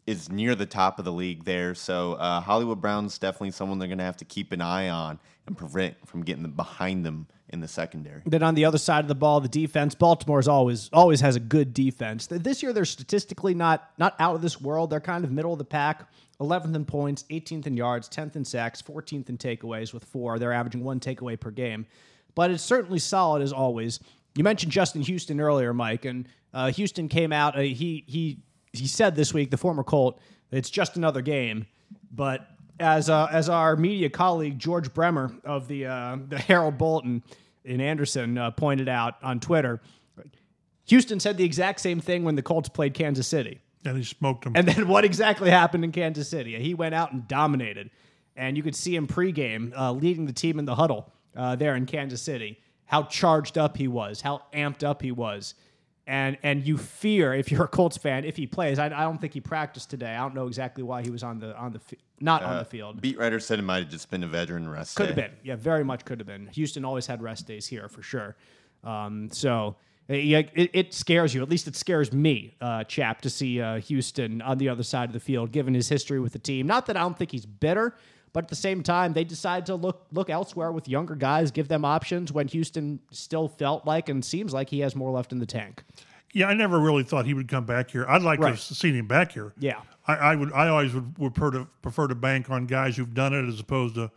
is 0.06 0.30
near 0.30 0.56
the 0.56 0.66
top 0.66 1.00
of 1.00 1.06
the 1.06 1.12
league 1.12 1.46
there. 1.46 1.74
So 1.76 2.14
uh, 2.14 2.42
Hollywood 2.42 2.82
Brown's 2.82 3.18
definitely 3.18 3.52
someone 3.52 3.80
they're 3.80 3.88
going 3.88 3.98
to 3.98 4.04
have 4.04 4.18
to 4.18 4.26
keep 4.26 4.52
an 4.52 4.62
eye 4.62 4.90
on 4.90 5.20
and 5.48 5.58
prevent 5.58 5.96
from 6.08 6.24
getting 6.24 6.50
behind 6.52 7.06
them 7.06 7.28
in 7.50 7.60
the 7.62 7.68
secondary. 7.68 8.22
Then 8.26 8.44
on 8.44 8.56
the 8.56 8.66
other 8.66 8.78
side 8.78 9.02
of 9.02 9.08
the 9.08 9.16
ball, 9.16 9.40
the 9.40 9.48
defense. 9.48 9.96
Baltimore's 9.96 10.48
always 10.48 10.90
always 10.92 11.22
has 11.22 11.36
a 11.36 11.40
good 11.40 11.74
defense. 11.74 12.28
This 12.28 12.64
year 12.64 12.74
they're 12.74 12.84
statistically 12.84 13.54
not 13.54 13.92
not 13.98 14.16
out 14.20 14.36
of 14.36 14.42
this 14.42 14.60
world. 14.60 14.90
They're 14.90 15.00
kind 15.00 15.24
of 15.24 15.32
middle 15.32 15.54
of 15.54 15.60
the 15.60 15.66
pack. 15.66 16.10
11th 16.40 16.76
in 16.76 16.84
points, 16.84 17.24
18th 17.30 17.68
in 17.68 17.78
yards, 17.78 18.10
10th 18.10 18.36
in 18.36 18.44
sacks, 18.44 18.82
14th 18.82 19.30
in 19.30 19.38
takeaways 19.38 19.94
with 19.94 20.04
four. 20.04 20.40
They're 20.40 20.52
averaging 20.52 20.84
one 20.84 21.00
takeaway 21.00 21.40
per 21.40 21.52
game 21.52 21.86
but 22.36 22.52
it's 22.52 22.64
certainly 22.64 23.00
solid 23.00 23.42
as 23.42 23.54
always. 23.54 24.00
You 24.36 24.44
mentioned 24.44 24.72
Justin 24.72 25.02
Houston 25.02 25.40
earlier, 25.40 25.74
Mike, 25.74 26.06
and 26.06 26.28
uh, 26.54 26.72
Houston 26.72 27.08
came 27.08 27.32
out. 27.32 27.56
Uh, 27.56 27.62
he 27.62 28.04
he 28.08 28.40
he 28.72 28.88
said 28.88 29.16
this 29.16 29.34
week, 29.34 29.52
the 29.52 29.58
former 29.58 29.84
Colt, 29.84 30.20
it's 30.52 30.70
just 30.70 30.98
another 30.98 31.22
game. 31.22 31.68
But 32.12 32.48
as 32.80 33.10
uh, 33.10 33.28
as 33.32 33.50
our 33.50 33.76
media 33.76 34.10
colleague 34.10 34.58
George 34.60 34.94
Bremer 34.94 35.36
of 35.44 35.68
the 35.68 35.86
uh, 35.86 36.18
the 36.28 36.38
Herald 36.38 36.78
Bulletin 36.78 37.24
in 37.64 37.80
Anderson 37.80 38.38
uh, 38.38 38.52
pointed 38.52 38.90
out 38.90 39.16
on 39.24 39.40
Twitter, 39.40 39.82
Houston 40.86 41.20
said 41.20 41.38
the 41.38 41.46
exact 41.46 41.80
same 41.80 42.00
thing 42.00 42.24
when 42.24 42.36
the 42.36 42.42
Colts 42.42 42.70
played 42.70 42.94
Kansas 42.94 43.28
City. 43.28 43.62
And 43.86 43.98
he 43.98 44.04
smoked 44.04 44.46
them. 44.46 44.54
And 44.56 44.68
then 44.68 44.88
what 44.88 45.04
exactly 45.04 45.50
happened 45.50 45.84
in 45.84 45.92
Kansas 45.92 46.30
City? 46.30 46.58
He 46.58 46.74
went 46.74 46.96
out 46.96 47.12
and 47.12 47.28
dominated. 47.28 47.90
And 48.36 48.58
you 48.58 48.64
could 48.64 48.76
see 48.76 48.96
him 48.96 49.08
pregame 49.08 49.78
uh, 49.78 49.92
leading 49.92 50.26
the 50.26 50.34
team 50.34 50.58
in 50.58 50.66
the 50.66 50.76
huddle 50.76 51.12
uh, 51.36 51.56
there 51.56 51.76
in 51.76 51.86
Kansas 51.86 52.22
City, 52.22 52.60
how 52.86 53.04
charged 53.04 53.58
up 53.58 53.78
he 53.78 53.88
was, 53.88 54.22
how 54.22 54.44
amped 54.54 54.84
up 54.84 55.02
he 55.02 55.12
was. 55.12 55.56
And 56.06 56.38
and 56.44 56.68
you 56.68 56.78
fear 56.78 57.34
if 57.34 57.50
you're 57.50 57.64
a 57.64 57.68
Colts 57.68 57.96
fan 57.96 58.26
if 58.26 58.36
he 58.36 58.46
plays. 58.46 58.78
I, 58.78 58.88
I 58.88 59.04
don't 59.04 59.22
think 59.22 59.34
he 59.34 59.40
practiced 59.40 59.90
today. 59.90 60.14
I 60.14 60.18
don't 60.18 60.36
know 60.36 60.48
exactly 60.48 60.84
why 60.84 61.02
he 61.02 61.10
was 61.10 61.24
on 61.24 61.40
the 61.40 61.56
on 61.58 61.72
the 61.72 61.80
not 62.20 62.44
uh, 62.44 62.48
on 62.48 62.58
the 62.58 62.66
field. 62.66 63.00
Beat 63.00 63.18
writer 63.18 63.40
said 63.40 63.58
it 63.58 63.62
might 63.62 63.84
have 63.84 63.90
just 63.90 64.12
been 64.12 64.22
a 64.22 64.28
veteran 64.28 64.68
rest. 64.68 64.98
Could 64.98 65.08
have 65.08 65.16
been, 65.16 65.32
yeah, 65.44 65.56
very 65.56 65.86
much 65.86 66.04
could 66.04 66.20
have 66.20 66.28
been. 66.28 66.48
Houston 66.48 66.84
always 66.84 67.08
had 67.08 67.22
rest 67.22 67.48
days 67.48 67.68
here 67.68 67.88
for 67.88 68.02
sure. 68.02 68.36
Um, 68.84 69.30
so 69.32 69.78
yeah, 70.10 70.42
it, 70.54 70.70
it, 70.74 70.94
scares 70.94 71.34
you. 71.34 71.42
At 71.42 71.50
least 71.50 71.68
it 71.68 71.76
scares 71.76 72.12
me, 72.12 72.56
uh, 72.60 72.84
chap, 72.84 73.22
to 73.22 73.30
see 73.30 73.62
uh, 73.62 73.80
Houston 73.80 74.42
on 74.42 74.58
the 74.58 74.68
other 74.68 74.84
side 74.84 75.10
of 75.10 75.14
the 75.14 75.20
field, 75.20 75.52
given 75.52 75.74
his 75.74 75.88
history 75.88 76.20
with 76.20 76.34
the 76.34 76.40
team. 76.40 76.68
Not 76.68 76.88
that 76.88 76.98
I 76.98 77.02
don't 77.02 77.18
think 77.18 77.32
he's 77.32 77.46
bitter, 77.46 77.96
but 78.34 78.46
at 78.46 78.50
the 78.50 78.56
same 78.56 78.82
time, 78.82 79.14
they 79.14 79.24
decided 79.24 79.68
to 79.68 79.76
look 79.76 80.08
look 80.12 80.30
elsewhere 80.30 80.72
with 80.72 80.88
younger 80.90 81.16
guys, 81.16 81.52
give 81.52 81.68
them 81.68 81.86
options 81.86 82.32
when 82.32 82.48
Houston 82.48 83.00
still 83.12 83.48
felt 83.48 83.86
like 83.86 84.10
and 84.10 84.26
seems 84.26 84.54
like 84.54 84.70
he 84.70 84.80
has 84.80 84.96
more 84.96 85.12
left 85.12 85.32
in 85.32 85.40
the 85.40 85.46
tank. 85.46 85.84
Yeah, 86.34 86.48
I 86.48 86.56
never 86.56 86.80
really 86.80 87.04
thought 87.04 87.26
he 87.26 87.36
would 87.36 87.48
come 87.48 87.66
back 87.66 87.92
here. 87.92 88.06
I'd 88.10 88.24
like 88.24 88.40
right. 88.40 88.48
to 88.48 88.54
have 88.54 88.60
seen 88.60 88.96
him 88.96 89.08
back 89.08 89.34
here. 89.34 89.54
Yeah, 89.60 89.82
I, 90.08 90.16
I 90.16 90.36
would. 90.36 90.52
I 90.52 90.68
always 90.68 90.94
would, 90.94 91.18
would 91.20 91.36
prefer 91.36 91.60
to 91.60 91.68
prefer 91.84 92.08
to 92.08 92.16
bank 92.16 92.50
on 92.50 92.66
guys 92.66 92.98
who've 92.98 93.14
done 93.14 93.34
it 93.34 93.48
as 93.48 93.60
opposed 93.60 93.96
to 93.96 94.12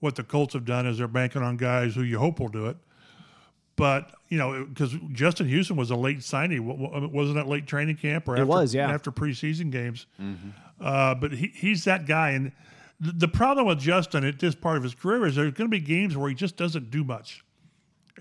what 0.00 0.16
the 0.16 0.24
Colts 0.24 0.54
have 0.54 0.64
done. 0.64 0.86
Is 0.86 0.96
they're 0.96 1.06
banking 1.06 1.42
on 1.42 1.58
guys 1.58 1.94
who 1.94 2.02
you 2.02 2.18
hope 2.18 2.40
will 2.40 2.48
do 2.48 2.66
it. 2.66 2.78
But 3.76 4.10
you 4.28 4.38
know, 4.38 4.64
because 4.64 4.94
Justin 5.12 5.48
Houston 5.48 5.76
was 5.76 5.90
a 5.90 5.96
late 5.96 6.22
signing, 6.22 6.66
wasn't 7.12 7.36
that 7.36 7.46
late 7.48 7.66
training 7.66 7.96
camp 7.96 8.28
or 8.28 8.36
it 8.36 8.40
after, 8.40 8.46
was, 8.46 8.74
yeah. 8.74 8.90
after 8.90 9.10
preseason 9.10 9.70
games. 9.70 10.06
Mm-hmm. 10.20 10.50
Uh, 10.80 11.14
but 11.14 11.32
he, 11.32 11.48
he's 11.54 11.84
that 11.84 12.06
guy, 12.06 12.30
and 12.30 12.52
the 13.00 13.28
problem 13.28 13.66
with 13.66 13.78
Justin 13.78 14.24
at 14.24 14.38
this 14.38 14.54
part 14.54 14.76
of 14.76 14.82
his 14.82 14.94
career 14.94 15.26
is 15.26 15.36
there's 15.36 15.52
going 15.52 15.70
to 15.70 15.76
be 15.76 15.80
games 15.80 16.16
where 16.16 16.28
he 16.28 16.34
just 16.34 16.56
doesn't 16.56 16.90
do 16.90 17.02
much. 17.02 17.42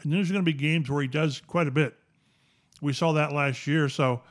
And 0.01 0.13
there's 0.13 0.31
going 0.31 0.43
to 0.43 0.51
be 0.51 0.57
games 0.57 0.89
where 0.89 1.01
he 1.01 1.07
does 1.07 1.41
quite 1.45 1.67
a 1.67 1.71
bit. 1.71 1.95
We 2.81 2.93
saw 2.93 3.11
that 3.13 3.33
last 3.33 3.67
year. 3.67 3.89
So 3.89 4.21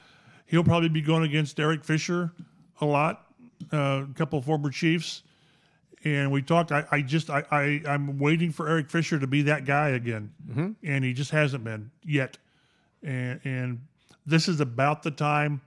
he'll 0.47 0.65
probably 0.65 0.89
be 0.89 1.03
going 1.03 1.25
against 1.25 1.61
Eric 1.61 1.85
Fisher 1.85 2.33
a 2.81 2.87
lot, 2.87 3.27
uh, 3.73 4.05
a 4.11 4.15
couple 4.15 4.39
of 4.39 4.47
former 4.47 4.71
Chiefs. 4.71 5.23
And 6.05 6.33
we 6.33 6.41
talked, 6.41 6.73
I, 6.73 6.87
I 6.91 7.03
just, 7.03 7.29
I, 7.29 7.45
I, 7.51 7.83
I'm 7.87 8.19
waiting 8.19 8.51
for 8.51 8.69
Eric 8.69 8.89
Fisher 8.89 9.19
to 9.19 9.27
be 9.27 9.43
that 9.43 9.67
guy 9.67 9.91
again. 9.91 10.33
Mm-hmm. 10.49 10.71
And 10.83 11.05
he 11.05 11.13
just 11.13 11.33
hasn't 11.33 11.65
been 11.65 11.91
yet. 12.05 12.39
And, 13.03 13.39
and 13.45 13.81
this 14.25 14.49
is 14.49 14.61
about 14.61 15.03
the 15.03 15.11
time 15.11 15.61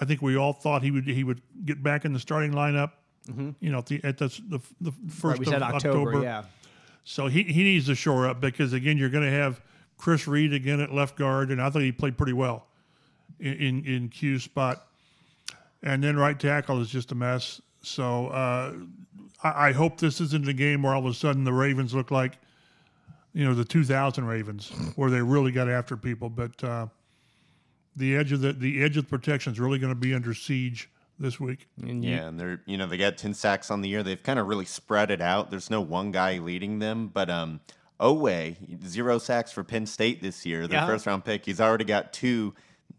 I 0.00 0.04
think 0.04 0.22
we 0.22 0.36
all 0.36 0.52
thought 0.52 0.82
he 0.82 0.92
would, 0.92 1.06
he 1.06 1.24
would 1.24 1.42
get 1.64 1.82
back 1.82 2.04
in 2.04 2.12
the 2.12 2.20
starting 2.20 2.52
lineup 2.52 2.92
Mm-hmm. 3.28 3.50
You 3.60 3.72
know, 3.72 3.78
at 3.78 3.86
the, 3.86 4.00
at 4.02 4.18
the, 4.18 4.28
the, 4.48 4.60
the 4.80 4.92
first 5.08 5.38
right, 5.38 5.48
of 5.48 5.62
October, 5.62 6.10
October. 6.10 6.22
Yeah. 6.22 6.44
So 7.04 7.26
he, 7.26 7.42
he 7.42 7.62
needs 7.62 7.86
to 7.86 7.94
shore 7.94 8.26
up 8.26 8.40
because 8.40 8.72
again, 8.72 8.96
you're 8.96 9.10
going 9.10 9.24
to 9.24 9.30
have 9.30 9.60
Chris 9.98 10.26
Reed 10.26 10.52
again 10.52 10.80
at 10.80 10.92
left 10.92 11.16
guard, 11.16 11.50
and 11.50 11.60
I 11.60 11.68
thought 11.70 11.82
he 11.82 11.92
played 11.92 12.16
pretty 12.16 12.32
well 12.32 12.66
in 13.38 13.54
in, 13.54 13.84
in 13.84 14.08
Q 14.08 14.38
spot. 14.38 14.86
And 15.82 16.02
then 16.02 16.16
right 16.16 16.38
tackle 16.38 16.80
is 16.80 16.88
just 16.88 17.12
a 17.12 17.14
mess. 17.14 17.60
So 17.82 18.28
uh, 18.28 18.74
I, 19.42 19.68
I, 19.68 19.72
hope 19.72 19.98
this 19.98 20.20
isn't 20.20 20.46
a 20.46 20.52
game 20.52 20.82
where 20.82 20.94
all 20.94 21.00
of 21.00 21.10
a 21.10 21.14
sudden 21.14 21.44
the 21.44 21.52
Ravens 21.52 21.94
look 21.94 22.10
like, 22.10 22.36
you 23.32 23.42
know, 23.42 23.54
the 23.54 23.64
2000 23.64 24.26
Ravens, 24.26 24.70
where 24.96 25.08
they 25.08 25.22
really 25.22 25.50
got 25.50 25.70
after 25.70 25.96
people. 25.96 26.28
But 26.28 26.62
uh, 26.62 26.86
the 27.96 28.16
edge 28.16 28.32
of 28.32 28.40
the 28.40 28.52
the 28.52 28.82
edge 28.82 28.96
of 28.96 29.04
the 29.04 29.10
protection 29.10 29.52
is 29.52 29.60
really 29.60 29.78
going 29.78 29.92
to 29.92 29.98
be 29.98 30.14
under 30.14 30.34
siege 30.34 30.90
this 31.20 31.38
week. 31.38 31.68
And 31.80 32.04
yeah, 32.04 32.26
and 32.26 32.40
they're 32.40 32.62
you 32.66 32.76
know 32.76 32.86
they 32.86 32.96
got 32.96 33.18
ten 33.18 33.34
sacks 33.34 33.70
on 33.70 33.82
the 33.82 33.88
year. 33.88 34.02
They've 34.02 34.22
kind 34.22 34.38
of 34.38 34.48
really 34.48 34.64
spread 34.64 35.10
it 35.10 35.20
out. 35.20 35.50
There's 35.50 35.70
no 35.70 35.80
one 35.80 36.10
guy 36.10 36.38
leading 36.38 36.78
them, 36.78 37.08
but 37.08 37.30
um, 37.30 37.60
Oweh 38.00 38.56
zero 38.86 39.18
sacks 39.18 39.52
for 39.52 39.62
Penn 39.62 39.86
State 39.86 40.22
this 40.22 40.44
year. 40.44 40.66
Their 40.66 40.80
yeah. 40.80 40.86
first 40.86 41.06
round 41.06 41.24
pick. 41.24 41.44
He's 41.44 41.60
already 41.60 41.84
got 41.84 42.12
two 42.12 42.54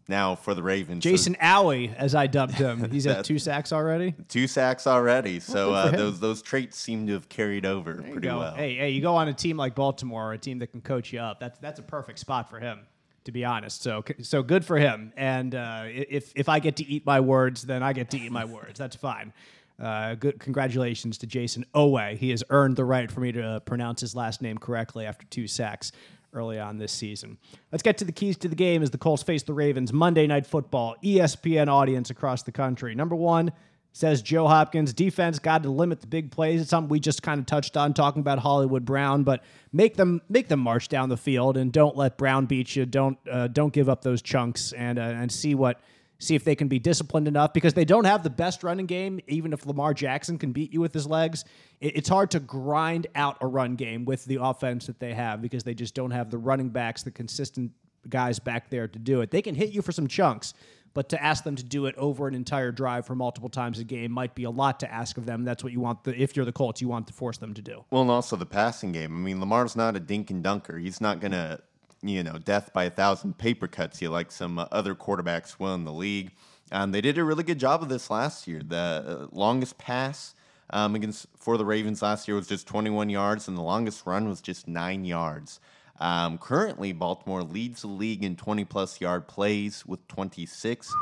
now 0.08 0.34
for 0.34 0.54
the 0.54 0.62
Ravens. 0.62 1.02
Jason 1.02 1.34
so, 1.34 1.40
Owie, 1.44 1.94
as 1.96 2.14
I 2.14 2.26
dubbed 2.26 2.54
him, 2.54 2.90
he's 2.92 3.06
at 3.06 3.24
two 3.24 3.38
sacks 3.38 3.72
already. 3.72 4.14
Two 4.28 4.46
sacks 4.46 4.86
already. 4.86 5.40
So 5.40 5.74
uh, 5.74 5.90
those 5.90 6.20
those 6.20 6.40
traits 6.40 6.78
seem 6.78 7.06
to 7.08 7.14
have 7.14 7.28
carried 7.28 7.66
over 7.66 7.94
pretty 7.94 8.28
well. 8.28 8.54
Hey, 8.54 8.76
hey, 8.76 8.90
you 8.90 9.02
go 9.02 9.16
on 9.16 9.28
a 9.28 9.34
team 9.34 9.56
like 9.56 9.74
Baltimore, 9.74 10.32
a 10.32 10.38
team 10.38 10.60
that 10.60 10.68
can 10.68 10.80
coach 10.80 11.12
you 11.12 11.20
up. 11.20 11.40
That's 11.40 11.58
that's 11.58 11.80
a 11.80 11.84
perfect 11.84 12.20
spot 12.20 12.48
for 12.48 12.60
him 12.60 12.80
to 13.24 13.32
be 13.32 13.44
honest. 13.44 13.82
So 13.82 14.04
so 14.20 14.42
good 14.42 14.64
for 14.64 14.78
him. 14.78 15.12
And 15.16 15.54
uh, 15.54 15.84
if 15.86 16.32
if 16.34 16.48
I 16.48 16.58
get 16.58 16.76
to 16.76 16.84
eat 16.84 17.06
my 17.06 17.20
words, 17.20 17.62
then 17.62 17.82
I 17.82 17.92
get 17.92 18.10
to 18.10 18.18
eat 18.18 18.32
my 18.32 18.44
words. 18.44 18.78
That's 18.78 18.96
fine. 18.96 19.32
Uh, 19.80 20.14
good 20.14 20.38
congratulations 20.38 21.18
to 21.18 21.26
Jayson 21.26 21.64
Oweh. 21.74 22.16
He 22.16 22.30
has 22.30 22.44
earned 22.50 22.76
the 22.76 22.84
right 22.84 23.10
for 23.10 23.20
me 23.20 23.32
to 23.32 23.62
pronounce 23.64 24.00
his 24.00 24.14
last 24.14 24.42
name 24.42 24.58
correctly 24.58 25.06
after 25.06 25.24
two 25.26 25.48
sacks 25.48 25.92
early 26.34 26.58
on 26.58 26.78
this 26.78 26.92
season. 26.92 27.36
Let's 27.70 27.82
get 27.82 27.98
to 27.98 28.04
the 28.04 28.12
keys 28.12 28.36
to 28.38 28.48
the 28.48 28.54
game 28.54 28.82
as 28.82 28.90
the 28.90 28.98
Colts 28.98 29.22
face 29.22 29.42
the 29.42 29.52
Ravens 29.52 29.92
Monday 29.92 30.26
Night 30.26 30.46
Football. 30.46 30.96
ESPN 31.02 31.68
audience 31.68 32.10
across 32.10 32.42
the 32.42 32.52
country. 32.52 32.94
Number 32.94 33.16
one 33.16 33.52
says 33.92 34.22
Joe 34.22 34.46
Hopkins. 34.46 34.92
Defense 34.92 35.38
got 35.38 35.62
to 35.62 35.70
limit 35.70 36.00
the 36.00 36.06
big 36.06 36.30
plays. 36.30 36.60
It's 36.60 36.70
something 36.70 36.88
we 36.88 37.00
just 37.00 37.22
kind 37.22 37.38
of 37.38 37.46
touched 37.46 37.76
on 37.76 37.94
talking 37.94 38.20
about 38.20 38.38
Hollywood 38.38 38.84
Brown, 38.84 39.22
but 39.22 39.42
make 39.72 39.96
them 39.96 40.22
make 40.28 40.48
them 40.48 40.60
march 40.60 40.88
down 40.88 41.08
the 41.08 41.16
field 41.16 41.56
and 41.56 41.72
don't 41.72 41.96
let 41.96 42.16
Brown 42.16 42.46
beat 42.46 42.74
you. 42.74 42.86
Don't 42.86 43.18
uh, 43.30 43.48
don't 43.48 43.72
give 43.72 43.88
up 43.88 44.02
those 44.02 44.22
chunks 44.22 44.72
and 44.72 44.98
uh, 44.98 45.02
and 45.02 45.30
see 45.30 45.54
what 45.54 45.80
see 46.18 46.34
if 46.36 46.44
they 46.44 46.54
can 46.54 46.68
be 46.68 46.78
disciplined 46.78 47.26
enough 47.26 47.52
because 47.52 47.74
they 47.74 47.84
don't 47.84 48.04
have 48.04 48.22
the 48.22 48.30
best 48.30 48.62
running 48.62 48.86
game. 48.86 49.20
Even 49.26 49.52
if 49.52 49.66
Lamar 49.66 49.92
Jackson 49.92 50.38
can 50.38 50.52
beat 50.52 50.72
you 50.72 50.80
with 50.80 50.94
his 50.94 51.06
legs, 51.06 51.44
it's 51.80 52.08
hard 52.08 52.30
to 52.30 52.40
grind 52.40 53.08
out 53.16 53.36
a 53.40 53.46
run 53.46 53.74
game 53.74 54.04
with 54.04 54.24
the 54.24 54.38
offense 54.40 54.86
that 54.86 55.00
they 55.00 55.14
have 55.14 55.42
because 55.42 55.64
they 55.64 55.74
just 55.74 55.94
don't 55.94 56.12
have 56.12 56.30
the 56.30 56.38
running 56.38 56.68
backs, 56.68 57.02
the 57.02 57.10
consistent 57.10 57.72
guys 58.08 58.38
back 58.38 58.70
there 58.70 58.86
to 58.86 58.98
do 58.98 59.20
it. 59.20 59.30
They 59.30 59.42
can 59.42 59.54
hit 59.54 59.70
you 59.70 59.82
for 59.82 59.92
some 59.92 60.06
chunks, 60.06 60.54
but 60.94 61.08
to 61.10 61.22
ask 61.22 61.44
them 61.44 61.56
to 61.56 61.62
do 61.62 61.86
it 61.86 61.94
over 61.96 62.28
an 62.28 62.34
entire 62.34 62.72
drive 62.72 63.06
for 63.06 63.14
multiple 63.14 63.48
times 63.48 63.78
a 63.78 63.84
game 63.84 64.12
might 64.12 64.34
be 64.34 64.44
a 64.44 64.50
lot 64.50 64.80
to 64.80 64.92
ask 64.92 65.16
of 65.16 65.26
them. 65.26 65.44
That's 65.44 65.64
what 65.64 65.72
you 65.72 65.80
want. 65.80 66.04
The, 66.04 66.20
if 66.20 66.36
you're 66.36 66.44
the 66.44 66.52
Colts, 66.52 66.80
you 66.80 66.88
want 66.88 67.06
to 67.06 67.12
force 67.12 67.38
them 67.38 67.54
to 67.54 67.62
do. 67.62 67.84
Well, 67.90 68.02
and 68.02 68.10
also 68.10 68.36
the 68.36 68.46
passing 68.46 68.92
game. 68.92 69.16
I 69.16 69.18
mean, 69.18 69.40
Lamar's 69.40 69.76
not 69.76 69.96
a 69.96 70.00
dink 70.00 70.30
and 70.30 70.42
dunker. 70.42 70.78
He's 70.78 71.00
not 71.00 71.20
going 71.20 71.32
to, 71.32 71.60
you 72.02 72.22
know, 72.22 72.38
death 72.38 72.72
by 72.72 72.84
a 72.84 72.90
thousand 72.90 73.38
paper 73.38 73.68
cuts 73.68 74.02
you 74.02 74.10
like 74.10 74.30
some 74.30 74.58
uh, 74.58 74.66
other 74.70 74.94
quarterbacks 74.94 75.58
will 75.58 75.74
in 75.74 75.84
the 75.84 75.92
league. 75.92 76.32
Um, 76.70 76.92
they 76.92 77.00
did 77.00 77.18
a 77.18 77.24
really 77.24 77.44
good 77.44 77.58
job 77.58 77.82
of 77.82 77.88
this 77.88 78.10
last 78.10 78.48
year. 78.48 78.62
The 78.66 78.76
uh, 78.76 79.26
longest 79.30 79.78
pass 79.78 80.34
um, 80.70 80.94
against 80.94 81.26
for 81.38 81.58
the 81.58 81.64
Ravens 81.64 82.02
last 82.02 82.26
year 82.26 82.34
was 82.34 82.46
just 82.46 82.66
21 82.66 83.10
yards, 83.10 83.46
and 83.46 83.56
the 83.56 83.62
longest 83.62 84.06
run 84.06 84.28
was 84.28 84.40
just 84.40 84.66
nine 84.66 85.04
yards. 85.04 85.60
Um, 86.02 86.36
currently, 86.36 86.90
Baltimore 86.90 87.44
leads 87.44 87.82
the 87.82 87.86
league 87.86 88.24
in 88.24 88.34
20 88.34 88.64
plus 88.64 89.00
yard 89.00 89.28
plays 89.28 89.86
with 89.86 90.06
26, 90.08 90.92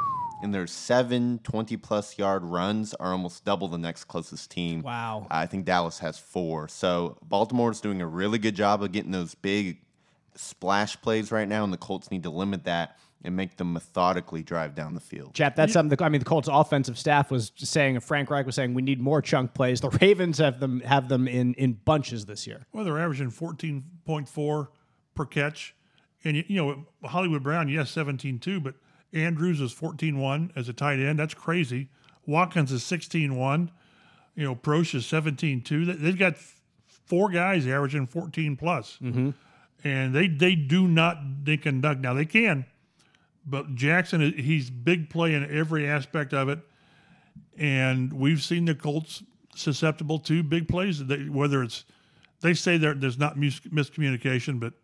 and 0.42 0.52
their 0.52 0.66
seven 0.66 1.40
20 1.42 1.78
plus 1.78 2.18
yard 2.18 2.44
runs 2.44 2.92
are 2.92 3.12
almost 3.12 3.46
double 3.46 3.66
the 3.66 3.78
next 3.78 4.04
closest 4.04 4.50
team. 4.50 4.82
Wow. 4.82 5.26
I 5.30 5.46
think 5.46 5.64
Dallas 5.64 6.00
has 6.00 6.18
four. 6.18 6.68
So 6.68 7.16
Baltimore 7.22 7.70
is 7.70 7.80
doing 7.80 8.02
a 8.02 8.06
really 8.06 8.38
good 8.38 8.54
job 8.54 8.82
of 8.82 8.92
getting 8.92 9.10
those 9.10 9.34
big 9.34 9.78
splash 10.34 11.00
plays 11.00 11.32
right 11.32 11.48
now, 11.48 11.64
and 11.64 11.72
the 11.72 11.78
Colts 11.78 12.10
need 12.10 12.24
to 12.24 12.30
limit 12.30 12.64
that 12.64 12.98
and 13.24 13.34
make 13.34 13.56
them 13.56 13.72
methodically 13.72 14.42
drive 14.42 14.74
down 14.74 14.92
the 14.92 15.00
field. 15.00 15.32
Chap, 15.32 15.56
that's 15.56 15.72
something. 15.72 15.96
That, 15.96 16.04
I 16.04 16.10
mean, 16.10 16.18
the 16.18 16.26
Colts' 16.26 16.48
offensive 16.50 16.98
staff 16.98 17.30
was 17.30 17.52
saying. 17.56 18.00
Frank 18.00 18.28
Reich 18.28 18.44
was 18.44 18.54
saying 18.54 18.74
we 18.74 18.82
need 18.82 19.00
more 19.00 19.22
chunk 19.22 19.54
plays. 19.54 19.80
The 19.80 19.88
Ravens 20.02 20.36
have 20.38 20.60
them 20.60 20.80
have 20.80 21.08
them 21.08 21.26
in 21.26 21.54
in 21.54 21.72
bunches 21.72 22.26
this 22.26 22.46
year. 22.46 22.66
Well, 22.74 22.84
they're 22.84 22.98
averaging 22.98 23.30
fourteen 23.30 23.84
point 24.04 24.28
four 24.28 24.70
per 25.14 25.24
catch, 25.26 25.74
and 26.24 26.36
you, 26.36 26.56
know 26.56 26.86
Hollywood 27.04 27.42
Brown, 27.42 27.68
yes, 27.68 27.92
17-2, 27.94 28.62
but 28.62 28.74
Andrews 29.12 29.60
is 29.60 29.74
14-1 29.74 30.50
as 30.56 30.68
a 30.68 30.72
tight 30.72 30.98
end. 31.00 31.18
That's 31.18 31.34
crazy. 31.34 31.88
Watkins 32.26 32.70
is 32.72 32.82
16-1. 32.82 33.70
You 34.36 34.44
know, 34.44 34.54
Proche 34.54 34.94
is 34.94 35.04
17-2. 35.04 36.00
They've 36.00 36.18
got 36.18 36.36
four 36.86 37.28
guys 37.28 37.66
averaging 37.66 38.06
14 38.06 38.56
plus. 38.56 38.98
Mm-hmm. 39.02 39.30
and 39.82 40.14
they 40.14 40.28
they 40.28 40.54
do 40.54 40.86
not 40.86 41.44
dink 41.44 41.66
and 41.66 41.82
dunk. 41.82 42.00
Now 42.00 42.14
they 42.14 42.24
can, 42.24 42.66
but 43.44 43.74
Jackson 43.74 44.20
he's 44.20 44.70
big 44.70 45.10
play 45.10 45.34
in 45.34 45.50
every 45.50 45.88
aspect 45.88 46.32
of 46.32 46.48
it, 46.48 46.60
and 47.58 48.12
we've 48.12 48.42
seen 48.42 48.66
the 48.66 48.74
Colts 48.74 49.22
susceptible 49.56 50.18
to 50.20 50.42
big 50.42 50.68
plays. 50.68 51.02
Whether 51.02 51.62
it's 51.62 51.84
they 52.42 52.54
say 52.54 52.76
there 52.76 52.94
there's 52.94 53.18
not 53.18 53.36
miscommunication, 53.36 54.60
but 54.60 54.74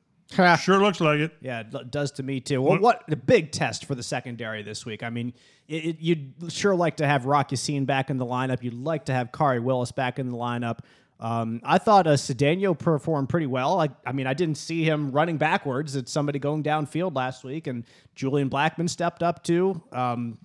sure 0.57 0.79
looks 0.79 1.01
like 1.01 1.20
it. 1.20 1.33
Yeah, 1.41 1.61
it 1.61 1.91
does 1.91 2.12
to 2.12 2.22
me 2.22 2.41
too. 2.41 2.61
Well, 2.61 2.79
what 2.79 3.05
a 3.11 3.16
big 3.16 3.53
test 3.53 3.85
for 3.85 3.95
the 3.95 4.03
secondary 4.03 4.62
this 4.62 4.85
week. 4.85 5.03
I 5.03 5.11
mean, 5.11 5.33
it, 5.68 5.85
it, 5.85 5.97
you'd 6.01 6.35
sure 6.49 6.74
like 6.74 6.97
to 6.97 7.07
have 7.07 7.27
Rocky 7.27 7.55
Ya-Sin 7.55 7.85
back 7.85 8.11
in 8.11 8.16
the 8.16 8.27
lineup. 8.27 8.62
You'd 8.62 8.74
like 8.74 9.07
to 9.07 9.12
have 9.12 9.31
Khari 9.31 9.62
Willis 9.62 9.93
back 9.93 10.18
in 10.18 10.29
the 10.29 10.37
lineup. 10.37 10.81
Um, 11.18 11.61
I 11.64 11.79
thought 11.79 12.07
uh, 12.07 12.14
Sendejo 12.14 12.79
performed 12.79 13.29
pretty 13.29 13.47
well. 13.47 13.81
I, 13.81 13.89
I 14.05 14.12
mean, 14.12 14.27
I 14.27 14.35
didn't 14.35 14.57
see 14.57 14.85
him 14.85 15.12
running 15.12 15.39
backwards 15.39 15.97
at 15.97 16.09
somebody 16.09 16.39
going 16.39 16.62
downfield 16.62 17.14
last 17.14 17.43
week, 17.43 17.66
and 17.66 17.85
Julian 18.14 18.51
Blackmon 18.51 18.91
stepped 18.91 19.22
up 19.22 19.43
too. 19.43 19.83
Um, 19.93 20.39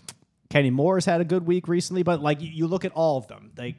Kenny 0.50 0.70
Moore's 0.70 1.06
had 1.06 1.22
a 1.22 1.26
good 1.26 1.46
week 1.46 1.68
recently, 1.68 2.04
but 2.04 2.22
like 2.22 2.42
you, 2.42 2.50
you 2.50 2.68
look 2.68 2.86
at 2.86 2.94
all 2.94 3.18
of 3.18 3.28
them, 3.28 3.52
like 3.58 3.76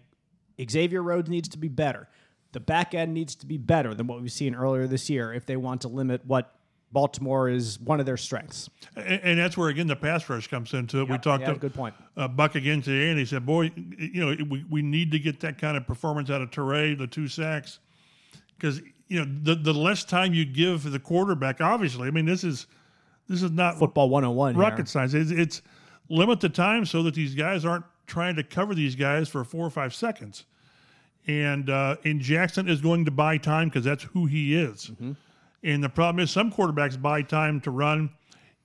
Xavier 0.71 1.03
Rhodes 1.03 1.31
needs 1.31 1.49
to 1.51 1.59
be 1.59 1.69
better. 1.69 2.09
The 2.53 2.61
back 2.61 2.95
end 2.95 3.15
needs 3.15 3.35
to 3.37 3.47
be 3.47 3.57
better 3.59 3.95
than 3.95 4.07
what 4.07 4.21
we've 4.21 4.33
seen 4.33 4.55
earlier 4.55 4.87
this 4.87 5.09
year 5.09 5.33
if 5.33 5.47
they 5.47 5.57
want 5.57 5.81
to 5.83 5.89
limit 5.89 6.25
what 6.27 6.55
Baltimore 6.93 7.49
is 7.49 7.81
one 7.81 8.01
of 8.01 8.07
their 8.07 8.19
strengths. 8.19 8.69
And, 8.95 9.21
and 9.23 9.39
that's 9.39 9.57
where 9.57 9.69
again 9.69 9.87
the 9.87 9.97
pass 9.97 10.29
rush 10.29 10.47
comes 10.47 10.75
into 10.75 11.01
it. 11.01 11.09
we 11.09 11.19
talked 11.19 11.43
yeah, 11.43 11.55
to 11.55 11.59
good 11.59 11.75
point. 11.75 11.95
Uh, 12.17 12.29
Buck 12.29 12.55
again 12.55 12.83
today, 12.83 13.09
and 13.11 13.19
he 13.19 13.25
said, 13.25 13.47
"Boy, 13.47 13.73
you 13.75 14.25
know, 14.25 14.45
we, 14.45 14.65
we 14.69 14.83
need 14.83 15.11
to 15.13 15.19
get 15.19 15.41
that 15.41 15.59
kind 15.59 15.77
of 15.77 15.87
performance 15.87 16.31
out 16.31 16.43
of 16.43 16.51
Turay, 16.51 16.97
the 16.97 17.07
two 17.07 17.29
sacks, 17.29 17.79
because 18.59 18.81
you 19.09 19.25
know 19.25 19.27
the 19.43 19.55
the 19.55 19.73
less 19.73 20.05
time 20.05 20.35
you 20.35 20.45
give 20.45 20.91
the 20.91 20.99
quarterback, 20.99 21.61
obviously, 21.61 22.09
I 22.09 22.11
mean 22.11 22.27
this 22.27 22.45
is 22.45 22.67
this 23.29 23.43
is 23.43 23.51
not 23.51 23.79
football 23.79 24.11
101 24.11 24.57
rocket 24.57 24.77
here. 24.77 24.87
science. 24.87 25.15
It's, 25.15 25.31
it's 25.31 25.63
limit 26.11 26.41
the 26.41 26.51
time 26.51 26.85
so 26.85 27.03
that 27.05 27.15
these 27.15 27.35
guys 27.35 27.65
aren't 27.65 27.87
trying 28.07 28.37
to 28.37 28.43
cover 28.43 28.75
these 28.75 28.95
guys 28.95 29.31
for 29.31 29.43
four 29.45 29.67
or 29.67 29.71
five 29.71 29.95
seconds." 29.95 30.45
And 31.27 31.71
uh, 31.71 31.97
and 32.05 32.21
Jackson 32.21 32.69
is 32.69 32.81
going 32.81 33.05
to 33.05 33.11
buy 33.11 33.39
time 33.39 33.69
because 33.69 33.85
that's 33.85 34.03
who 34.03 34.27
he 34.27 34.57
is. 34.57 34.87
Mm-hmm. 34.87 35.13
And 35.63 35.85
the 35.85 35.89
problem 35.89 36.23
is 36.23 36.31
some 36.31 36.51
quarterbacks 36.51 37.01
buy 37.01 37.23
time 37.23 37.61
to 37.61 37.71
run, 37.71 38.11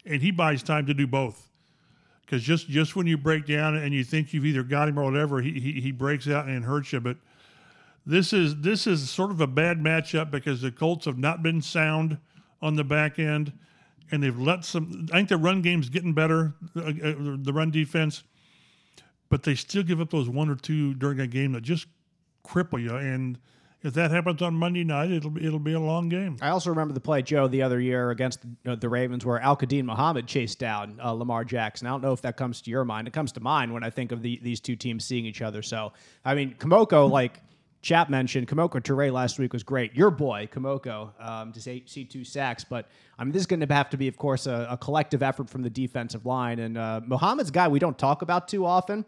and 0.05 0.21
he 0.21 0.31
buys 0.31 0.63
time 0.63 0.87
to 0.87 0.93
do 0.93 1.05
both. 1.05 1.47
Because 2.21 2.43
just, 2.43 2.67
just 2.67 2.95
when 2.95 3.07
you 3.07 3.17
break 3.17 3.45
down 3.45 3.75
and 3.77 3.93
you 3.93 4.03
think 4.03 4.33
you've 4.33 4.45
either 4.45 4.63
got 4.63 4.89
him 4.89 4.99
or 4.99 5.03
whatever, 5.03 5.39
he, 5.41 5.59
he, 5.59 5.79
he 5.79 5.91
breaks 5.91 6.27
out 6.27 6.47
and 6.47 6.65
hurts 6.65 6.91
you. 6.91 6.99
But 6.99 7.17
this 8.05 8.33
is 8.33 8.57
this 8.61 8.87
is 8.87 9.09
sort 9.09 9.31
of 9.31 9.39
a 9.39 9.47
bad 9.47 9.79
matchup 9.79 10.31
because 10.31 10.61
the 10.61 10.71
Colts 10.71 11.05
have 11.05 11.17
not 11.17 11.43
been 11.43 11.61
sound 11.61 12.17
on 12.61 12.75
the 12.75 12.83
back 12.83 13.19
end, 13.19 13.53
and 14.11 14.23
they've 14.23 14.37
let 14.37 14.65
some. 14.65 15.07
I 15.13 15.17
think 15.17 15.29
the 15.29 15.37
run 15.37 15.61
game's 15.61 15.89
getting 15.89 16.13
better, 16.13 16.53
uh, 16.75 16.81
uh, 16.81 17.13
the 17.37 17.53
run 17.53 17.71
defense, 17.71 18.23
but 19.29 19.43
they 19.43 19.55
still 19.55 19.83
give 19.83 20.01
up 20.01 20.09
those 20.09 20.27
one 20.27 20.49
or 20.49 20.55
two 20.55 20.95
during 20.95 21.19
a 21.19 21.27
game 21.27 21.53
that 21.53 21.61
just 21.61 21.87
cripple 22.47 22.81
you. 22.81 22.95
And 22.95 23.37
if 23.83 23.93
that 23.93 24.11
happens 24.11 24.41
on 24.41 24.55
Monday 24.55 24.83
night, 24.83 25.11
it'll 25.11 25.29
be, 25.29 25.45
it'll 25.45 25.59
be 25.59 25.73
a 25.73 25.79
long 25.79 26.09
game. 26.09 26.37
I 26.41 26.49
also 26.49 26.69
remember 26.69 26.93
the 26.93 26.99
play, 26.99 27.21
Joe, 27.21 27.47
the 27.47 27.61
other 27.61 27.79
year 27.79 28.09
against 28.09 28.39
the 28.63 28.89
Ravens 28.89 29.25
where 29.25 29.39
Al-Quadin 29.39 29.85
Muhammad 29.85 30.27
chased 30.27 30.59
down 30.59 30.99
uh, 31.03 31.11
Lamar 31.11 31.43
Jackson. 31.43 31.87
I 31.87 31.91
don't 31.91 32.01
know 32.01 32.13
if 32.13 32.21
that 32.23 32.37
comes 32.37 32.61
to 32.61 32.71
your 32.71 32.85
mind. 32.85 33.07
It 33.07 33.13
comes 33.13 33.31
to 33.33 33.39
mind 33.39 33.71
when 33.71 33.83
I 33.83 33.89
think 33.89 34.11
of 34.11 34.21
the, 34.21 34.39
these 34.41 34.59
two 34.59 34.75
teams 34.75 35.05
seeing 35.05 35.25
each 35.25 35.41
other. 35.41 35.61
So, 35.61 35.93
I 36.25 36.33
mean, 36.33 36.55
Kemoko, 36.55 37.09
like 37.09 37.41
Chap 37.83 38.09
mentioned, 38.09 38.47
Kemoko 38.47 38.81
Turay 38.81 39.11
last 39.11 39.37
week 39.37 39.53
was 39.53 39.63
great. 39.63 39.93
Your 39.93 40.09
boy, 40.09 40.49
Kemoko, 40.51 41.11
um, 41.23 41.53
to 41.53 41.61
see 41.61 41.79
two 41.79 42.23
sacks. 42.23 42.63
But, 42.63 42.89
I 43.19 43.23
mean, 43.23 43.31
this 43.31 43.41
is 43.41 43.47
going 43.47 43.59
to 43.59 43.73
have 43.73 43.91
to 43.91 43.97
be, 43.97 44.07
of 44.07 44.17
course, 44.17 44.47
a, 44.47 44.67
a, 44.71 44.77
collective 44.77 45.21
effort 45.21 45.49
from 45.49 45.61
the 45.61 45.69
defensive 45.69 46.25
line. 46.25 46.59
And 46.59 46.77
uh, 46.77 47.01
Muhammad's 47.05 47.51
guy 47.51 47.67
we 47.67 47.79
don't 47.79 47.97
talk 47.97 48.23
about 48.23 48.47
too 48.47 48.65
often. 48.65 49.05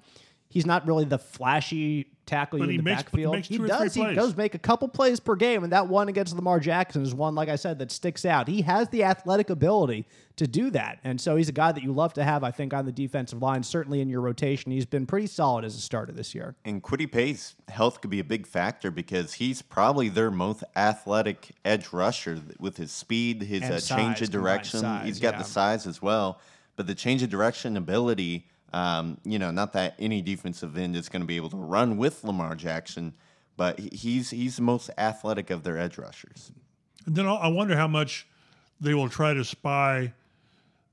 He's 0.49 0.65
not 0.65 0.87
really 0.87 1.05
the 1.05 1.19
flashy 1.19 2.07
tackle 2.25 2.59
but 2.59 2.65
you 2.65 2.71
in 2.71 2.77
the 2.77 2.83
makes, 2.83 3.03
backfield. 3.03 3.37
He, 3.37 3.57
he 3.57 3.67
does. 3.67 3.93
He 3.93 4.01
does 4.15 4.35
make 4.35 4.55
a 4.55 4.59
couple 4.59 4.87
plays 4.87 5.19
per 5.19 5.35
game, 5.35 5.63
and 5.63 5.71
that 5.73 5.87
one 5.87 6.07
against 6.09 6.35
Lamar 6.35 6.59
Jackson 6.59 7.03
is 7.03 7.13
one, 7.13 7.35
like 7.35 7.49
I 7.49 7.55
said, 7.55 7.77
that 7.79 7.91
sticks 7.91 8.25
out. 8.25 8.47
He 8.47 8.63
has 8.63 8.89
the 8.89 9.03
athletic 9.03 9.49
ability 9.49 10.07
to 10.37 10.47
do 10.47 10.71
that, 10.71 10.99
and 11.03 11.19
so 11.19 11.35
he's 11.35 11.49
a 11.49 11.53
guy 11.53 11.71
that 11.71 11.83
you 11.83 11.91
love 11.91 12.13
to 12.13 12.23
have. 12.23 12.43
I 12.43 12.49
think 12.49 12.73
on 12.73 12.85
the 12.85 12.91
defensive 12.91 13.41
line, 13.41 13.61
certainly 13.61 14.01
in 14.01 14.09
your 14.09 14.21
rotation, 14.21 14.71
he's 14.71 14.87
been 14.87 15.05
pretty 15.05 15.27
solid 15.27 15.65
as 15.65 15.75
a 15.75 15.81
starter 15.81 16.13
this 16.13 16.33
year. 16.33 16.55
And 16.65 16.81
Kwity 16.81 17.11
Paye's 17.11 17.55
health 17.67 18.01
could 18.01 18.09
be 18.09 18.19
a 18.19 18.23
big 18.23 18.47
factor 18.47 18.89
because 18.89 19.33
he's 19.33 19.61
probably 19.61 20.09
their 20.09 20.31
most 20.31 20.63
athletic 20.75 21.51
edge 21.65 21.93
rusher 21.93 22.39
with 22.59 22.77
his 22.77 22.91
speed, 22.91 23.43
his 23.43 23.63
uh, 23.63 23.79
change 23.79 24.21
of 24.23 24.31
direction. 24.31 24.79
Size, 24.79 25.05
he's 25.05 25.19
got 25.19 25.35
yeah. 25.35 25.39
the 25.39 25.45
size 25.45 25.85
as 25.85 26.01
well, 26.01 26.39
but 26.75 26.87
the 26.87 26.95
change 26.95 27.21
of 27.21 27.29
direction 27.29 27.77
ability. 27.77 28.47
Um, 28.73 29.17
you 29.23 29.39
know, 29.39 29.51
not 29.51 29.73
that 29.73 29.95
any 29.99 30.21
defensive 30.21 30.77
end 30.77 30.95
is 30.95 31.09
going 31.09 31.21
to 31.21 31.27
be 31.27 31.37
able 31.37 31.49
to 31.49 31.57
run 31.57 31.97
with 31.97 32.23
Lamar 32.23 32.55
Jackson, 32.55 33.13
but 33.57 33.79
he's 33.79 34.29
he's 34.29 34.57
the 34.57 34.61
most 34.61 34.89
athletic 34.97 35.49
of 35.49 35.63
their 35.63 35.77
edge 35.77 35.97
rushers. 35.97 36.51
And 37.05 37.15
then 37.15 37.25
I 37.25 37.47
wonder 37.47 37.75
how 37.75 37.87
much 37.87 38.27
they 38.79 38.93
will 38.93 39.09
try 39.09 39.33
to 39.33 39.43
spy 39.43 40.13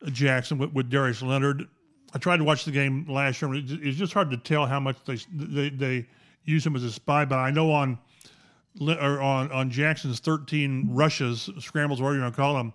Jackson 0.07 0.59
with, 0.59 0.73
with 0.73 0.91
Darius 0.91 1.23
Leonard. 1.23 1.67
I 2.15 2.19
tried 2.19 2.39
to 2.39 2.45
watch 2.45 2.65
the 2.65 2.71
game 2.71 3.07
last 3.09 3.43
year. 3.43 3.53
It's 3.55 3.99
just 3.99 4.13
hard 4.13 4.31
to 4.31 4.37
tell 4.37 4.67
how 4.67 4.81
much 4.81 4.97
they 5.05 5.19
they, 5.33 5.69
they 5.71 6.07
use 6.45 6.67
him 6.67 6.77
as 6.77 6.85
a 6.85 6.91
spy. 6.91 7.25
But 7.25 7.39
I 7.39 7.51
know 7.51 7.71
on 7.73 7.99
or 8.81 9.21
on 9.21 9.53
on 9.53 9.71
Jackson's 9.71 10.21
13 10.21 10.89
rushes, 10.91 11.51
scrambles, 11.59 12.01
whatever 12.01 12.17
you 12.17 12.23
want 12.23 12.35
to 12.35 12.41
call 12.41 12.55
them, 12.55 12.73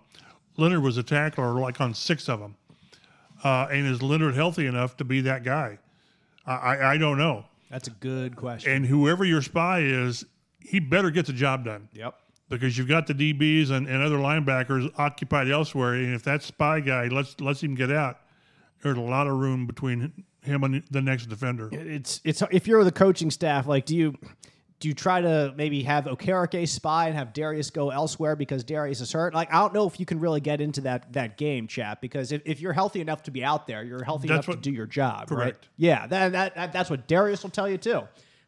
Leonard 0.56 0.82
was 0.82 0.96
a 0.96 1.02
tackler 1.02 1.54
like 1.54 1.80
on 1.80 1.94
six 1.94 2.28
of 2.28 2.40
them. 2.40 2.56
Uh, 3.42 3.66
and 3.70 3.86
is 3.86 4.02
Leonard 4.02 4.34
healthy 4.34 4.66
enough 4.66 4.96
to 4.98 5.04
be 5.04 5.20
that 5.22 5.44
guy? 5.44 5.78
I, 6.46 6.52
I, 6.52 6.92
I 6.92 6.96
don't 6.98 7.18
know. 7.18 7.44
That's 7.70 7.88
a 7.88 7.92
good 7.92 8.36
question. 8.36 8.72
And 8.72 8.86
whoever 8.86 9.24
your 9.24 9.42
spy 9.42 9.80
is, 9.80 10.24
he 10.60 10.78
better 10.78 11.10
get 11.10 11.26
the 11.26 11.32
job 11.32 11.64
done 11.64 11.88
yep. 11.92 12.14
because 12.48 12.76
you've 12.76 12.88
got 12.88 13.06
the 13.06 13.14
DBs 13.14 13.70
and, 13.70 13.88
and 13.88 14.02
other 14.02 14.18
linebackers 14.18 14.90
occupied 14.98 15.50
elsewhere. 15.50 15.94
And 15.94 16.14
if 16.14 16.22
that 16.24 16.42
spy 16.42 16.80
guy 16.80 17.08
lets 17.08 17.40
lets 17.40 17.62
him 17.62 17.74
get 17.74 17.90
out, 17.90 18.18
there's 18.82 18.98
a 18.98 19.00
lot 19.00 19.26
of 19.26 19.38
room 19.38 19.66
between 19.66 20.24
him 20.42 20.64
and 20.64 20.82
the 20.90 21.00
next 21.00 21.26
defender. 21.26 21.70
It's 21.72 22.20
it's 22.24 22.42
if 22.50 22.66
you're 22.66 22.84
the 22.84 22.92
coaching 22.92 23.30
staff, 23.30 23.66
like 23.66 23.86
do 23.86 23.96
you 23.96 24.18
do 24.82 24.88
you 24.88 24.94
try 24.94 25.20
to 25.20 25.54
maybe 25.56 25.84
have 25.84 26.06
Okereke 26.06 26.68
spy 26.68 27.06
and 27.06 27.14
have 27.14 27.32
Darius 27.32 27.70
go 27.70 27.90
elsewhere 27.90 28.34
because 28.34 28.64
Darius 28.64 29.00
is 29.00 29.12
hurt? 29.12 29.32
Like 29.32 29.54
I 29.54 29.60
don't 29.60 29.72
know 29.72 29.86
if 29.86 30.00
you 30.00 30.04
can 30.04 30.18
really 30.18 30.40
get 30.40 30.60
into 30.60 30.80
that 30.80 31.12
that 31.12 31.38
game, 31.38 31.68
chap. 31.68 32.00
Because 32.00 32.32
if, 32.32 32.42
if 32.44 32.60
you're 32.60 32.72
healthy 32.72 33.00
enough 33.00 33.22
to 33.22 33.30
be 33.30 33.44
out 33.44 33.68
there, 33.68 33.84
you're 33.84 34.02
healthy 34.02 34.26
That's 34.26 34.38
enough 34.38 34.48
what- 34.48 34.62
to 34.64 34.70
do 34.70 34.72
your 34.72 34.86
job. 34.86 35.30
Right? 35.30 35.54
Yeah, 35.76 36.08
that, 36.08 36.32
that, 36.32 36.54
that 36.56 36.72
that's 36.72 36.90
what 36.90 37.06
Darius 37.06 37.44
will 37.44 37.50
tell 37.50 37.70
you 37.70 37.78
too. 37.78 38.02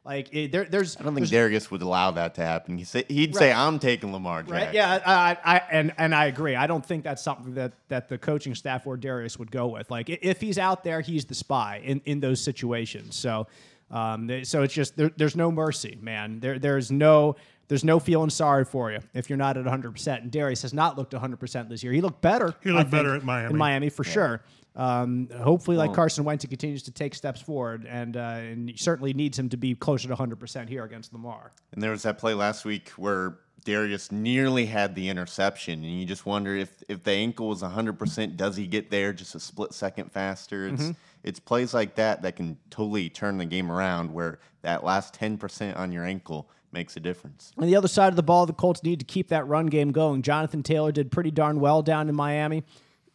Like 0.05 0.35
it, 0.35 0.51
there, 0.51 0.64
there's 0.64 0.97
I 0.99 1.05
don't 1.05 1.14
think 1.14 1.28
Darius 1.28 1.70
would 1.70 1.80
allow 1.82 2.11
that 2.11 2.35
to 2.35 2.43
happen. 2.43 2.76
He 2.76 2.85
say, 2.85 3.05
he'd 3.09 3.35
say, 3.37 3.53
"I'm 3.53 3.78
taking 3.78 4.12
Lamar 4.12 4.43
Jackson." 4.43 4.57
Right? 4.57 4.74
Yeah, 4.74 4.99
I, 5.07 5.30
I, 5.30 5.55
I 5.55 5.62
and 5.70 5.95
and 5.97 6.14
I 6.14 6.26
agree. 6.26 6.57
I 6.57 6.66
don't 6.66 6.85
think 6.85 7.05
that's 7.05 7.22
something 7.22 7.55
that 7.55 7.72
that 7.89 8.09
the 8.09 8.18
coaching 8.18 8.55
staff 8.57 8.87
or 8.87 8.97
Darius 8.97 9.39
would 9.39 9.53
go 9.53 9.68
with. 9.68 9.89
Like 9.91 10.11
if 10.11 10.41
he's 10.41 10.59
out 10.59 10.82
there, 10.82 11.01
he's 11.01 11.24
the 11.24 11.35
spy 11.35 11.80
in 11.82 12.03
in 12.05 12.20
those 12.20 12.41
situations. 12.41 13.14
So, 13.14 13.47
um, 13.95 14.28
th- 14.28 14.47
so 14.47 14.62
it's 14.62 14.74
just 14.74 14.97
there, 14.97 15.11
there's 15.16 15.36
no 15.36 15.51
mercy, 15.51 15.99
man. 16.03 16.40
There 16.40 16.59
there's 16.59 16.90
no. 16.90 17.36
There's 17.66 17.82
no 17.82 17.99
feeling 17.99 18.28
sorry 18.28 18.66
for 18.66 18.92
you 18.92 18.99
if 19.14 19.30
you're 19.30 19.38
not 19.38 19.57
at 19.57 19.64
100%. 19.64 20.20
And 20.20 20.30
Darius 20.30 20.61
has 20.61 20.74
not 20.74 20.99
looked 20.99 21.14
100% 21.14 21.70
this 21.70 21.82
year. 21.82 21.95
He 21.95 22.03
looked 22.03 22.20
better. 22.20 22.55
He 22.62 22.70
looked 22.70 22.90
think, 22.90 23.03
better 23.03 23.14
at 23.14 23.24
Miami. 23.24 23.53
In 23.53 23.57
Miami, 23.57 23.88
for 23.88 24.05
sure. 24.05 24.42
Um, 24.76 25.30
hopefully, 25.40 25.78
like 25.78 25.95
Carson 25.95 26.24
Wentz, 26.24 26.45
he 26.45 26.49
continues 26.49 26.82
to 26.82 26.90
take 26.90 27.14
steps 27.14 27.40
forward, 27.40 27.86
and 27.88 28.18
uh, 28.18 28.20
and 28.20 28.72
certainly 28.76 29.14
needs 29.14 29.38
him 29.38 29.49
to 29.49 29.57
be 29.57 29.74
closer 29.74 30.09
to 30.09 30.14
100% 30.14 30.68
here 30.68 30.84
against 30.84 31.14
Lamar. 31.14 31.53
And 31.72 31.82
there 31.82 31.92
was 31.92 32.03
that 32.03 32.18
play 32.18 32.34
last 32.34 32.66
week 32.66 32.90
where 32.90 33.38
Darius 33.64 34.12
nearly 34.12 34.66
had 34.66 34.95
the 34.95 35.09
interception, 35.09 35.84
and 35.84 36.01
you 36.01 36.05
just 36.05 36.26
wonder 36.26 36.55
if 36.55 36.82
if 36.88 37.03
the 37.03 37.12
ankle 37.12 37.49
was 37.49 37.62
100%, 37.62 38.36
does 38.36 38.57
he 38.57 38.66
get 38.66 38.90
there 38.90 39.12
just 39.12 39.34
a 39.34 39.40
split 39.40 39.72
second 39.72 40.12
faster? 40.12 40.68
It's 40.68 40.90
it's 41.25 41.41
plays 41.41 41.75
like 41.75 41.95
that 41.97 42.22
that 42.22 42.37
can 42.37 42.59
totally 42.70 43.09
turn 43.09 43.39
the 43.39 43.47
game 43.47 43.72
around 43.72 44.12
where 44.12 44.39
that 44.62 44.85
last 44.85 45.18
10% 45.18 45.77
on 45.77 45.91
your 45.91 46.05
ankle 46.05 46.49
makes 46.70 46.97
a 46.97 47.01
difference. 47.01 47.53
On 47.57 47.66
the 47.66 47.77
other 47.77 47.89
side 47.89 48.09
of 48.09 48.16
the 48.16 48.22
ball, 48.22 48.47
the 48.47 48.53
Colts 48.53 48.83
need 48.83 48.99
to 48.99 49.05
keep 49.05 49.29
that 49.29 49.47
run 49.47 49.66
game 49.66 49.91
going. 49.91 50.22
Jonathan 50.22 50.62
Taylor 50.62 50.93
did 50.93 51.11
pretty 51.11 51.31
darn 51.31 51.61
well 51.61 51.83
down 51.83 52.09
in 52.09 52.14
Miami. 52.14 52.62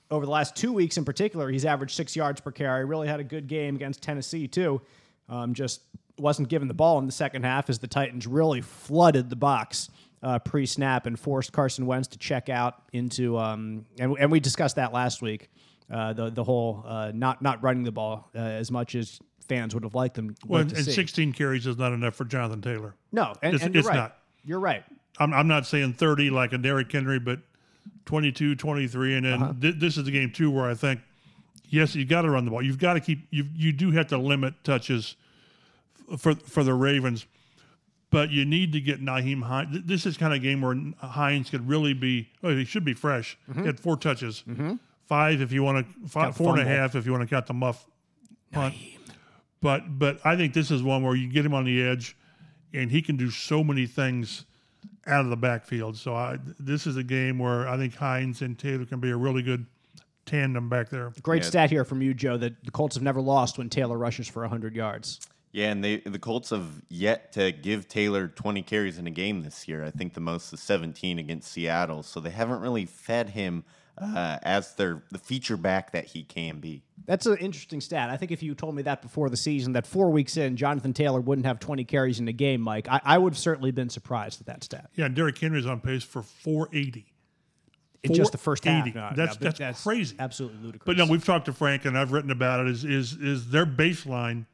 Over 0.10 0.26
the 0.26 0.32
last 0.32 0.55
two 0.55 0.74
weeks 0.74 0.97
in 0.97 1.05
particular, 1.05 1.49
he's 1.49 1.66
averaged 1.66 1.95
six 1.95 2.16
yards 2.16 2.41
per 2.41 2.51
carry. 2.51 2.84
Really 2.84 3.07
had 3.07 3.20
a 3.20 3.24
good 3.24 3.47
game 3.47 3.76
against 3.76 4.01
Tennessee, 4.01 4.47
too. 4.47 4.82
Um, 5.28 5.53
just 5.53 5.82
wasn't 6.18 6.49
given 6.49 6.68
the 6.68 6.74
ball 6.74 6.97
in 6.97 7.05
the 7.05 7.12
second 7.12 7.43
half 7.43 7.70
as 7.70 7.78
the 7.78 7.88
Titans 7.88 8.26
really 8.26 8.62
flooded 8.62 9.30
the 9.30 9.36
box 9.36 9.89
uh, 10.24 10.39
pre 10.39 10.66
snap 10.66 11.05
and 11.05 11.20
forced 11.20 11.53
Carson 11.53 11.86
Wentz 11.86 12.07
to 12.10 12.18
check 12.18 12.49
out 12.49 12.82
into. 12.91 13.38
Um, 13.38 13.86
and, 13.99 14.16
and 14.20 14.32
we 14.32 14.39
discussed 14.39 14.78
that 14.78 14.93
last 14.93 15.22
week. 15.22 15.49
Uh, 15.91 16.13
the 16.13 16.29
the 16.29 16.43
whole 16.43 16.83
uh, 16.85 17.11
not 17.15 17.41
not 17.41 17.61
running 17.63 17.83
the 17.83 17.91
ball 17.91 18.29
uh, 18.35 18.39
as 18.39 18.69
much 18.71 18.93
as 18.95 19.19
fans 19.47 19.73
would 19.73 19.83
have 19.83 19.95
liked 19.95 20.15
them. 20.15 20.35
Well, 20.45 20.61
and 20.61 20.77
see. 20.77 20.91
16 20.91 21.33
carries 21.33 21.65
is 21.65 21.77
not 21.77 21.91
enough 21.93 22.13
for 22.15 22.25
Jonathan 22.25 22.61
Taylor. 22.61 22.93
no, 23.11 23.33
and, 23.41 23.55
it's- 23.55 23.65
and 23.65 23.73
you're 23.73 23.79
it's 23.79 23.87
right. 23.89 23.95
not. 23.95 24.17
You're 24.45 24.59
right. 24.59 24.83
I'm, 25.17 25.33
I'm 25.33 25.47
not 25.47 25.65
saying 25.65 25.93
30 25.93 26.29
like 26.29 26.53
a 26.53 26.57
Derrick 26.59 26.91
Henry, 26.91 27.19
but 27.19 27.39
22, 28.05 28.55
23. 28.55 29.15
And 29.15 29.25
then 29.25 29.41
Uh-huh. 29.41 29.53
thi- 29.59 29.71
this 29.71 29.97
is 29.97 30.05
the 30.05 30.11
game, 30.11 30.31
too, 30.31 30.49
where 30.51 30.69
I 30.69 30.75
think, 30.75 31.01
yes, 31.67 31.93
you've 31.95 32.07
got 32.07 32.21
to 32.21 32.29
run 32.29 32.45
the 32.45 32.51
ball. 32.51 32.61
You've 32.61 32.77
got 32.77 32.93
to 32.93 32.99
keep, 32.99 33.27
you, 33.31 33.45
you 33.55 33.71
do 33.73 33.91
have 33.91 34.07
to 34.07 34.17
limit 34.17 34.53
touches 34.63 35.15
for, 36.17 36.35
for 36.35 36.63
the 36.63 36.73
Ravens, 36.73 37.25
but 38.11 38.29
you 38.29 38.45
need 38.45 38.71
to 38.73 38.79
get 38.81 39.01
Nyheim 39.01 39.43
Hines. 39.43 39.79
This 39.85 40.05
is 40.05 40.15
kind 40.15 40.31
of 40.33 40.37
a 40.37 40.43
game 40.43 40.61
where 40.61 40.77
Hines 40.99 41.49
could 41.49 41.67
really 41.67 41.93
be, 41.93 42.29
oh, 42.43 42.55
he 42.55 42.63
should 42.65 42.85
be 42.85 42.93
fresh. 42.93 43.37
Mm-hmm. 43.49 43.61
He 43.61 43.65
had 43.67 43.79
four 43.79 43.97
touches, 43.97 44.43
five 45.10 45.41
if 45.41 45.51
you 45.51 45.64
want 45.64 45.86
to, 45.86 46.07
five, 46.07 46.28
Got 46.28 46.36
four 46.36 46.57
and 46.57 46.62
a 46.66 46.70
half 46.70 46.95
if 46.95 47.05
you 47.05 47.12
want 47.12 47.24
to 47.24 47.28
count 47.28 47.47
the 47.47 47.53
muff 47.53 47.86
punt. 48.51 48.76
But 49.62 49.99
but 49.99 50.20
I 50.24 50.38
think 50.38 50.53
this 50.53 50.72
is 50.72 50.82
one 50.82 51.03
where 51.03 51.16
you 51.16 51.28
get 51.28 51.45
him 51.45 51.53
on 51.53 51.66
the 51.66 51.84
edge, 51.84 52.16
and 52.74 52.89
he 52.89 53.01
can 53.01 53.18
do 53.18 53.30
so 53.30 53.64
many 53.64 53.86
things 53.86 54.45
out 55.05 55.26
of 55.26 55.30
the 55.30 55.38
backfield. 55.38 55.97
So 55.97 56.16
I, 56.16 56.38
this 56.60 56.88
is 56.88 56.95
a 56.95 57.03
game 57.03 57.39
where 57.39 57.68
I 57.68 57.76
think 57.76 57.95
Hines 57.95 58.41
and 58.41 58.57
Taylor 58.57 58.86
can 58.86 58.99
be 58.99 59.10
a 59.10 59.18
really 59.18 59.41
good 59.41 59.66
tandem 60.26 60.70
back 60.70 60.89
there. 60.89 61.12
Great 61.24 61.41
Yeah. 61.43 61.49
stat 61.49 61.70
here 61.72 61.84
from 61.84 62.01
you, 62.01 62.14
Joe, 62.14 62.38
that 62.38 62.64
the 62.64 62.72
Colts 62.72 62.95
have 62.95 63.03
never 63.03 63.20
lost 63.20 63.57
when 63.57 63.70
Taylor 63.70 63.97
rushes 63.97 64.28
for 64.30 64.43
100 64.43 64.76
yards. 64.76 65.20
Yeah, 65.51 65.72
and 65.72 65.84
they 65.84 65.97
the 65.97 66.20
Colts 66.20 66.51
have 66.51 66.84
yet 66.89 67.34
to 67.34 67.51
give 67.51 67.88
Taylor 67.88 68.28
20 68.28 68.62
carries 68.62 68.99
in 68.99 69.07
a 69.07 69.12
game 69.12 69.41
this 69.41 69.68
year. 69.68 69.84
I 69.84 69.89
think 69.89 70.14
the 70.14 70.20
most 70.22 70.53
is 70.53 70.62
17 70.62 71.18
against 71.18 71.51
Seattle. 71.51 72.03
So 72.03 72.20
they 72.20 72.30
haven't 72.30 72.62
really 72.62 72.86
fed 72.86 73.32
him 73.32 73.66
uh, 74.00 74.38
as 74.43 74.74
their 74.76 75.04
the 75.12 75.18
feature 75.18 75.58
back 75.58 75.91
that 75.91 76.06
he 76.06 76.24
can 76.24 76.60
be. 76.60 76.84
That's 77.06 77.26
an 77.26 77.38
interesting 77.38 77.82
stat. 77.82 78.10
I 78.10 78.18
think 78.18 78.32
if 78.32 78.43
you 78.43 78.54
told 78.56 78.76
me 78.76 78.84
that 78.84 79.02
before 79.02 79.30
the 79.30 79.38
season, 79.38 79.74
that 79.74 79.88
four 79.88 80.10
weeks 80.12 80.38
in, 80.38 80.56
Jonathan 80.56 80.93
Taylor 80.93 81.20
wouldn't 81.20 81.45
have 81.47 81.60
20 81.60 81.84
carries 81.86 82.20
in 82.20 82.28
a 82.28 82.34
game, 82.34 82.62
Mike, 82.62 82.88
I, 82.88 83.02
I 83.04 83.18
would 83.18 83.34
have 83.34 83.38
certainly 83.39 83.72
been 83.72 83.89
surprised 83.89 84.41
at 84.41 84.47
that 84.47 84.64
stat. 84.64 84.89
Yeah, 84.95 85.06
and 85.06 85.16
Derrick 85.16 85.38
Henry's 85.38 85.66
on 85.66 85.80
pace 85.82 86.04
for 86.04 86.22
480. 86.22 87.06
In 88.04 88.14
just 88.14 88.32
the 88.32 88.38
first 88.38 88.64
half. 88.64 88.86
No, 88.86 88.91
That's- 88.93 89.18
no, 89.41 89.47
but 89.47 89.58
that's 89.58 89.84
crazy. 89.84 90.16
Absolutely 90.20 90.60
ludicrous. 90.60 90.86
But 90.86 90.97
no, 90.97 91.06
we've 91.12 91.26
talked 91.26 91.45
to 91.45 91.54
Frank 91.54 91.84
and 91.84 91.97
I've 91.97 92.14
written 92.14 92.32
about 92.32 92.62
it. 92.62 92.68
Is 92.68 92.86
is 92.86 93.14
is 93.16 93.50
their 93.50 93.66
baseline 93.66 94.45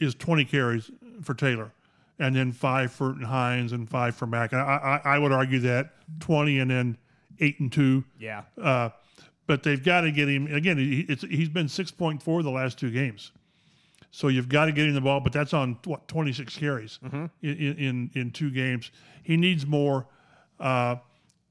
is 0.00 0.14
20 0.14 0.46
carries 0.46 0.90
for 1.22 1.34
Taylor, 1.34 1.72
and 2.18 2.34
then 2.34 2.52
five 2.52 2.90
for 2.92 3.12
Hines 3.12 3.72
and 3.72 3.86
five 3.86 4.16
for 4.16 4.26
Mack. 4.26 4.52
And 4.52 4.62
I, 4.62 5.00
I 5.04 5.16
I 5.16 5.18
would 5.18 5.30
argue 5.32 5.58
that 5.60 5.90
20 6.20 6.58
and 6.60 6.70
then 6.70 6.96
eight 7.40 7.60
and 7.60 7.72
two. 7.72 8.04
yeah. 8.18 8.42
Uh, 8.60 8.90
but 9.46 9.62
they've 9.62 9.84
got 9.84 10.00
to 10.00 10.10
get 10.10 10.28
him 10.28 10.52
again. 10.52 10.76
He, 10.76 11.06
it's, 11.08 11.22
he's 11.22 11.48
been 11.48 11.68
six 11.68 11.90
point 11.90 12.22
four 12.22 12.42
the 12.42 12.50
last 12.50 12.78
two 12.78 12.90
games, 12.90 13.30
so 14.10 14.28
you've 14.28 14.48
got 14.48 14.64
to 14.64 14.72
get 14.72 14.86
him 14.86 14.94
the 14.94 15.00
ball. 15.00 15.20
But 15.20 15.32
that's 15.32 15.54
on 15.54 15.78
what 15.84 16.08
twenty 16.08 16.32
six 16.32 16.56
carries 16.56 16.98
in, 17.02 17.30
in 17.42 18.10
in 18.14 18.30
two 18.32 18.50
games. 18.50 18.90
He 19.22 19.36
needs 19.36 19.64
more. 19.64 20.06
Uh, 20.58 20.96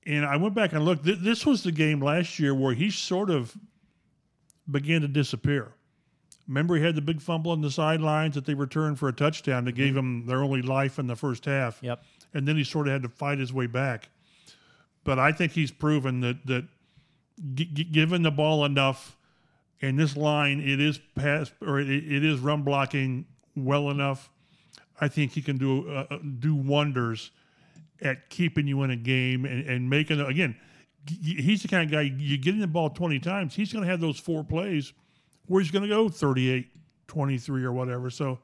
and 0.06 0.26
I 0.26 0.36
went 0.38 0.56
back 0.56 0.74
and 0.74 0.84
looked. 0.84 1.06
Th- 1.06 1.20
this 1.20 1.46
was 1.46 1.64
the 1.64 1.72
game 1.72 2.02
last 2.02 2.38
year 2.38 2.54
where 2.54 2.74
he 2.74 2.92
sort 2.92 3.30
of 3.30 3.56
began 4.70 5.02
to 5.02 5.08
disappear. 5.08 5.72
Remember, 6.48 6.76
he 6.76 6.84
had 6.84 6.96
the 6.96 7.02
big 7.02 7.22
fumble 7.22 7.52
on 7.52 7.62
the 7.62 7.72
sidelines 7.72 8.36
that 8.36 8.46
they 8.46 8.54
returned 8.54 9.00
for 9.00 9.08
a 9.08 9.14
touchdown 9.14 9.66
that 9.66 9.72
gave 9.72 9.96
him 9.96 10.26
their 10.28 10.44
only 10.44 10.62
life 10.62 11.00
in 11.00 11.08
the 11.08 11.16
first 11.16 11.46
half. 11.46 11.80
Yep. 11.82 12.04
And 12.34 12.48
then 12.48 12.56
he 12.56 12.64
sort 12.64 12.88
of 12.88 12.94
had 12.94 13.02
to 13.04 13.10
fight 13.10 13.40
his 13.40 13.52
way 13.54 13.66
back. 13.68 14.10
But 15.06 15.20
I 15.20 15.32
think 15.32 15.54
he's 15.54 15.72
proven 15.72 16.20
that 16.20 16.46
that 16.48 16.68
g- 17.54 17.70
g- 17.72 17.84
given 17.86 18.24
the 18.24 18.32
ball 18.32 18.66
enough, 18.66 19.16
and 19.82 19.98
this 19.98 20.18
line 20.18 20.60
it 20.60 20.82
is 20.82 21.00
pass 21.16 21.54
or 21.62 21.80
it, 21.80 21.90
it 21.90 22.26
is 22.26 22.40
run 22.40 22.64
blocking 22.64 23.26
well 23.56 23.90
enough. 23.90 24.30
I 25.00 25.08
think 25.08 25.32
he 25.32 25.42
can 25.42 25.58
do 25.58 25.90
uh, 25.90 26.08
uh, 26.10 26.18
do 26.40 26.56
wonders 26.56 27.32
at 28.02 28.30
keeping 28.30 28.68
you 28.68 28.84
in 28.84 28.92
a 28.92 28.96
game 28.98 29.46
and, 29.46 29.66
and 29.66 29.90
making 29.90 30.20
again. 30.20 30.58
He's 31.08 31.62
the 31.62 31.68
kind 31.68 31.86
of 31.86 31.92
guy 31.92 32.02
you 32.02 32.36
get 32.36 32.56
in 32.56 32.60
the 32.60 32.66
ball 32.66 32.90
20 32.90 33.20
times, 33.20 33.54
he's 33.54 33.72
going 33.72 33.86
to 33.86 33.92
have 33.92 34.02
those 34.02 34.20
four 34.20 34.44
plays 34.44 34.92
where 35.46 35.62
he's 35.62 35.70
going 35.70 35.84
to 35.84 35.88
go 35.88 36.10
38, 36.10 36.68
23 37.08 37.64
or 37.64 37.72
whatever. 37.72 38.10
So 38.10 38.40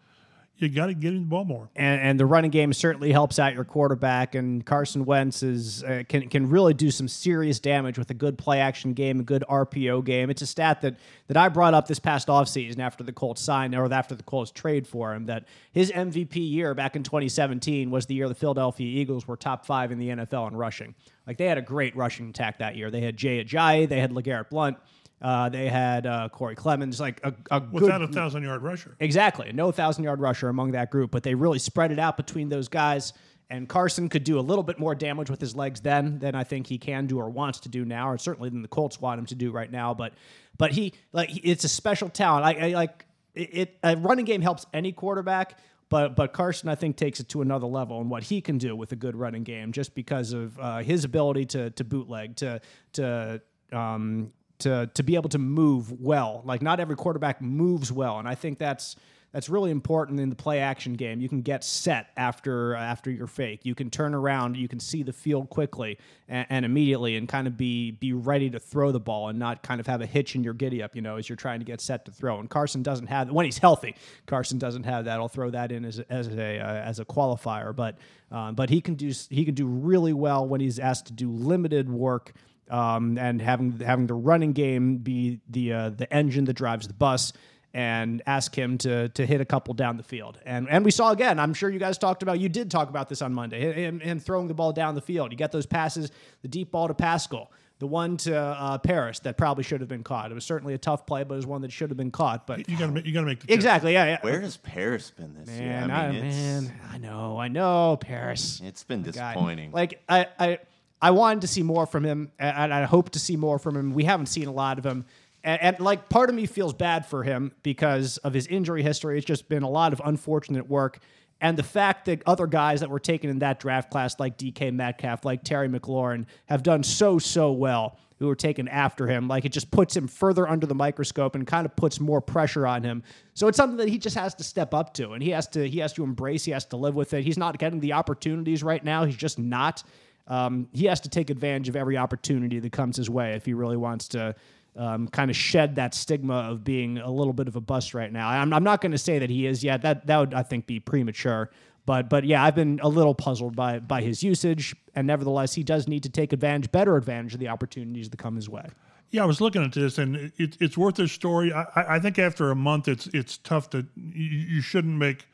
you 0.57 0.69
got 0.69 0.87
to 0.87 0.93
get 0.93 1.13
him 1.13 1.21
the 1.21 1.25
ball 1.27 1.43
more. 1.43 1.69
and, 1.75 2.01
and 2.01 2.19
the 2.19 2.25
running 2.25 2.51
game 2.51 2.71
certainly 2.71 3.11
helps 3.11 3.39
out 3.39 3.55
your 3.55 3.63
quarterback. 3.63 4.35
And 4.35 4.63
Carson 4.63 5.05
Wentz 5.05 5.41
is 5.41 5.83
uh, 5.83 6.03
can 6.07 6.29
can 6.29 6.49
really 6.49 6.73
do 6.73 6.91
some 6.91 7.07
serious 7.07 7.59
damage 7.59 7.97
with 7.97 8.09
a 8.11 8.13
good 8.13 8.37
play 8.37 8.59
action 8.59 8.93
game, 8.93 9.19
a 9.19 9.23
good 9.23 9.43
RPO 9.49 10.05
game. 10.05 10.29
It's 10.29 10.41
a 10.43 10.47
stat 10.47 10.81
that 10.81 10.97
that 11.27 11.37
I 11.37 11.49
brought 11.49 11.73
up 11.73 11.87
this 11.87 11.99
past 11.99 12.27
offseason 12.27 12.79
after 12.79 13.03
the 13.03 13.11
Colts 13.11 13.41
signed 13.41 13.73
or 13.73 13.91
after 13.91 14.13
the 14.13 14.23
Colts 14.23 14.51
trade 14.51 14.85
for 14.85 15.13
him. 15.13 15.25
That 15.25 15.45
his 15.71 15.91
MVP 15.91 16.35
year 16.35 16.75
back 16.75 16.95
in 16.95 17.03
2017 17.03 17.89
was 17.89 18.05
the 18.05 18.13
year 18.13 18.27
the 18.27 18.35
Philadelphia 18.35 18.87
Eagles 18.87 19.27
were 19.27 19.37
top 19.37 19.65
five 19.65 19.91
in 19.91 19.97
the 19.97 20.09
NFL 20.09 20.49
in 20.49 20.55
rushing. 20.55 20.93
Like 21.25 21.37
they 21.37 21.47
had 21.47 21.57
a 21.57 21.63
great 21.63 21.95
rushing 21.95 22.29
attack 22.29 22.59
that 22.59 22.75
year. 22.75 22.91
They 22.91 23.01
had 23.01 23.17
Jay 23.17 23.43
Ajayi, 23.43 23.89
they 23.89 23.99
had 23.99 24.11
Legarrette 24.11 24.49
Blunt. 24.49 24.77
Uh, 25.21 25.49
they 25.49 25.69
had 25.69 26.07
uh, 26.07 26.29
Corey 26.29 26.55
Clemens, 26.55 26.99
like 26.99 27.21
a, 27.23 27.33
a 27.51 27.59
good 27.59 27.73
Without 27.73 28.01
a 28.01 28.07
thousand 28.07 28.43
yard 28.43 28.63
rusher. 28.63 28.95
Exactly. 28.99 29.51
No 29.53 29.71
thousand 29.71 30.03
yard 30.03 30.19
rusher 30.19 30.49
among 30.49 30.71
that 30.71 30.89
group, 30.89 31.11
but 31.11 31.21
they 31.21 31.35
really 31.35 31.59
spread 31.59 31.91
it 31.91 31.99
out 31.99 32.17
between 32.17 32.49
those 32.49 32.67
guys. 32.67 33.13
And 33.51 33.67
Carson 33.67 34.07
could 34.07 34.23
do 34.23 34.39
a 34.39 34.41
little 34.41 34.63
bit 34.63 34.79
more 34.79 34.95
damage 34.95 35.29
with 35.29 35.41
his 35.41 35.55
legs 35.55 35.81
then 35.81 36.19
than 36.19 36.35
I 36.35 36.45
think 36.45 36.67
he 36.67 36.77
can 36.77 37.05
do 37.05 37.19
or 37.19 37.29
wants 37.29 37.59
to 37.61 37.69
do 37.69 37.83
now, 37.83 38.09
or 38.09 38.17
certainly 38.17 38.49
than 38.49 38.61
the 38.61 38.67
Colts 38.67 38.99
want 38.99 39.19
him 39.19 39.25
to 39.27 39.35
do 39.35 39.51
right 39.51 39.69
now. 39.69 39.93
But 39.93 40.13
but 40.57 40.71
he 40.71 40.93
like 41.11 41.29
it's 41.43 41.65
a 41.65 41.69
special 41.69 42.09
talent. 42.09 42.45
I, 42.45 42.69
I 42.69 42.73
like 42.73 43.05
it, 43.35 43.49
it. 43.53 43.77
A 43.83 43.97
running 43.97 44.25
game 44.25 44.41
helps 44.41 44.65
any 44.73 44.93
quarterback, 44.93 45.59
but 45.89 46.15
but 46.15 46.31
Carson 46.31 46.69
I 46.69 46.75
think 46.75 46.95
takes 46.95 47.19
it 47.19 47.27
to 47.29 47.41
another 47.41 47.67
level 47.67 47.99
and 47.99 48.09
what 48.09 48.23
he 48.23 48.39
can 48.39 48.57
do 48.57 48.73
with 48.73 48.93
a 48.93 48.95
good 48.95 49.17
running 49.17 49.43
game, 49.43 49.73
just 49.73 49.93
because 49.93 50.31
of 50.31 50.57
uh, 50.57 50.77
his 50.77 51.03
ability 51.03 51.45
to 51.47 51.71
to 51.71 51.83
bootleg 51.83 52.37
to 52.37 52.61
to 52.93 53.41
um, 53.73 54.31
to 54.61 54.89
to 54.93 55.03
be 55.03 55.15
able 55.15 55.29
to 55.29 55.39
move 55.39 56.01
well. 56.01 56.41
Like 56.45 56.61
not 56.61 56.79
every 56.79 56.95
quarterback 56.95 57.41
moves 57.41 57.91
well, 57.91 58.19
and 58.19 58.27
I 58.27 58.35
think 58.35 58.57
that's 58.57 58.95
that's 59.33 59.47
really 59.47 59.71
important 59.71 60.19
in 60.19 60.29
the 60.29 60.35
play 60.35 60.59
action 60.59 60.93
game. 60.93 61.21
You 61.21 61.29
can 61.29 61.41
get 61.41 61.63
set 61.63 62.07
after 62.17 62.75
after 62.75 63.09
your 63.09 63.27
fake. 63.27 63.61
You 63.63 63.75
can 63.75 63.89
turn 63.89 64.13
around. 64.13 64.57
You 64.57 64.67
can 64.67 64.79
see 64.79 65.03
the 65.03 65.13
field 65.13 65.49
quickly 65.49 65.97
and, 66.27 66.45
and, 66.49 66.65
immediately, 66.65 67.15
and 67.15 67.29
kind 67.29 67.47
of 67.47 67.55
be 67.55 67.91
be 67.91 68.11
ready 68.11 68.49
to 68.49 68.59
throw 68.59 68.91
the 68.91 68.99
ball 68.99 69.29
and 69.29 69.39
not 69.39 69.63
kind 69.63 69.79
of 69.79 69.87
have 69.87 70.01
a 70.01 70.05
hitch 70.05 70.35
in 70.35 70.43
your 70.43 70.53
giddy 70.53 70.83
up. 70.83 70.95
You 70.95 71.01
know, 71.01 71.15
as 71.15 71.29
you're 71.29 71.37
trying 71.37 71.59
to 71.59 71.65
get 71.65 71.79
set 71.79 72.05
to 72.05 72.11
throw. 72.11 72.39
And 72.39 72.49
Carson 72.49 72.83
doesn't 72.83 73.07
have 73.07 73.31
when 73.31 73.45
he's 73.45 73.57
healthy. 73.57 73.95
Carson 74.25 74.57
doesn't 74.57 74.83
have 74.83 75.05
that. 75.05 75.19
I'll 75.19 75.29
throw 75.29 75.49
that 75.51 75.71
in 75.71 75.85
as 75.85 75.99
as 76.09 76.27
a 76.27 76.59
uh, 76.59 76.73
as 76.73 76.99
a 76.99 77.05
qualifier, 77.05 77.73
but 77.73 77.97
um, 78.31 78.55
but 78.55 78.69
he 78.69 78.81
can 78.81 78.95
do 78.95 79.13
he 79.29 79.45
can 79.45 79.55
do 79.55 79.65
really 79.65 80.13
well 80.13 80.45
when 80.45 80.59
he's 80.59 80.77
asked 80.77 81.05
to 81.07 81.13
do 81.13 81.31
limited 81.31 81.89
work. 81.89 82.33
Um, 82.69 83.17
and 83.17 83.41
having 83.41 83.79
having 83.79 84.07
the 84.07 84.13
running 84.13 84.53
game 84.53 84.97
be 84.97 85.41
the 85.49 85.73
uh, 85.73 85.89
the 85.89 86.11
engine 86.13 86.45
that 86.45 86.53
drives 86.53 86.87
the 86.87 86.93
bus 86.93 87.33
and 87.73 88.21
ask 88.25 88.53
him 88.55 88.77
to 88.79 89.09
to 89.09 89.25
hit 89.25 89.41
a 89.41 89.45
couple 89.45 89.73
down 89.73 89.97
the 89.97 90.03
field. 90.03 90.39
And 90.45 90.69
and 90.69 90.83
we 90.83 90.91
saw 90.91 91.11
again. 91.11 91.39
I'm 91.39 91.53
sure 91.53 91.69
you 91.69 91.79
guys 91.79 91.97
talked 91.97 92.23
about. 92.23 92.39
You 92.39 92.49
did 92.49 92.69
talk 92.69 92.89
about 92.89 93.09
this 93.09 93.21
on 93.21 93.33
Monday. 93.33 93.73
Him, 93.73 93.99
him 93.99 94.19
throwing 94.19 94.47
the 94.47 94.53
ball 94.53 94.73
down 94.73 94.95
the 94.95 95.01
field. 95.01 95.31
You 95.31 95.37
get 95.37 95.51
those 95.51 95.65
passes, 95.65 96.11
the 96.41 96.47
deep 96.47 96.71
ball 96.71 96.87
to 96.87 96.93
Pascal, 96.93 97.51
the 97.79 97.87
one 97.87 98.17
to 98.17 98.37
uh, 98.37 98.77
Parris 98.77 99.19
that 99.19 99.37
probably 99.37 99.63
should 99.63 99.79
have 99.79 99.89
been 99.89 100.03
caught. 100.03 100.31
It 100.31 100.33
was 100.33 100.45
certainly 100.45 100.73
a 100.73 100.77
tough 100.77 101.05
play, 101.05 101.23
but 101.23 101.35
it 101.35 101.37
was 101.37 101.45
one 101.45 101.61
that 101.61 101.71
should 101.71 101.89
have 101.89 101.97
been 101.97 102.11
caught. 102.11 102.45
But 102.45 102.67
you 102.69 102.77
got 102.77 102.93
to 102.93 103.07
you 103.07 103.13
got 103.13 103.21
to 103.21 103.25
make 103.25 103.39
the 103.45 103.53
exactly. 103.53 103.93
Yeah, 103.93 104.05
yeah. 104.05 104.17
Where 104.21 104.41
has 104.41 104.57
Parris 104.57 105.11
been 105.11 105.33
this 105.33 105.47
man, 105.47 105.89
year? 105.89 105.95
I 105.95 106.11
mean, 106.11 106.21
I, 106.23 106.27
man, 106.27 106.73
I 106.91 106.97
know, 106.97 107.39
I 107.39 107.47
know, 107.47 107.97
Parris. 107.99 108.61
It's 108.63 108.83
been 108.83 109.03
disappointing. 109.03 109.71
Guy. 109.71 109.75
Like 109.75 110.03
I, 110.09 110.27
I, 110.37 110.59
I 111.01 111.11
wanted 111.11 111.41
to 111.41 111.47
see 111.47 111.63
more 111.63 111.85
from 111.85 112.05
him, 112.05 112.31
and 112.37 112.73
I 112.73 112.83
hope 112.83 113.11
to 113.11 113.19
see 113.19 113.35
more 113.35 113.57
from 113.57 113.75
him. 113.75 113.93
We 113.93 114.03
haven't 114.03 114.27
seen 114.27 114.47
a 114.47 114.51
lot 114.51 114.77
of 114.77 114.85
him. 114.85 115.05
And, 115.43 115.61
and, 115.61 115.79
like 115.79 116.09
part 116.09 116.29
of 116.29 116.35
me 116.35 116.45
feels 116.45 116.73
bad 116.73 117.05
for 117.05 117.23
him 117.23 117.51
because 117.63 118.17
of 118.17 118.33
his 118.33 118.45
injury 118.45 118.83
history. 118.83 119.17
It's 119.17 119.25
just 119.25 119.49
been 119.49 119.63
a 119.63 119.69
lot 119.69 119.91
of 119.93 120.01
unfortunate 120.05 120.69
work. 120.69 120.99
And 121.41 121.57
the 121.57 121.63
fact 121.63 122.05
that 122.05 122.21
other 122.27 122.45
guys 122.45 122.81
that 122.81 122.89
were 122.91 122.99
taken 122.99 123.31
in 123.31 123.39
that 123.39 123.59
draft 123.59 123.89
class, 123.89 124.19
like 124.19 124.37
DK 124.37 124.71
Metcalf, 124.71 125.25
like 125.25 125.43
Terry 125.43 125.67
McLaurin, 125.67 126.27
have 126.45 126.61
done 126.61 126.83
so, 126.83 127.17
so 127.17 127.51
well, 127.51 127.97
who 128.19 128.27
were 128.27 128.35
taken 128.35 128.67
after 128.67 129.07
him, 129.07 129.27
like 129.27 129.45
it 129.45 129.51
just 129.51 129.71
puts 129.71 129.97
him 129.97 130.07
further 130.07 130.47
under 130.47 130.67
the 130.67 130.75
microscope 130.75 131.33
and 131.33 131.47
kind 131.47 131.65
of 131.65 131.75
puts 131.75 131.99
more 131.99 132.21
pressure 132.21 132.67
on 132.67 132.83
him. 132.83 133.01
So 133.33 133.47
it's 133.47 133.57
something 133.57 133.77
that 133.77 133.89
he 133.89 133.97
just 133.97 134.15
has 134.15 134.35
to 134.35 134.43
step 134.43 134.75
up 134.75 134.93
to 134.93 135.13
and 135.13 135.23
he 135.23 135.31
has 135.31 135.47
to 135.49 135.67
he 135.67 135.79
has 135.79 135.93
to 135.93 136.03
embrace, 136.03 136.45
he 136.45 136.51
has 136.51 136.65
to 136.65 136.77
live 136.77 136.93
with 136.93 137.15
it. 137.15 137.23
He's 137.23 137.39
not 137.39 137.57
getting 137.57 137.79
the 137.79 137.93
opportunities 137.93 138.61
right 138.61 138.83
now. 138.83 139.05
He's 139.05 139.15
just 139.15 139.39
not. 139.39 139.83
Um, 140.31 140.69
he 140.71 140.85
has 140.85 141.01
to 141.01 141.09
take 141.09 141.29
advantage 141.29 141.67
of 141.67 141.75
every 141.75 141.97
opportunity 141.97 142.59
that 142.59 142.71
comes 142.71 142.95
his 142.95 143.09
way 143.09 143.33
if 143.33 143.45
he 143.45 143.53
really 143.53 143.75
wants 143.75 144.07
to 144.09 144.33
um, 144.77 145.09
kind 145.09 145.29
of 145.29 145.35
shed 145.35 145.75
that 145.75 145.93
stigma 145.93 146.35
of 146.35 146.63
being 146.63 146.99
a 146.99 147.11
little 147.11 147.33
bit 147.33 147.49
of 147.49 147.57
a 147.57 147.61
bust 147.61 147.93
right 147.93 148.11
now. 148.11 148.29
I'm, 148.29 148.53
I'm 148.53 148.63
not 148.63 148.79
going 148.79 148.93
to 148.93 148.97
say 148.97 149.19
that 149.19 149.29
he 149.29 149.45
is 149.45 149.61
yet. 149.61 149.81
That 149.81 150.07
that 150.07 150.17
would 150.17 150.33
I 150.33 150.43
think 150.43 150.67
be 150.67 150.79
premature. 150.79 151.49
But 151.85 152.09
but 152.09 152.23
yeah, 152.23 152.45
I've 152.45 152.55
been 152.55 152.79
a 152.81 152.87
little 152.87 153.13
puzzled 153.13 153.57
by 153.57 153.79
by 153.79 154.01
his 154.01 154.23
usage, 154.23 154.73
and 154.95 155.05
nevertheless, 155.05 155.53
he 155.53 155.63
does 155.63 155.89
need 155.89 156.03
to 156.03 156.09
take 156.09 156.31
advantage, 156.31 156.71
better 156.71 156.95
advantage 156.95 157.33
of 157.33 157.41
the 157.41 157.49
opportunities 157.49 158.09
that 158.09 158.17
come 158.17 158.37
his 158.37 158.47
way. 158.47 158.69
Yeah, 159.09 159.23
I 159.23 159.25
was 159.25 159.41
looking 159.41 159.61
at 159.61 159.73
this, 159.73 159.97
and 159.97 160.31
it, 160.37 160.55
it's 160.61 160.77
worth 160.77 160.97
a 160.99 161.07
story. 161.09 161.51
I, 161.51 161.65
I 161.75 161.99
think 161.99 162.17
after 162.17 162.51
a 162.51 162.55
month, 162.55 162.87
it's 162.87 163.07
it's 163.07 163.37
tough 163.37 163.69
to 163.71 163.85
you, 163.97 164.25
you 164.25 164.61
shouldn't 164.61 164.95
make 164.95 165.27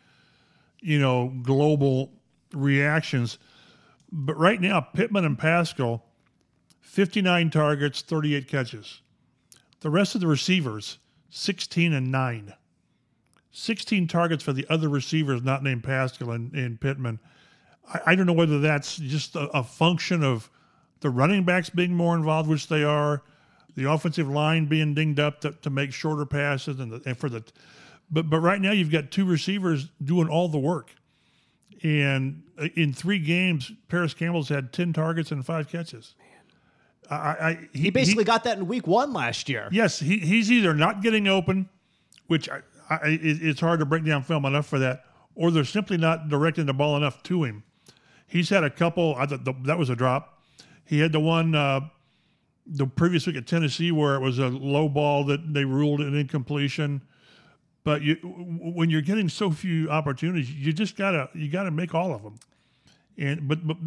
you 0.81 0.99
know 0.99 1.31
global 1.43 2.11
reactions. 2.53 3.37
But 4.11 4.37
right 4.37 4.59
now, 4.59 4.79
Pittman 4.81 5.25
and 5.25 5.37
Pascal, 5.37 6.05
59 6.81 7.49
targets, 7.49 8.01
38 8.01 8.47
catches. 8.47 9.01
The 9.81 9.89
rest 9.89 10.15
of 10.15 10.21
the 10.21 10.27
receivers, 10.27 10.97
16 11.29 11.93
and 11.93 12.11
9. 12.11 12.53
16 13.51 14.07
targets 14.07 14.43
for 14.43 14.53
the 14.53 14.65
other 14.69 14.87
receivers 14.87 15.41
not 15.41 15.63
named 15.63 15.83
Pascal 15.83 16.31
and, 16.31 16.53
and 16.53 16.79
Pittman. 16.79 17.19
I, 17.91 17.99
I, 18.07 18.15
don't 18.15 18.27
know 18.27 18.33
whether 18.33 18.59
that's 18.59 18.97
just 18.97 19.35
a, 19.35 19.47
a, 19.49 19.63
function 19.63 20.23
of 20.23 20.49
the 20.99 21.09
running 21.09 21.43
backs 21.43 21.69
being 21.69 21.93
more 21.93 22.15
involved, 22.15 22.49
which 22.49 22.67
they 22.67 22.83
are, 22.83 23.23
the 23.75 23.89
offensive 23.89 24.29
line 24.29 24.65
being 24.65 24.93
dinged 24.93 25.19
up 25.19 25.41
to, 25.41 25.51
to 25.51 25.69
make 25.69 25.91
shorter 25.91 26.25
passes, 26.25 26.79
and, 26.79 26.91
the, 26.91 27.01
and 27.05 27.17
for 27.17 27.29
the. 27.29 27.43
But 28.09 28.29
but 28.29 28.39
right 28.39 28.61
now 28.61 28.71
you've 28.71 28.91
got 28.91 29.11
two 29.11 29.25
receivers 29.25 29.89
doing 30.03 30.27
all 30.29 30.47
the 30.49 30.59
work, 30.59 30.91
and 31.83 32.43
in 32.75 32.93
three 32.93 33.19
games, 33.19 33.71
Parris 33.87 34.13
Campbell's 34.13 34.49
had 34.49 34.73
10 34.73 34.93
targets 34.93 35.31
and 35.31 35.45
five 35.45 35.69
catches. 35.69 36.15
I, 37.09 37.15
I, 37.15 37.59
he, 37.73 37.83
he, 37.83 37.89
basically 37.89 38.23
he, 38.23 38.25
got 38.25 38.43
that 38.43 38.57
in 38.57 38.67
week 38.67 38.85
one 38.85 39.13
last 39.13 39.47
year. 39.47 39.69
Yes, 39.71 39.99
he, 39.99 40.17
he's 40.17 40.51
either 40.51 40.73
not 40.73 41.01
getting 41.01 41.27
open, 41.27 41.69
which 42.27 42.49
I, 42.49 42.61
it, 43.05 43.41
it's 43.41 43.59
hard 43.61 43.79
to 43.79 43.85
break 43.85 44.05
down 44.05 44.23
film 44.23 44.45
enough 44.45 44.67
for 44.67 44.79
that, 44.79 45.05
or 45.35 45.51
they're 45.51 45.63
simply 45.63 45.97
not 45.97 46.29
directing 46.29 46.65
the 46.65 46.73
ball 46.73 46.97
enough 46.97 47.23
to 47.23 47.43
him. 47.43 47.63
He's 48.27 48.49
had 48.49 48.63
a 48.63 48.69
couple. 48.69 49.15
I 49.15 49.25
thought 49.25 49.45
the, 49.45 49.53
that 49.63 49.77
was 49.77 49.89
a 49.89 49.95
drop. 49.95 50.41
He 50.83 50.99
had 50.99 51.11
the 51.11 51.19
one 51.19 51.55
uh, 51.55 51.81
the 52.65 52.85
previous 52.85 53.25
week 53.25 53.37
at 53.37 53.47
Tennessee 53.47 53.91
where 53.91 54.15
it 54.15 54.19
was 54.19 54.39
a 54.39 54.47
low 54.47 54.89
ball 54.89 55.23
that 55.25 55.53
they 55.53 55.63
ruled 55.63 56.01
an 56.01 56.15
incompletion. 56.15 57.01
But 57.87 58.01
you, 58.01 58.15
when 58.75 58.89
you're 58.89 59.01
getting 59.01 59.29
so 59.29 59.49
few 59.49 59.89
opportunities, 59.89 60.51
you 60.51 60.73
just 60.73 60.97
gotta 60.97 61.29
you 61.33 61.47
gotta 61.47 61.71
make 61.71 61.95
all 61.95 62.13
of 62.13 62.21
them. 62.21 62.35
And 63.17 63.47
but, 63.47 63.65
but 63.65 63.77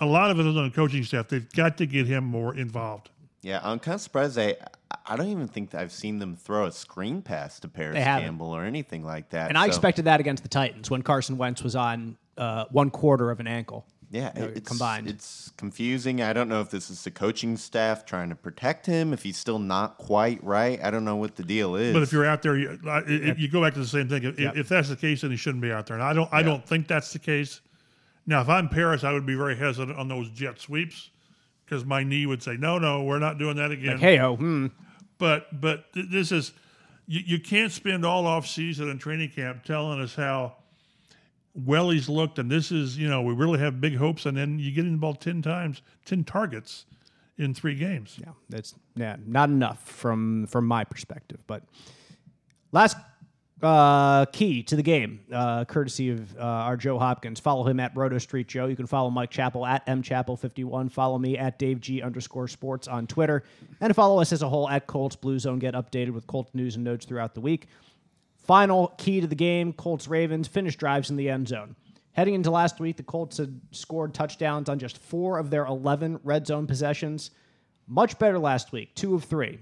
a 0.00 0.06
lot 0.06 0.30
of 0.30 0.40
it 0.40 0.46
is 0.46 0.56
on 0.56 0.64
the 0.64 0.74
coaching 0.74 1.04
staff. 1.04 1.28
They've 1.28 1.52
got 1.52 1.76
to 1.76 1.84
get 1.84 2.06
him 2.06 2.24
more 2.24 2.54
involved. 2.54 3.10
Yeah, 3.42 3.60
I'm 3.62 3.78
kind 3.78 3.96
of 3.96 4.00
surprised. 4.00 4.38
I 4.38 4.56
I 5.04 5.14
don't 5.14 5.28
even 5.28 5.46
think 5.46 5.74
I've 5.74 5.92
seen 5.92 6.20
them 6.20 6.36
throw 6.36 6.64
a 6.64 6.72
screen 6.72 7.20
pass 7.20 7.60
to 7.60 7.68
Parris 7.68 7.96
Campbell 7.96 8.46
or 8.46 8.64
anything 8.64 9.04
like 9.04 9.28
that. 9.28 9.50
And 9.50 9.58
so. 9.58 9.62
I 9.62 9.66
expected 9.66 10.06
that 10.06 10.20
against 10.20 10.42
the 10.42 10.48
Titans 10.48 10.90
when 10.90 11.02
Carson 11.02 11.36
Wentz 11.36 11.62
was 11.62 11.76
on 11.76 12.16
uh, 12.38 12.64
one 12.70 12.88
quarter 12.88 13.30
of 13.30 13.40
an 13.40 13.46
ankle. 13.46 13.84
Yeah, 14.12 14.32
it's, 14.34 14.68
combined. 14.68 15.08
It's 15.08 15.52
confusing. 15.56 16.20
I 16.20 16.32
don't 16.32 16.48
know 16.48 16.60
if 16.60 16.70
this 16.70 16.90
is 16.90 17.04
the 17.04 17.12
coaching 17.12 17.56
staff 17.56 18.04
trying 18.04 18.28
to 18.30 18.34
protect 18.34 18.86
him. 18.86 19.12
If 19.12 19.22
he's 19.22 19.36
still 19.36 19.60
not 19.60 19.98
quite 19.98 20.42
right, 20.42 20.82
I 20.82 20.90
don't 20.90 21.04
know 21.04 21.14
what 21.14 21.36
the 21.36 21.44
deal 21.44 21.76
is. 21.76 21.92
But 21.92 22.02
if 22.02 22.12
you're 22.12 22.26
out 22.26 22.42
there, 22.42 22.56
you, 22.56 22.76
you 23.38 23.48
go 23.48 23.62
back 23.62 23.74
to 23.74 23.78
the 23.78 23.86
same 23.86 24.08
thing. 24.08 24.24
If, 24.24 24.40
yep. 24.40 24.56
if, 24.56 24.68
that's 24.68 24.88
the 24.88 24.96
case, 24.96 25.20
then 25.20 25.30
he 25.30 25.36
shouldn't 25.36 25.62
be 25.62 25.70
out 25.70 25.86
there. 25.86 25.94
And 25.94 26.02
I 26.02 26.12
don't. 26.12 26.28
I 26.32 26.42
don't 26.42 26.66
think 26.66 26.88
that's 26.88 27.12
the 27.12 27.20
case. 27.20 27.60
Now, 28.26 28.40
if 28.40 28.48
I'm 28.48 28.68
Parris, 28.68 29.04
I 29.04 29.12
would 29.12 29.26
be 29.26 29.36
very 29.36 29.56
hesitant 29.56 29.96
on 29.96 30.08
those 30.08 30.28
jet 30.30 30.58
sweeps 30.58 31.10
because 31.64 31.84
my 31.84 32.02
knee 32.02 32.26
would 32.26 32.42
say, 32.42 32.56
"No, 32.56 32.78
no, 32.78 33.04
we're 33.04 33.20
not 33.20 33.38
doing 33.38 33.56
that 33.56 33.70
again." 33.70 33.92
Like, 33.92 34.00
hey, 34.00 34.18
oh, 34.18 34.34
hmm. 34.34 34.66
But 35.18 35.60
but 35.60 35.92
th- 35.92 36.06
this 36.10 36.32
is 36.32 36.52
you, 37.06 37.20
you 37.24 37.38
can't 37.38 37.70
spend 37.70 38.04
all 38.04 38.26
off 38.26 38.48
season 38.48 38.90
and 38.90 38.98
training 38.98 39.30
camp 39.30 39.62
telling 39.62 40.00
us 40.00 40.16
how 40.16 40.56
well 41.54 41.90
he's 41.90 42.08
looked, 42.08 42.38
and 42.38 42.50
this 42.50 42.70
is 42.70 42.96
you 42.96 43.08
know 43.08 43.22
we 43.22 43.34
really 43.34 43.58
have 43.58 43.80
big 43.80 43.96
hopes, 43.96 44.26
and 44.26 44.36
then 44.36 44.58
you 44.58 44.70
get 44.72 44.84
in 44.84 44.92
the 44.92 44.98
ball 44.98 45.14
ten 45.14 45.42
times, 45.42 45.82
ten 46.04 46.24
targets 46.24 46.86
in 47.38 47.54
three 47.54 47.74
games. 47.74 48.18
Yeah, 48.20 48.32
that's 48.48 48.74
yeah, 48.96 49.16
not 49.26 49.48
enough 49.48 49.82
from 49.82 50.46
from 50.46 50.66
my 50.66 50.84
perspective. 50.84 51.42
But 51.46 51.62
last 52.72 52.96
uh, 53.62 54.24
key 54.26 54.62
to 54.62 54.76
the 54.76 54.82
game, 54.82 55.20
uh, 55.32 55.64
courtesy 55.64 56.10
of 56.10 56.36
uh, 56.38 56.40
our 56.40 56.76
Joe 56.76 56.98
Hopkins. 56.98 57.40
Follow 57.40 57.64
him 57.64 57.80
at 57.80 57.94
Roto 57.96 58.18
Street 58.18 58.48
Joe. 58.48 58.66
You 58.66 58.76
can 58.76 58.86
follow 58.86 59.10
Mike 59.10 59.30
Chappell 59.30 59.66
at 59.66 59.84
mchappell51. 59.86 60.90
Follow 60.90 61.18
me 61.18 61.36
at 61.36 61.58
Dave 61.58 61.80
G 61.80 62.02
underscore 62.02 62.48
sports 62.48 62.88
on 62.88 63.06
Twitter. 63.06 63.42
And 63.80 63.94
follow 63.94 64.20
us 64.20 64.32
as 64.32 64.42
a 64.42 64.48
whole 64.48 64.68
at 64.68 64.86
Colts 64.86 65.16
Blue 65.16 65.38
Zone. 65.38 65.58
Get 65.58 65.74
updated 65.74 66.10
with 66.10 66.26
Colts 66.26 66.54
news 66.54 66.76
and 66.76 66.84
notes 66.84 67.04
throughout 67.04 67.34
the 67.34 67.40
week. 67.40 67.66
Final 68.42 68.88
key 68.98 69.20
to 69.20 69.26
the 69.26 69.34
game 69.34 69.72
Colts 69.72 70.08
Ravens 70.08 70.48
finish 70.48 70.76
drives 70.76 71.10
in 71.10 71.16
the 71.16 71.28
end 71.28 71.48
zone. 71.48 71.76
Heading 72.12 72.34
into 72.34 72.50
last 72.50 72.80
week, 72.80 72.96
the 72.96 73.02
Colts 73.02 73.36
had 73.36 73.60
scored 73.70 74.14
touchdowns 74.14 74.68
on 74.68 74.78
just 74.78 74.98
four 74.98 75.38
of 75.38 75.50
their 75.50 75.64
11 75.66 76.20
red 76.24 76.46
zone 76.46 76.66
possessions. 76.66 77.30
Much 77.86 78.18
better 78.18 78.38
last 78.38 78.72
week, 78.72 78.94
two 78.94 79.14
of 79.14 79.24
three, 79.24 79.60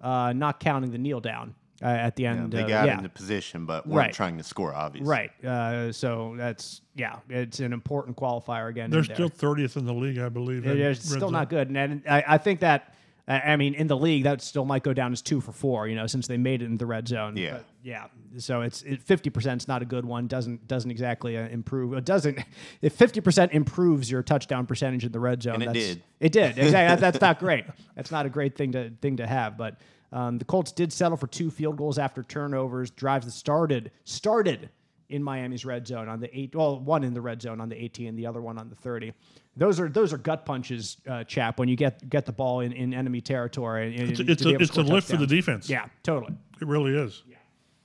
uh, 0.00 0.32
not 0.32 0.60
counting 0.60 0.90
the 0.90 0.98
kneel 0.98 1.20
down 1.20 1.54
uh, 1.82 1.86
at 1.86 2.16
the 2.16 2.26
end. 2.26 2.52
Yeah, 2.52 2.62
they 2.62 2.68
got 2.68 2.86
yeah. 2.86 2.96
into 2.96 3.08
position, 3.08 3.66
but 3.66 3.86
weren't 3.86 3.96
right. 3.96 4.12
trying 4.12 4.36
to 4.38 4.44
score, 4.44 4.74
obviously. 4.74 5.08
Right. 5.08 5.44
Uh, 5.44 5.92
so 5.92 6.34
that's 6.36 6.80
yeah, 6.94 7.16
it's 7.28 7.60
an 7.60 7.72
important 7.72 8.16
qualifier 8.16 8.68
again. 8.68 8.90
They're 8.90 9.04
still 9.04 9.28
thirtieth 9.28 9.76
in 9.76 9.84
the 9.84 9.94
league, 9.94 10.18
I 10.18 10.28
believe. 10.28 10.66
It's 10.66 11.04
still 11.04 11.20
zone. 11.20 11.32
not 11.32 11.50
good, 11.50 11.68
and, 11.68 11.78
and 11.78 12.02
I, 12.08 12.24
I, 12.26 12.38
think 12.38 12.60
that. 12.60 12.94
I 13.28 13.56
mean, 13.56 13.74
in 13.74 13.88
the 13.88 13.96
league, 13.96 14.22
that 14.22 14.40
still 14.40 14.64
might 14.64 14.82
go 14.82 14.94
down 14.94 15.12
as 15.12 15.20
two 15.20 15.42
for 15.42 15.52
four. 15.52 15.86
You 15.86 15.96
know, 15.96 16.06
since 16.06 16.26
they 16.26 16.38
made 16.38 16.62
it 16.62 16.64
in 16.64 16.78
the 16.78 16.86
red 16.86 17.06
zone. 17.06 17.36
Yeah, 17.36 17.52
but 17.52 17.66
yeah. 17.82 18.06
So 18.38 18.62
it's 18.62 18.82
fifty 19.04 19.28
percent 19.28 19.62
is 19.62 19.68
not 19.68 19.82
a 19.82 19.84
good 19.84 20.06
one. 20.06 20.28
Doesn't 20.28 20.66
doesn't 20.66 20.90
exactly 20.90 21.36
uh, 21.36 21.46
improve. 21.48 21.92
It 21.92 22.04
doesn't. 22.04 22.38
If 22.80 22.94
fifty 22.94 23.20
percent 23.20 23.52
improves 23.52 24.10
your 24.10 24.22
touchdown 24.22 24.66
percentage 24.66 25.04
in 25.04 25.12
the 25.12 25.20
red 25.20 25.42
zone, 25.42 25.62
and 25.62 25.64
it 25.64 25.72
did. 25.72 26.02
It 26.20 26.32
did 26.32 26.58
exactly. 26.58 27.00
that's 27.00 27.20
not 27.20 27.38
great. 27.38 27.66
That's 27.96 28.10
not 28.10 28.24
a 28.24 28.28
great 28.30 28.56
thing 28.56 28.72
to 28.72 28.90
thing 29.02 29.18
to 29.18 29.26
have, 29.26 29.56
but. 29.56 29.76
Um, 30.10 30.38
the 30.38 30.46
Colts 30.46 30.72
did 30.72 30.90
settle 30.90 31.18
for 31.18 31.26
two 31.26 31.50
field 31.50 31.76
goals 31.76 31.98
after 31.98 32.22
turnovers, 32.22 32.90
drives 32.90 33.26
that 33.26 33.32
started 33.32 33.90
started 34.04 34.70
in 35.08 35.22
Miami's 35.22 35.64
red 35.64 35.86
zone 35.86 36.08
on 36.08 36.20
the 36.20 36.38
eight. 36.38 36.54
Well, 36.54 36.78
one 36.80 37.04
in 37.04 37.14
the 37.14 37.20
red 37.20 37.40
zone 37.42 37.60
on 37.60 37.68
the 37.68 37.76
18, 37.82 38.14
the 38.16 38.26
other 38.26 38.40
one 38.40 38.58
on 38.58 38.68
the 38.68 38.74
30. 38.74 39.12
Those 39.58 39.80
are 39.80 39.88
those 39.88 40.12
are 40.12 40.18
gut 40.18 40.46
punches, 40.46 40.96
uh, 41.08 41.24
chap. 41.24 41.58
When 41.58 41.68
you 41.68 41.76
get 41.76 42.08
get 42.08 42.24
the 42.26 42.32
ball 42.32 42.60
in, 42.60 42.72
in 42.72 42.94
enemy 42.94 43.20
territory, 43.20 43.96
it's, 43.96 44.20
it's 44.20 44.44
a, 44.44 44.54
it's 44.54 44.76
a 44.76 44.82
lift 44.82 45.08
for 45.10 45.16
the 45.16 45.26
defense. 45.26 45.68
Yeah, 45.68 45.86
totally. 46.02 46.34
It 46.60 46.66
really 46.68 46.96
is. 46.96 47.22
Yeah. 47.28 47.36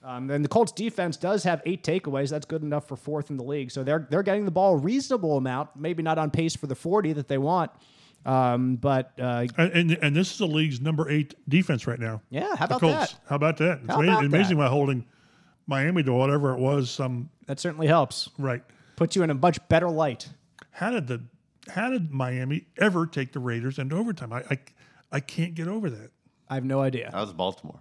Um, 0.04 0.30
and 0.30 0.44
the 0.44 0.50
Colts 0.50 0.72
defense 0.72 1.18
does 1.18 1.44
have 1.46 1.62
eight 1.66 1.84
takeaways. 1.84 2.30
That's 2.30 2.46
good 2.46 2.62
enough 2.62 2.88
for 2.88 2.96
fourth 2.96 3.30
in 3.30 3.38
the 3.38 3.44
league. 3.44 3.72
So 3.72 3.84
they're 3.84 4.08
they're 4.10 4.22
getting 4.24 4.46
the 4.46 4.52
ball 4.52 4.76
a 4.76 4.78
reasonable 4.78 5.36
amount. 5.38 5.70
Maybe 5.76 6.04
not 6.04 6.18
on 6.18 6.30
pace 6.30 6.56
for 6.56 6.68
the 6.68 6.76
forty 6.76 7.12
that 7.14 7.28
they 7.28 7.38
want, 7.40 7.72
um, 8.26 8.76
but 8.76 9.14
uh, 9.20 9.48
And, 9.58 9.72
and 9.72 9.92
and 10.02 10.16
this 10.16 10.32
is 10.32 10.38
the 10.38 10.46
league's 10.48 10.80
number 10.82 11.10
eight 11.10 11.34
defense 11.50 11.88
right 11.88 12.00
now. 12.00 12.22
yeah. 12.30 12.56
How 12.56 12.66
about 12.66 12.82
Colts. 12.82 13.14
that? 13.14 13.20
How 13.28 13.36
about 13.38 13.58
that? 13.58 13.80
It's 13.80 13.88
How 13.88 13.96
amazing, 13.96 14.14
about 14.14 14.26
amazing 14.26 14.58
that? 14.58 14.64
by 14.66 14.70
holding 14.70 15.06
Miami 15.68 16.04
to 16.04 16.14
whatever 16.14 16.54
it 16.54 16.60
was. 16.60 16.92
Some 16.92 17.30
That 17.48 17.60
certainly 17.60 17.88
helps. 17.88 18.30
right. 18.38 18.62
Puts 18.96 19.16
you 19.16 19.24
in 19.24 19.30
a 19.32 19.34
much 19.34 19.58
better 19.70 19.90
light. 19.90 20.28
How 20.72 20.92
did 20.92 21.08
the 21.08 21.24
how 21.70 21.90
did 21.90 22.12
Miami 22.12 22.66
ever 22.78 23.06
take 23.08 23.32
the 23.34 23.40
Raiders 23.40 23.80
into 23.80 23.96
overtime? 23.96 24.34
I 24.34 24.44
I, 24.50 24.58
I 25.12 25.20
can't 25.20 25.56
get 25.56 25.68
over 25.68 25.90
that. 25.90 26.12
I 26.50 26.56
have 26.56 26.66
no 26.66 26.82
idea. 26.82 27.10
That 27.12 27.22
was 27.22 27.34
Baltimore. 27.34 27.80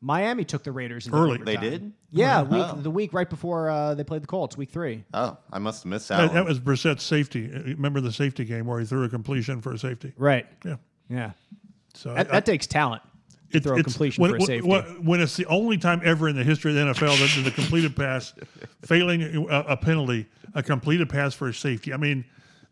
Miami 0.00 0.44
took 0.44 0.62
the 0.62 0.72
Raiders 0.72 1.06
into 1.06 1.16
Early. 1.18 1.34
overtime. 1.36 1.44
They 1.46 1.56
did? 1.70 1.92
Yeah, 2.10 2.42
week, 2.42 2.64
Oh. 2.64 2.76
the 2.76 2.90
week 2.90 3.12
right 3.12 3.28
before 3.28 3.70
uh, 3.70 3.94
they 3.94 4.04
played 4.04 4.22
the 4.22 4.26
Colts, 4.26 4.56
week 4.56 4.70
three. 4.70 5.04
Oh, 5.14 5.36
I 5.52 5.58
must 5.58 5.82
have 5.84 5.90
missed 5.90 6.08
that. 6.08 6.18
That, 6.18 6.26
one. 6.28 6.34
that 6.36 6.44
was 6.44 6.58
Brissett's 6.60 7.02
safety. 7.02 7.50
Uh, 7.52 7.62
Remember 7.64 8.00
the 8.00 8.12
safety 8.12 8.44
game 8.44 8.66
where 8.66 8.78
he 8.78 8.86
threw 8.86 9.04
a 9.04 9.08
completion 9.08 9.60
for 9.62 9.72
a 9.72 9.78
safety? 9.78 10.12
Right. 10.16 10.46
Yeah. 10.64 10.76
Yeah. 11.08 11.30
So 11.94 12.14
That, 12.14 12.28
I- 12.28 12.32
that 12.32 12.46
takes 12.46 12.66
talent. 12.66 13.02
It- 13.52 13.62
throw 13.62 13.76
a 13.78 13.82
completion 13.82 14.22
when, 14.22 14.30
for 14.32 14.36
a 14.38 14.40
safety. 14.40 14.68
When, 14.68 14.82
when 15.04 15.20
it's 15.20 15.36
the 15.36 15.46
only 15.46 15.78
time 15.78 16.00
ever 16.04 16.28
in 16.28 16.36
the 16.36 16.44
history 16.44 16.70
of 16.70 16.74
the 16.76 16.92
NFL 16.94 17.18
that 17.36 17.44
the 17.44 17.50
completed 17.50 17.94
pass, 17.96 18.34
failing 18.82 19.22
a, 19.22 19.42
a 19.68 19.76
penalty, 19.76 20.26
a 20.54 20.62
completed 20.62 21.08
pass 21.08 21.34
for 21.34 21.48
a 21.48 21.54
safety. 21.54 21.92
I 21.92 21.96
mean, 21.96 22.24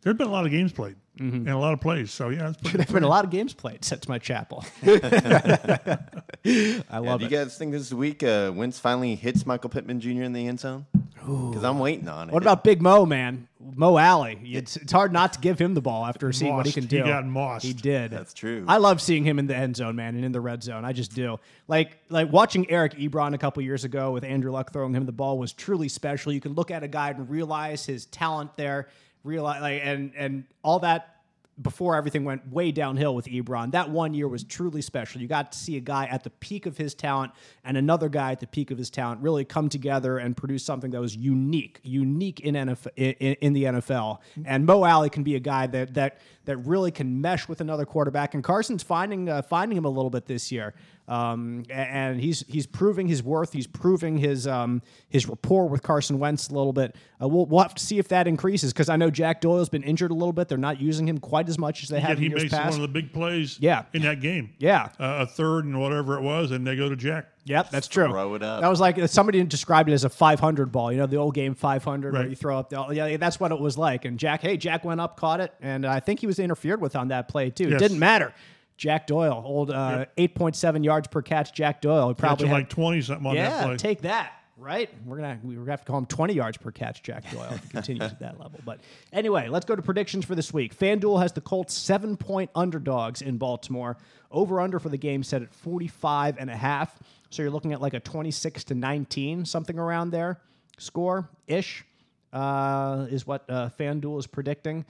there 0.03 0.11
have 0.11 0.19
been 0.19 0.27
a 0.29 0.33
lot 0.33 0.45
of 0.47 0.51
games 0.51 0.73
played 0.73 0.97
Mm-hmm. 1.17 1.37
and 1.37 1.49
a 1.51 1.59
lot 1.59 1.73
of 1.73 1.81
plays. 1.81 2.11
So 2.11 2.31
yeah, 2.31 2.49
it's 2.49 2.57
pretty, 2.61 2.79
There's 2.79 2.91
been 2.91 3.05
a 3.05 3.09
lot 3.09 3.25
of 3.25 3.31
games 3.31 3.55
played 3.55 3.85
since 3.85 4.09
Mike 4.09 4.23
Chappell. 4.23 4.65
I 4.85 5.99
Yeah, 6.43 6.81
love 6.99 7.21
do 7.21 7.27
it. 7.27 7.31
you 7.31 7.37
guys 7.39 7.57
think 7.57 7.71
this 7.71 7.93
week 7.93 8.25
uh, 8.25 8.51
Wentz 8.53 8.81
finally 8.81 9.15
hits 9.15 9.47
Michael 9.47 9.71
Pittman 9.71 10.01
Jr. 10.01 10.23
in 10.23 10.33
the 10.33 10.49
end 10.49 10.59
zone? 10.59 10.87
Because 11.27 11.65
I'm 11.65 11.79
waiting 11.79 12.09
on 12.09 12.29
it. 12.29 12.33
What 12.33 12.43
about 12.43 12.65
Big 12.65 12.83
Mo, 12.83 13.07
man? 13.07 13.49
Mo 13.75 13.97
Alley. 13.97 14.39
It's, 14.45 14.77
it's 14.77 14.93
hard 14.93 15.13
not 15.13 15.33
to 15.33 15.41
give 15.41 15.59
him 15.59 15.73
the 15.75 15.81
ball 15.81 16.05
after 16.05 16.31
seeing 16.33 16.55
what 16.55 16.67
he 16.67 16.71
Mossed. 16.71 16.75
can 16.75 16.87
do. 16.87 16.97
He 16.99 17.09
got 17.09 17.25
mossed. 17.27 17.63
He 17.65 17.73
did. 17.73 18.11
That's 18.11 18.35
true. 18.35 18.65
I 18.69 18.77
love 18.77 19.01
seeing 19.01 19.25
him 19.25 19.39
in 19.39 19.47
the 19.47 19.57
end 19.57 19.77
zone, 19.77 19.97
man, 19.97 20.15
and 20.17 20.25
in 20.25 20.33
the 20.33 20.41
red 20.41 20.63
zone. 20.63 20.85
I 20.85 20.93
just 20.93 21.15
do. 21.15 21.39
Like 21.67 21.97
like 22.11 22.31
watching 22.31 22.71
Eric 22.71 22.95
Ebron 22.95 23.33
a 23.35 23.39
couple 23.39 23.63
years 23.63 23.85
ago 23.85 24.13
with 24.13 24.23
Andrew 24.23 24.53
Luck 24.53 24.73
throwing 24.73 24.95
him 24.95 25.07
the 25.07 25.13
ball 25.13 25.39
was 25.39 25.53
truly 25.53 25.89
special. 25.89 26.33
You 26.33 26.41
can 26.41 26.53
look 26.53 26.71
at 26.71 26.83
a 26.83 26.89
guy 26.89 27.11
and 27.11 27.29
realize 27.31 27.87
his 27.87 28.05
talent 28.07 28.55
there, 28.57 28.89
realize 29.23 29.63
like 29.63 29.81
and 29.83 30.13
and 30.17 30.45
all 30.63 30.81
that 30.81 31.14
before 31.61 31.95
everything 31.95 32.25
went 32.25 32.51
way 32.51 32.73
downhill 32.73 33.15
with 33.15 33.27
Ebron. 33.27 33.73
That 33.73 33.91
one 33.91 34.15
year 34.15 34.27
was 34.27 34.43
truly 34.43 34.83
special. 34.83 35.21
You 35.21 35.29
got 35.29 35.53
to 35.53 35.59
see 35.59 35.77
a 35.77 35.81
guy 35.81 36.07
at 36.07 36.25
the 36.25 36.31
peak 36.31 36.67
of 36.67 36.77
his 36.77 36.95
talent 36.95 37.33
and 37.65 37.77
another 37.77 38.09
guy 38.09 38.33
at 38.33 38.41
the 38.41 38.47
peak 38.47 38.71
of 38.71 38.79
his 38.79 38.91
talent 38.91 39.21
really 39.23 39.45
come 39.45 39.69
together 39.69 40.19
and 40.19 40.37
produce 40.37 40.65
something 40.65 40.91
that 40.91 41.01
was 41.01 41.17
unique, 41.17 41.79
unique 41.83 42.41
in 42.41 42.55
NFL 42.55 42.91
in, 42.97 43.35
in 43.35 43.53
the 43.53 43.65
NFL. 43.65 44.19
And 44.45 44.67
Mo 44.67 44.85
Alley 44.85 45.11
can 45.11 45.23
be 45.23 45.37
a 45.37 45.41
guy 45.41 45.67
that 45.69 45.95
that 45.95 46.21
that 46.47 46.57
really 46.59 46.91
can 46.91 47.21
mesh 47.21 47.49
with 47.49 47.61
another 47.61 47.85
quarterback. 47.87 48.35
And 48.35 48.43
Carson's 48.45 48.83
finding 48.83 49.29
uh, 49.29 49.43
finding 49.43 49.77
him 49.79 49.85
a 49.85 49.89
little 49.91 50.11
bit 50.11 50.27
this 50.27 50.53
year. 50.53 50.75
Um, 51.07 51.65
and 51.69 52.19
he's 52.19 52.45
he's 52.49 52.67
proving 52.67 53.07
his 53.07 53.23
worth. 53.23 53.53
He's 53.53 53.67
proving 53.67 54.17
his 54.17 54.47
um, 54.47 54.81
his 55.11 55.29
rapport 55.29 55.69
with 55.69 55.83
Carson 55.83 56.19
Wentz 56.19 56.49
a 56.49 56.55
little 56.55 56.73
bit. 56.73 56.97
Uh, 57.21 57.29
we'll, 57.29 57.45
we'll 57.47 57.61
have 57.63 57.75
to 57.75 57.85
see 57.85 57.99
if 57.99 58.09
that 58.09 58.27
increases 58.27 58.73
because 58.73 58.89
I 58.89 58.97
know 58.97 59.11
Jack 59.11 59.43
Doyle's 59.43 59.69
been 59.69 59.83
injured 59.83 60.11
a 60.11 60.15
little 60.15 60.33
bit. 60.33 60.49
They're 60.49 60.57
not 60.57 60.81
using 60.81 61.07
him 61.07 61.19
quite 61.19 61.49
as 61.51 61.59
much 61.59 61.83
as 61.83 61.91
they 61.91 62.01
have 62.01 62.19
he 62.19 62.31
makes 62.31 62.49
past. 62.49 62.79
one 62.79 62.83
of 62.85 62.93
the 62.93 63.01
big 63.03 63.13
plays 63.13 63.59
Yeah. 63.61 63.85
in 63.93 64.01
that 64.03 64.21
game. 64.21 64.55
Yeah. 64.59 64.89
Uh, 64.99 65.19
a 65.21 65.27
third 65.27 65.67
and 65.67 65.79
whatever 65.79 66.17
it 66.17 66.23
was, 66.23 66.51
and 66.53 66.67
they 66.67 66.75
go 66.75 66.89
to 66.89 66.97
Jack. 66.97 67.27
Yep, 67.47 67.71
that's 67.71 67.89
true. 67.89 68.09
throw 68.09 68.35
it 68.35 68.43
up. 68.43 68.63
That 68.63 68.69
was 68.69 68.81
like 68.81 68.99
somebody 69.09 69.43
described 69.45 69.91
it 69.91 69.93
as 69.93 70.05
a 70.05 70.09
500 70.09 70.73
ball. 70.73 70.91
You 70.91 70.99
know, 70.99 71.07
the 71.07 71.17
old 71.17 71.35
game 71.35 71.55
500 71.55 72.13
where 72.13 72.27
you 72.27 72.37
throw 72.37 72.59
up 72.59 72.71
the. 72.71 72.87
Yeah, 72.93 73.17
that's 73.19 73.39
what 73.39 73.53
it 73.53 73.61
was 73.61 73.77
like. 73.77 74.05
And 74.05 74.19
Jack, 74.19 74.41
hey, 74.41 74.57
Jack 74.57 74.85
went 74.85 75.01
up, 75.01 75.19
caught 75.19 75.41
it, 75.41 75.53
and 75.61 75.85
I 75.85 76.01
think 76.01 76.21
he 76.21 76.27
was 76.27 76.39
interfered 76.39 76.81
with 76.81 76.97
on 76.97 77.09
that 77.09 77.29
play 77.29 77.51
too. 77.51 77.69
It 77.69 77.79
didn't 77.79 77.99
matter. 77.99 78.33
Jack 78.77 79.07
Doyle, 79.07 79.43
old 79.45 79.71
uh, 79.71 80.07
8.7 80.19 80.85
yards 80.85 81.07
per 81.07 81.23
catch. 81.23 81.53
Jack 81.53 81.81
Doyle, 81.81 82.09
he 82.09 82.15
probably 82.15 82.49
had, 82.49 82.55
like 82.55 82.69
twenty 82.69 83.01
something 83.03 83.27
on 83.27 83.37
that 83.37 83.41
yeah, 83.41 83.65
play. 83.65 83.77
take 83.77 84.03
that. 84.03 84.33
Right, 84.57 84.89
we're 85.05 85.17
gonna 85.17 85.41
we're 85.43 85.57
gonna 85.57 85.71
have 85.73 85.81
to 85.81 85.87
call 85.87 85.99
him 85.99 86.07
20 86.07 86.33
yards 86.33 86.57
per 86.57 86.71
catch, 86.71 87.03
Jack 87.03 87.29
Doyle, 87.33 87.49
if 87.51 87.63
he 87.65 87.69
continues 87.71 88.13
at 88.13 88.21
that 88.21 88.39
level. 88.39 88.61
But 88.65 88.79
anyway, 89.13 89.49
let's 89.49 89.67
go 89.67 89.75
to 89.75 89.83
predictions 89.83 90.25
for 90.25 90.37
this 90.37 90.53
week. 90.53 90.79
FanDuel 90.79 91.21
has 91.21 91.33
the 91.33 91.41
Colts 91.41 91.75
seven 91.75 92.17
point 92.17 92.51
underdogs 92.55 93.21
in 93.21 93.37
Baltimore. 93.37 93.97
Over 94.35 94.61
under 94.61 94.79
for 94.79 94.91
the 94.91 94.99
game 94.99 95.23
set 95.23 95.43
at 95.43 95.55
45 95.55 96.37
and 96.39 96.51
a 96.51 96.57
half. 96.57 96.99
So 97.31 97.43
you're 97.43 97.51
looking 97.51 97.73
at 97.73 97.81
like 97.81 97.95
a 97.95 98.01
26 98.01 98.65
to 98.65 98.75
19, 98.75 99.47
something 99.47 99.79
around 99.79 100.11
there. 100.11 100.41
Score 100.79 101.31
ish 101.47 101.85
uh, 102.33 103.07
is 103.11 103.27
what 103.27 103.45
uh, 103.49 103.71
FanDuel 103.79 104.19
is 104.19 104.27
predicting. 104.27 104.85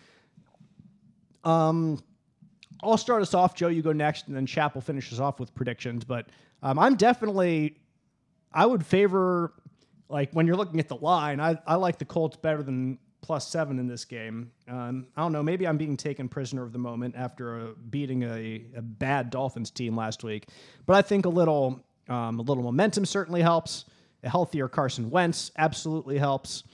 I'll 2.83 2.99
start 2.99 3.23
us 3.23 3.35
off, 3.35 3.55
Joe. 3.55 3.69
You 3.69 3.83
go 3.83 3.93
next, 3.93 4.27
and 4.27 4.37
then 4.37 4.47
Chappell 4.47 4.81
finishes 4.81 5.21
off 5.21 5.41
with 5.41 5.55
predictions. 5.55 6.05
But 6.05 6.27
um, 6.63 6.79
I'm 6.79 6.97
definitely, 6.97 7.77
I 8.53 8.67
would 8.67 8.85
favor, 8.85 9.55
like 10.09 10.33
when 10.33 10.47
you're 10.47 10.57
looking 10.57 10.81
at 10.81 10.89
the 10.89 10.97
line, 10.97 11.41
I, 11.41 11.59
I 11.67 11.77
like 11.77 11.99
the 11.99 12.05
Colts 12.05 12.37
better 12.37 12.63
than 12.63 12.99
plus 13.25 13.49
seven 13.49 13.79
in 13.79 13.87
this 13.89 14.05
game. 14.05 14.51
Um, 14.69 15.07
I 15.17 15.23
don't 15.23 15.33
know. 15.33 15.43
Maybe 15.43 15.67
I'm 15.67 15.79
being 15.79 15.97
taken 15.97 16.29
prisoner 16.29 16.63
of 16.63 16.75
the 16.75 16.79
moment 16.79 17.15
after 17.17 17.59
uh, 17.59 17.67
beating 17.89 18.23
a, 18.23 18.67
a 18.77 18.83
bad 18.83 19.31
Dolphins 19.31 19.71
team 19.71 19.97
last 19.97 20.23
week. 20.23 20.49
But 20.85 20.97
I 20.97 21.01
think 21.01 21.25
a 21.25 21.31
little, 21.31 21.83
um, 22.11 22.39
a 22.39 22.43
little 22.43 22.63
momentum 22.63 23.07
certainly 23.07 23.41
helps. 23.41 23.87
A 24.25 24.29
healthier 24.29 24.69
Carson 24.69 25.09
Wentz 25.09 25.53
absolutely 25.57 26.19
helps 26.19 26.65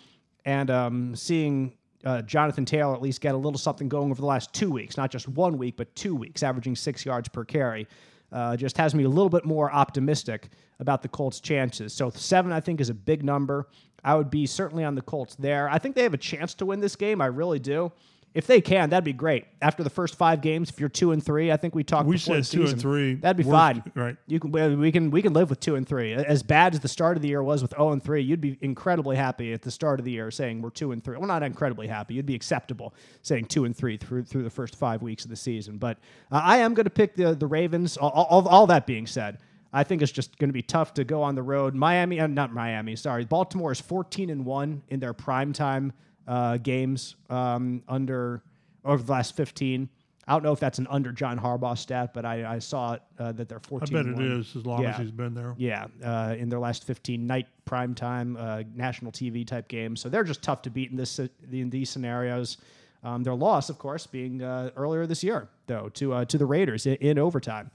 and 0.45 0.73
um, 0.73 1.15
seeing 1.15 1.73
uh, 2.05 2.23
Jonathan 2.23 2.65
Taylor 2.65 2.95
at 2.95 3.01
least 3.03 3.21
get 3.21 3.37
a 3.37 3.39
little 3.39 3.59
something 3.59 3.89
going 3.89 4.11
over 4.11 4.21
the 4.21 4.27
last 4.27 4.53
two 4.53 4.73
weeks, 4.73 4.97
not 4.97 5.13
just 5.13 5.29
one 5.29 5.57
week, 5.57 5.77
but 5.77 5.95
two 5.95 6.17
weeks, 6.17 6.43
averaging 6.43 6.75
six 6.75 7.07
yards 7.07 7.29
per 7.29 7.45
carry, 7.45 7.87
uh, 8.33 8.57
just 8.57 8.77
has 8.77 8.93
me 8.93 9.05
a 9.05 9.09
little 9.09 9.29
bit 9.29 9.45
more 9.45 9.73
optimistic 9.73 10.49
about 10.81 11.03
the 11.03 11.09
Colts' 11.09 11.39
chances. 11.39 11.93
So 11.93 12.11
seven, 12.11 12.51
I 12.51 12.61
think, 12.61 12.81
is 12.81 12.89
a 12.89 12.95
big 12.95 13.23
number. 13.23 13.69
I 14.05 14.15
would 14.15 14.31
be 14.31 14.47
certainly 14.47 14.85
on 14.85 14.95
the 14.95 15.03
Colts 15.03 15.35
there. 15.37 15.69
I 15.69 15.79
think 15.79 15.95
they 15.95 16.03
have 16.03 16.15
a 16.15 16.19
chance 16.19 16.55
to 16.55 16.67
win 16.67 16.81
this 16.81 16.97
game. 16.97 17.21
I 17.21 17.27
really 17.27 17.59
do. 17.59 17.93
If 18.33 18.47
they 18.47 18.61
can, 18.61 18.91
that'd 18.91 19.03
be 19.03 19.13
great. 19.13 19.47
After 19.61 19.83
the 19.83 19.91
first 19.91 20.15
five 20.15 20.41
games, 20.41 20.71
if 20.71 20.79
you're 20.79 20.89
two 20.89 21.11
and 21.11 21.21
three, 21.21 21.51
I 21.51 21.57
think 21.57 21.75
we 21.75 21.83
talked. 21.83 22.07
We 22.07 22.17
said 22.17 22.45
two 22.45 22.65
and 22.65 22.81
three. 22.81 23.15
That'd 23.17 23.37
be 23.37 23.43
Worst- 23.43 23.81
fine. 23.83 23.93
right. 23.97 24.17
You 24.29 24.39
can 24.39 24.53
we 24.53 24.77
we 24.77 24.93
can 24.93 25.11
we 25.11 25.21
can 25.21 25.33
live 25.33 25.51
with 25.51 25.59
two 25.59 25.75
and 25.75 25.85
three. 25.85 26.13
As 26.15 26.45
bad 26.45 26.73
as 26.75 26.79
the 26.79 26.87
start 26.87 27.17
of 27.17 27.23
the 27.23 27.29
year 27.29 27.43
was 27.43 27.61
with 27.61 27.73
zero 27.73 27.91
and 27.91 28.01
three, 28.01 28.23
you'd 28.23 28.41
be 28.41 28.57
incredibly 28.61 29.17
happy 29.17 29.53
at 29.53 29.63
the 29.63 29.71
start 29.73 29.99
of 29.99 30.05
the 30.05 30.13
year 30.13 30.31
saying 30.31 30.63
we're 30.63 30.71
two 30.71 30.93
and 30.93 31.03
three. 31.03 31.17
Well, 31.17 31.27
not 31.27 31.43
incredibly 31.43 31.89
happy. 31.89 32.15
You'd 32.15 32.25
be 32.25 32.37
acceptable 32.37 32.95
saying 33.23 33.47
two 33.47 33.65
and 33.65 33.77
three 33.77 33.97
through 33.97 34.23
through 34.23 34.45
the 34.45 34.51
first 34.51 34.77
five 34.77 35.03
weeks 35.03 35.25
of 35.25 35.31
the 35.31 35.37
season. 35.37 35.79
But 35.79 35.99
uh, 36.31 36.41
I 36.41 36.59
am 36.59 36.75
going 36.75 36.85
to 36.85 36.91
pick 36.91 37.17
the 37.17 37.35
the 37.35 37.49
Ravens. 37.49 37.97
All, 37.97 38.11
all, 38.11 38.47
all 38.47 38.67
that 38.69 38.87
being 38.87 39.09
said. 39.09 39.39
I 39.73 39.85
think 39.85 40.03
it's 40.03 40.13
just 40.13 40.37
going 40.39 40.49
to 40.49 40.55
be 40.55 40.63
tough 40.63 40.95
to 40.95 41.05
go 41.05 41.23
on 41.23 41.35
the 41.35 41.43
road. 41.43 41.75
Miami, 41.75 42.19
uh, 42.21 42.27
not 42.27 42.53
Miami, 42.53 42.97
sorry. 42.97 43.25
Baltimore 43.25 43.71
is 43.73 43.81
14 43.81 44.31
and 44.31 44.45
1 44.45 44.83
in 44.89 45.01
their 45.01 45.15
primetime 45.15 45.93
uh, 46.27 46.57
games 46.57 47.17
um, 47.29 47.83
under 47.89 48.43
over 48.85 49.03
the 49.03 49.13
last 49.13 49.37
15. 49.37 49.89
I 50.27 50.33
don't 50.33 50.43
know 50.45 50.53
if 50.53 50.61
that's 50.61 50.79
an 50.79 50.87
under 50.91 51.11
John 51.13 51.39
Harbaugh 51.39 51.77
stat, 51.77 52.13
but 52.15 52.25
I, 52.25 52.55
I 52.55 52.59
saw 52.61 52.95
it, 52.95 53.03
uh, 53.19 53.33
that 53.33 53.49
they're 53.49 53.59
14. 53.61 53.97
I 53.97 54.03
bet 54.03 54.13
it 54.13 54.21
is 54.21 54.55
as 54.55 54.65
long 54.65 54.83
Yeah. 54.83 54.91
as 54.91 54.99
he's 54.99 55.11
been 55.11 55.35
there. 55.35 55.55
Yeah, 55.57 55.87
uh, 56.05 56.35
in 56.39 56.49
their 56.49 56.61
last 56.61 56.85
15 56.85 57.27
night 57.27 57.47
primetime 57.67 58.37
uh, 58.39 58.63
national 58.75 59.13
TV 59.13 59.47
type 59.47 59.67
games. 59.69 60.01
So 60.01 60.09
they're 60.09 60.25
just 60.25 60.43
tough 60.43 60.63
to 60.63 60.71
beat 60.71 60.91
in 60.91 60.97
this 60.97 61.19
in 61.19 61.71
these 61.71 61.91
scenarios. 61.91 62.59
Um, 63.03 63.23
their 63.23 63.35
loss, 63.35 63.71
of 63.71 63.79
course, 63.79 64.07
being 64.07 64.43
uh, 64.43 64.71
earlier 64.77 65.07
this 65.07 65.25
year, 65.25 65.49
though, 65.67 65.89
to 65.95 66.13
uh, 66.13 66.25
to 66.27 66.39
the 66.39 66.47
Raiders 66.47 66.87
in, 66.87 66.95
in 66.97 67.19
overtime. 67.19 67.71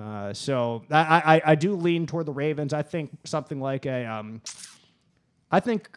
Uh, 0.00 0.32
so 0.32 0.82
I, 0.90 1.36
I, 1.36 1.42
I 1.52 1.54
do 1.54 1.74
lean 1.74 2.06
toward 2.06 2.26
the 2.26 2.32
Ravens. 2.32 2.72
I 2.72 2.82
think 2.82 3.10
something 3.24 3.60
like 3.60 3.84
a, 3.86 4.06
um, 4.06 4.40
I 5.50 5.60
think 5.60 5.90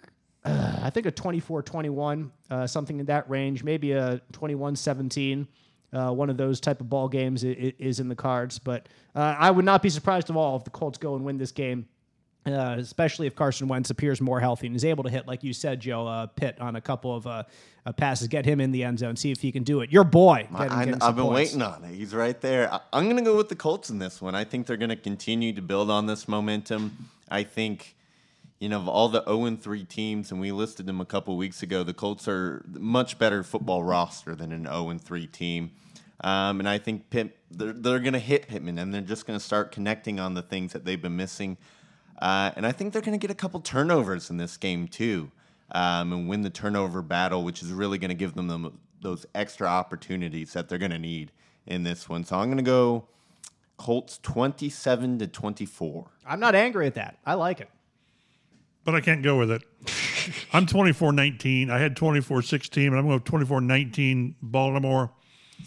uh, 0.45 0.79
I 0.81 0.89
think 0.89 1.05
a 1.05 1.11
24-21, 1.11 2.29
uh, 2.49 2.67
something 2.67 2.99
in 2.99 3.05
that 3.05 3.29
range, 3.29 3.63
maybe 3.63 3.93
a 3.93 4.19
21-17. 4.33 5.47
Uh, 5.93 6.11
one 6.11 6.29
of 6.29 6.37
those 6.37 6.59
type 6.59 6.81
of 6.81 6.89
ball 6.89 7.07
games 7.07 7.45
i- 7.45 7.49
i- 7.49 7.73
is 7.77 7.99
in 7.99 8.09
the 8.09 8.15
cards, 8.15 8.57
but 8.59 8.89
uh, 9.15 9.35
I 9.37 9.51
would 9.51 9.63
not 9.63 9.81
be 9.83 9.89
surprised 9.89 10.29
at 10.31 10.35
all 10.35 10.57
if 10.57 10.63
the 10.63 10.71
Colts 10.71 10.97
go 10.97 11.15
and 11.15 11.23
win 11.23 11.37
this 11.37 11.51
game, 11.51 11.87
uh, 12.45 12.75
especially 12.77 13.27
if 13.27 13.35
Carson 13.35 13.67
Wentz 13.67 13.89
appears 13.89 14.19
more 14.19 14.39
healthy 14.39 14.67
and 14.67 14.75
is 14.75 14.83
able 14.83 15.03
to 15.03 15.09
hit, 15.09 15.27
like 15.27 15.43
you 15.43 15.53
said, 15.53 15.79
Joe 15.79 16.05
uh, 16.07 16.27
Pitt 16.27 16.59
on 16.59 16.75
a 16.75 16.81
couple 16.81 17.15
of 17.15 17.25
uh, 17.25 17.43
uh, 17.85 17.91
passes, 17.93 18.27
get 18.27 18.45
him 18.45 18.59
in 18.59 18.71
the 18.71 18.83
end 18.83 18.99
zone, 18.99 19.15
see 19.15 19.31
if 19.31 19.41
he 19.41 19.51
can 19.51 19.63
do 19.63 19.81
it. 19.81 19.91
Your 19.91 20.03
boy, 20.03 20.47
him- 20.49 20.55
I, 20.55 20.67
get 20.85 20.93
him 20.93 20.99
some 20.99 21.07
have 21.07 21.15
been 21.15 21.25
points. 21.25 21.51
waiting 21.53 21.61
on 21.61 21.83
it. 21.85 21.95
He's 21.95 22.13
right 22.13 22.39
there. 22.41 22.73
I, 22.73 22.81
I'm 22.91 23.05
going 23.05 23.17
to 23.17 23.23
go 23.23 23.37
with 23.37 23.49
the 23.49 23.55
Colts 23.55 23.89
in 23.89 23.99
this 23.99 24.21
one. 24.21 24.35
I 24.35 24.43
think 24.43 24.67
they're 24.67 24.77
going 24.77 24.89
to 24.89 24.95
continue 24.95 25.53
to 25.53 25.61
build 25.61 25.89
on 25.89 26.05
this 26.05 26.27
momentum. 26.27 27.09
I 27.29 27.43
think, 27.43 27.95
you 28.59 28.67
know, 28.67 28.77
of 28.77 28.89
all 28.89 29.07
the 29.07 29.23
0 29.23 29.55
3 29.55 29.83
teams, 29.85 30.31
and 30.31 30.41
we 30.41 30.51
listed 30.51 30.85
them 30.85 30.99
a 30.99 31.05
couple 31.05 31.37
weeks 31.37 31.63
ago, 31.63 31.83
the 31.83 31.93
Colts 31.93 32.27
are 32.27 32.65
a 32.75 32.79
much 32.79 33.17
better 33.17 33.43
football 33.43 33.83
roster 33.83 34.35
than 34.35 34.51
an 34.51 34.65
0 34.65 34.97
3 34.97 35.27
team. 35.27 35.71
Um, 36.23 36.59
and 36.59 36.69
I 36.69 36.77
think 36.77 37.09
Pitt, 37.09 37.37
they're, 37.51 37.73
they're 37.73 37.99
going 37.99 38.13
to 38.13 38.19
hit 38.19 38.47
Pittman, 38.47 38.77
and 38.77 38.93
they're 38.93 39.01
just 39.01 39.25
going 39.25 39.37
to 39.37 39.43
start 39.43 39.71
connecting 39.71 40.19
on 40.19 40.33
the 40.33 40.41
things 40.41 40.71
that 40.73 40.85
they've 40.85 41.01
been 41.01 41.17
missing. 41.17 41.57
Uh, 42.23 42.51
and 42.55 42.65
I 42.65 42.71
think 42.71 42.93
they're 42.93 43.01
going 43.01 43.19
to 43.19 43.21
get 43.21 43.31
a 43.31 43.35
couple 43.35 43.59
turnovers 43.59 44.29
in 44.29 44.37
this 44.37 44.55
game, 44.55 44.87
too, 44.87 45.29
um, 45.73 46.13
and 46.13 46.29
win 46.29 46.41
the 46.41 46.49
turnover 46.49 47.01
battle, 47.01 47.43
which 47.43 47.61
is 47.61 47.69
really 47.73 47.97
going 47.97 48.11
to 48.11 48.15
give 48.15 48.33
them, 48.33 48.47
them 48.47 48.79
those 49.01 49.25
extra 49.35 49.67
opportunities 49.67 50.53
that 50.53 50.69
they're 50.69 50.77
going 50.77 50.91
to 50.91 50.99
need 50.99 51.33
in 51.67 51.83
this 51.83 52.07
one. 52.07 52.23
So 52.23 52.37
I'm 52.37 52.45
going 52.47 52.59
to 52.59 52.63
go 52.63 53.09
Colts 53.75 54.19
27 54.23 55.19
to 55.19 55.27
24. 55.27 56.05
I'm 56.25 56.39
not 56.39 56.55
angry 56.55 56.87
at 56.87 56.93
that. 56.93 57.17
I 57.25 57.33
like 57.33 57.59
it. 57.59 57.69
But 58.85 58.95
I 58.95 59.01
can't 59.01 59.21
go 59.21 59.37
with 59.37 59.51
it. 59.51 59.63
I'm 60.53 60.65
24 60.65 61.11
19. 61.11 61.69
I 61.69 61.77
had 61.77 61.97
24 61.97 62.41
16, 62.41 62.89
but 62.89 62.97
I'm 62.97 63.05
going 63.05 63.19
to 63.19 63.25
24 63.25 63.59
19 63.59 64.35
Baltimore. 64.41 65.11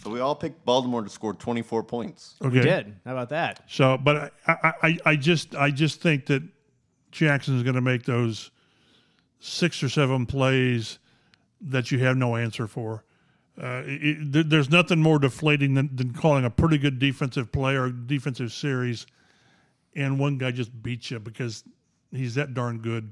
So 0.01 0.09
we 0.09 0.19
all 0.19 0.35
picked 0.35 0.63
Baltimore 0.65 1.01
to 1.01 1.09
score 1.09 1.33
24 1.33 1.83
points. 1.83 2.35
Okay. 2.41 2.57
We 2.57 2.61
did. 2.61 2.95
How 3.05 3.13
about 3.13 3.29
that? 3.29 3.63
So, 3.67 3.97
but 3.97 4.33
I, 4.47 4.51
I, 4.51 4.73
I, 4.83 4.97
I 5.05 5.15
just, 5.15 5.55
I 5.55 5.71
just 5.71 6.01
think 6.01 6.25
that 6.27 6.43
Jackson 7.11 7.57
is 7.57 7.63
going 7.63 7.75
to 7.75 7.81
make 7.81 8.03
those 8.03 8.51
six 9.39 9.81
or 9.83 9.89
seven 9.89 10.25
plays 10.25 10.99
that 11.61 11.91
you 11.91 11.99
have 11.99 12.17
no 12.17 12.35
answer 12.35 12.67
for. 12.67 13.03
Uh, 13.61 13.81
it, 13.85 14.35
it, 14.35 14.49
there's 14.49 14.69
nothing 14.69 15.01
more 15.01 15.17
deflating 15.17 15.73
than, 15.73 15.89
than 15.95 16.13
calling 16.13 16.45
a 16.45 16.49
pretty 16.49 16.77
good 16.77 16.99
defensive 16.99 17.51
play 17.51 17.75
or 17.75 17.89
defensive 17.89 18.51
series, 18.51 19.07
and 19.95 20.19
one 20.19 20.37
guy 20.37 20.51
just 20.51 20.83
beats 20.83 21.09
you 21.09 21.19
because 21.19 21.63
he's 22.11 22.35
that 22.35 22.53
darn 22.53 22.77
good. 22.79 23.11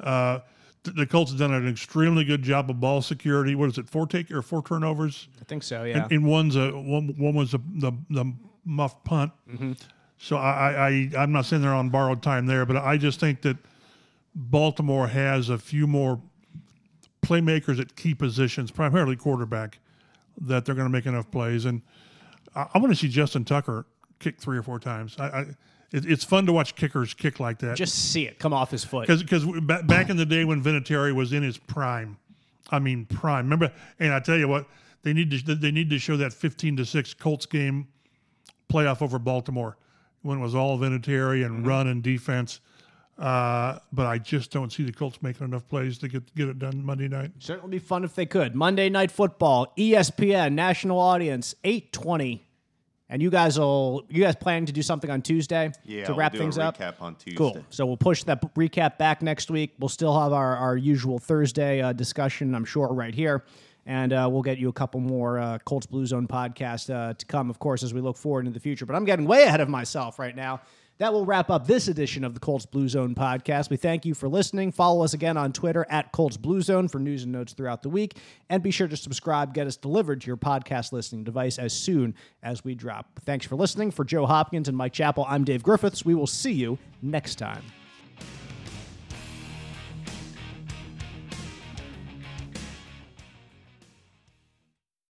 Uh, 0.00 0.40
the 0.84 1.06
Colts 1.06 1.30
have 1.30 1.38
done 1.38 1.54
an 1.54 1.68
extremely 1.68 2.24
good 2.24 2.42
job 2.42 2.68
of 2.68 2.80
ball 2.80 3.02
security. 3.02 3.54
What 3.54 3.68
is 3.70 3.78
it? 3.78 3.88
Four 3.88 4.06
take 4.06 4.30
or 4.30 4.42
four 4.42 4.62
turnovers? 4.62 5.28
I 5.40 5.44
think 5.44 5.62
so. 5.62 5.84
Yeah. 5.84 6.04
And, 6.04 6.12
and 6.12 6.26
one's 6.26 6.56
a 6.56 6.70
one. 6.70 7.14
One 7.16 7.34
was 7.34 7.54
a, 7.54 7.60
the 7.74 7.92
the 8.10 8.32
muff 8.64 9.02
punt. 9.04 9.32
Mm-hmm. 9.48 9.72
So 10.18 10.36
I, 10.36 10.88
I 10.88 11.10
I'm 11.18 11.32
not 11.32 11.46
saying 11.46 11.62
they're 11.62 11.74
on 11.74 11.90
borrowed 11.90 12.22
time 12.22 12.46
there, 12.46 12.66
but 12.66 12.76
I 12.76 12.96
just 12.96 13.20
think 13.20 13.42
that 13.42 13.56
Baltimore 14.34 15.08
has 15.08 15.48
a 15.48 15.58
few 15.58 15.86
more 15.86 16.20
playmakers 17.22 17.80
at 17.80 17.94
key 17.96 18.14
positions, 18.14 18.70
primarily 18.70 19.16
quarterback, 19.16 19.78
that 20.40 20.64
they're 20.64 20.74
going 20.74 20.86
to 20.86 20.92
make 20.92 21.06
enough 21.06 21.30
plays. 21.30 21.64
And 21.64 21.82
I, 22.54 22.66
I 22.74 22.78
want 22.78 22.92
to 22.92 22.98
see 22.98 23.08
Justin 23.08 23.44
Tucker 23.44 23.86
kick 24.18 24.40
three 24.40 24.58
or 24.58 24.62
four 24.62 24.78
times. 24.78 25.16
I, 25.18 25.24
I 25.26 25.46
it, 25.92 26.06
it's 26.06 26.24
fun 26.24 26.46
to 26.46 26.52
watch 26.52 26.74
kickers 26.74 27.14
kick 27.14 27.38
like 27.38 27.58
that. 27.58 27.76
Just 27.76 28.10
see 28.10 28.26
it 28.26 28.38
come 28.38 28.52
off 28.52 28.70
his 28.70 28.84
foot. 28.84 29.06
Because 29.06 29.44
back 29.84 30.08
in 30.10 30.16
the 30.16 30.26
day 30.26 30.44
when 30.44 30.62
Vinatieri 30.62 31.14
was 31.14 31.32
in 31.32 31.42
his 31.42 31.58
prime, 31.58 32.16
I 32.70 32.78
mean 32.78 33.06
prime. 33.06 33.46
Remember, 33.46 33.72
and 33.98 34.12
I 34.12 34.20
tell 34.20 34.36
you 34.36 34.48
what, 34.48 34.66
they 35.02 35.12
need 35.12 35.30
to 35.30 35.54
they 35.54 35.70
need 35.70 35.90
to 35.90 35.98
show 35.98 36.16
that 36.16 36.32
fifteen 36.32 36.76
to 36.78 36.84
six 36.84 37.14
Colts 37.14 37.46
game 37.46 37.88
playoff 38.72 39.02
over 39.02 39.18
Baltimore 39.18 39.76
when 40.22 40.38
it 40.38 40.42
was 40.42 40.54
all 40.54 40.78
Vinatieri 40.78 41.44
and 41.44 41.58
mm-hmm. 41.58 41.68
run 41.68 41.86
and 41.88 42.02
defense. 42.02 42.60
Uh, 43.18 43.78
but 43.92 44.06
I 44.06 44.18
just 44.18 44.50
don't 44.50 44.72
see 44.72 44.84
the 44.84 44.92
Colts 44.92 45.20
making 45.20 45.46
enough 45.46 45.68
plays 45.68 45.98
to 45.98 46.08
get 46.08 46.34
get 46.34 46.48
it 46.48 46.58
done 46.58 46.84
Monday 46.84 47.08
night. 47.08 47.32
Certainly 47.38 47.70
be 47.70 47.78
fun 47.78 48.04
if 48.04 48.14
they 48.14 48.26
could. 48.26 48.54
Monday 48.54 48.88
night 48.88 49.10
football, 49.10 49.72
ESPN 49.76 50.54
national 50.54 50.98
audience, 50.98 51.54
eight 51.62 51.92
twenty 51.92 52.46
and 53.12 53.20
you 53.20 53.28
guys 53.28 53.58
will 53.58 54.04
you 54.08 54.22
guys 54.22 54.34
planning 54.34 54.64
to 54.64 54.72
do 54.72 54.80
something 54.80 55.10
on 55.10 55.20
Tuesday 55.20 55.70
yeah, 55.84 56.06
to 56.06 56.14
wrap 56.14 56.32
we'll 56.32 56.40
things 56.40 56.56
up? 56.56 56.78
Recap 56.78 56.94
on 57.02 57.14
Tuesday. 57.14 57.36
Cool. 57.36 57.64
So 57.68 57.84
we'll 57.84 57.98
push 57.98 58.24
that 58.24 58.40
recap 58.54 58.96
back 58.96 59.20
next 59.20 59.50
week. 59.50 59.74
We'll 59.78 59.90
still 59.90 60.18
have 60.18 60.32
our, 60.32 60.56
our 60.56 60.78
usual 60.78 61.18
Thursday 61.18 61.82
uh, 61.82 61.92
discussion, 61.92 62.54
I'm 62.54 62.64
sure, 62.64 62.88
right 62.88 63.14
here. 63.14 63.44
And 63.84 64.14
uh, 64.14 64.28
we'll 64.32 64.42
get 64.42 64.56
you 64.56 64.70
a 64.70 64.72
couple 64.72 65.00
more 65.00 65.38
uh, 65.38 65.58
Colts 65.58 65.86
Blue 65.86 66.06
Zone 66.06 66.26
podcasts 66.26 66.88
uh, 66.88 67.12
to 67.12 67.26
come, 67.26 67.50
of 67.50 67.58
course, 67.58 67.82
as 67.82 67.92
we 67.92 68.00
look 68.00 68.16
forward 68.16 68.46
into 68.46 68.52
the 68.52 68.60
future. 68.60 68.86
But 68.86 68.96
I'm 68.96 69.04
getting 69.04 69.26
way 69.26 69.42
ahead 69.42 69.60
of 69.60 69.68
myself 69.68 70.18
right 70.18 70.34
now. 70.34 70.62
That 71.02 71.12
will 71.12 71.26
wrap 71.26 71.50
up 71.50 71.66
this 71.66 71.88
edition 71.88 72.22
of 72.22 72.32
the 72.32 72.38
Colts 72.38 72.64
Blue 72.64 72.88
Zone 72.88 73.16
podcast. 73.16 73.70
We 73.70 73.76
thank 73.76 74.06
you 74.06 74.14
for 74.14 74.28
listening. 74.28 74.70
Follow 74.70 75.02
us 75.02 75.14
again 75.14 75.36
on 75.36 75.52
Twitter 75.52 75.84
at 75.90 76.12
Colts 76.12 76.36
Blue 76.36 76.62
Zone 76.62 76.86
for 76.86 77.00
news 77.00 77.24
and 77.24 77.32
notes 77.32 77.54
throughout 77.54 77.82
the 77.82 77.88
week. 77.88 78.18
And 78.48 78.62
be 78.62 78.70
sure 78.70 78.86
to 78.86 78.96
subscribe, 78.96 79.52
get 79.52 79.66
us 79.66 79.76
delivered 79.76 80.20
to 80.20 80.28
your 80.28 80.36
podcast 80.36 80.92
listening 80.92 81.24
device 81.24 81.58
as 81.58 81.72
soon 81.72 82.14
as 82.44 82.62
we 82.62 82.76
drop. 82.76 83.18
Thanks 83.24 83.44
for 83.44 83.56
listening. 83.56 83.90
For 83.90 84.04
Joe 84.04 84.26
Hopkins 84.26 84.68
and 84.68 84.76
Mike 84.76 84.92
Chappell, 84.92 85.26
I'm 85.28 85.42
Dave 85.42 85.64
Griffiths. 85.64 86.04
We 86.04 86.14
will 86.14 86.28
see 86.28 86.52
you 86.52 86.78
next 87.02 87.34
time. 87.34 87.64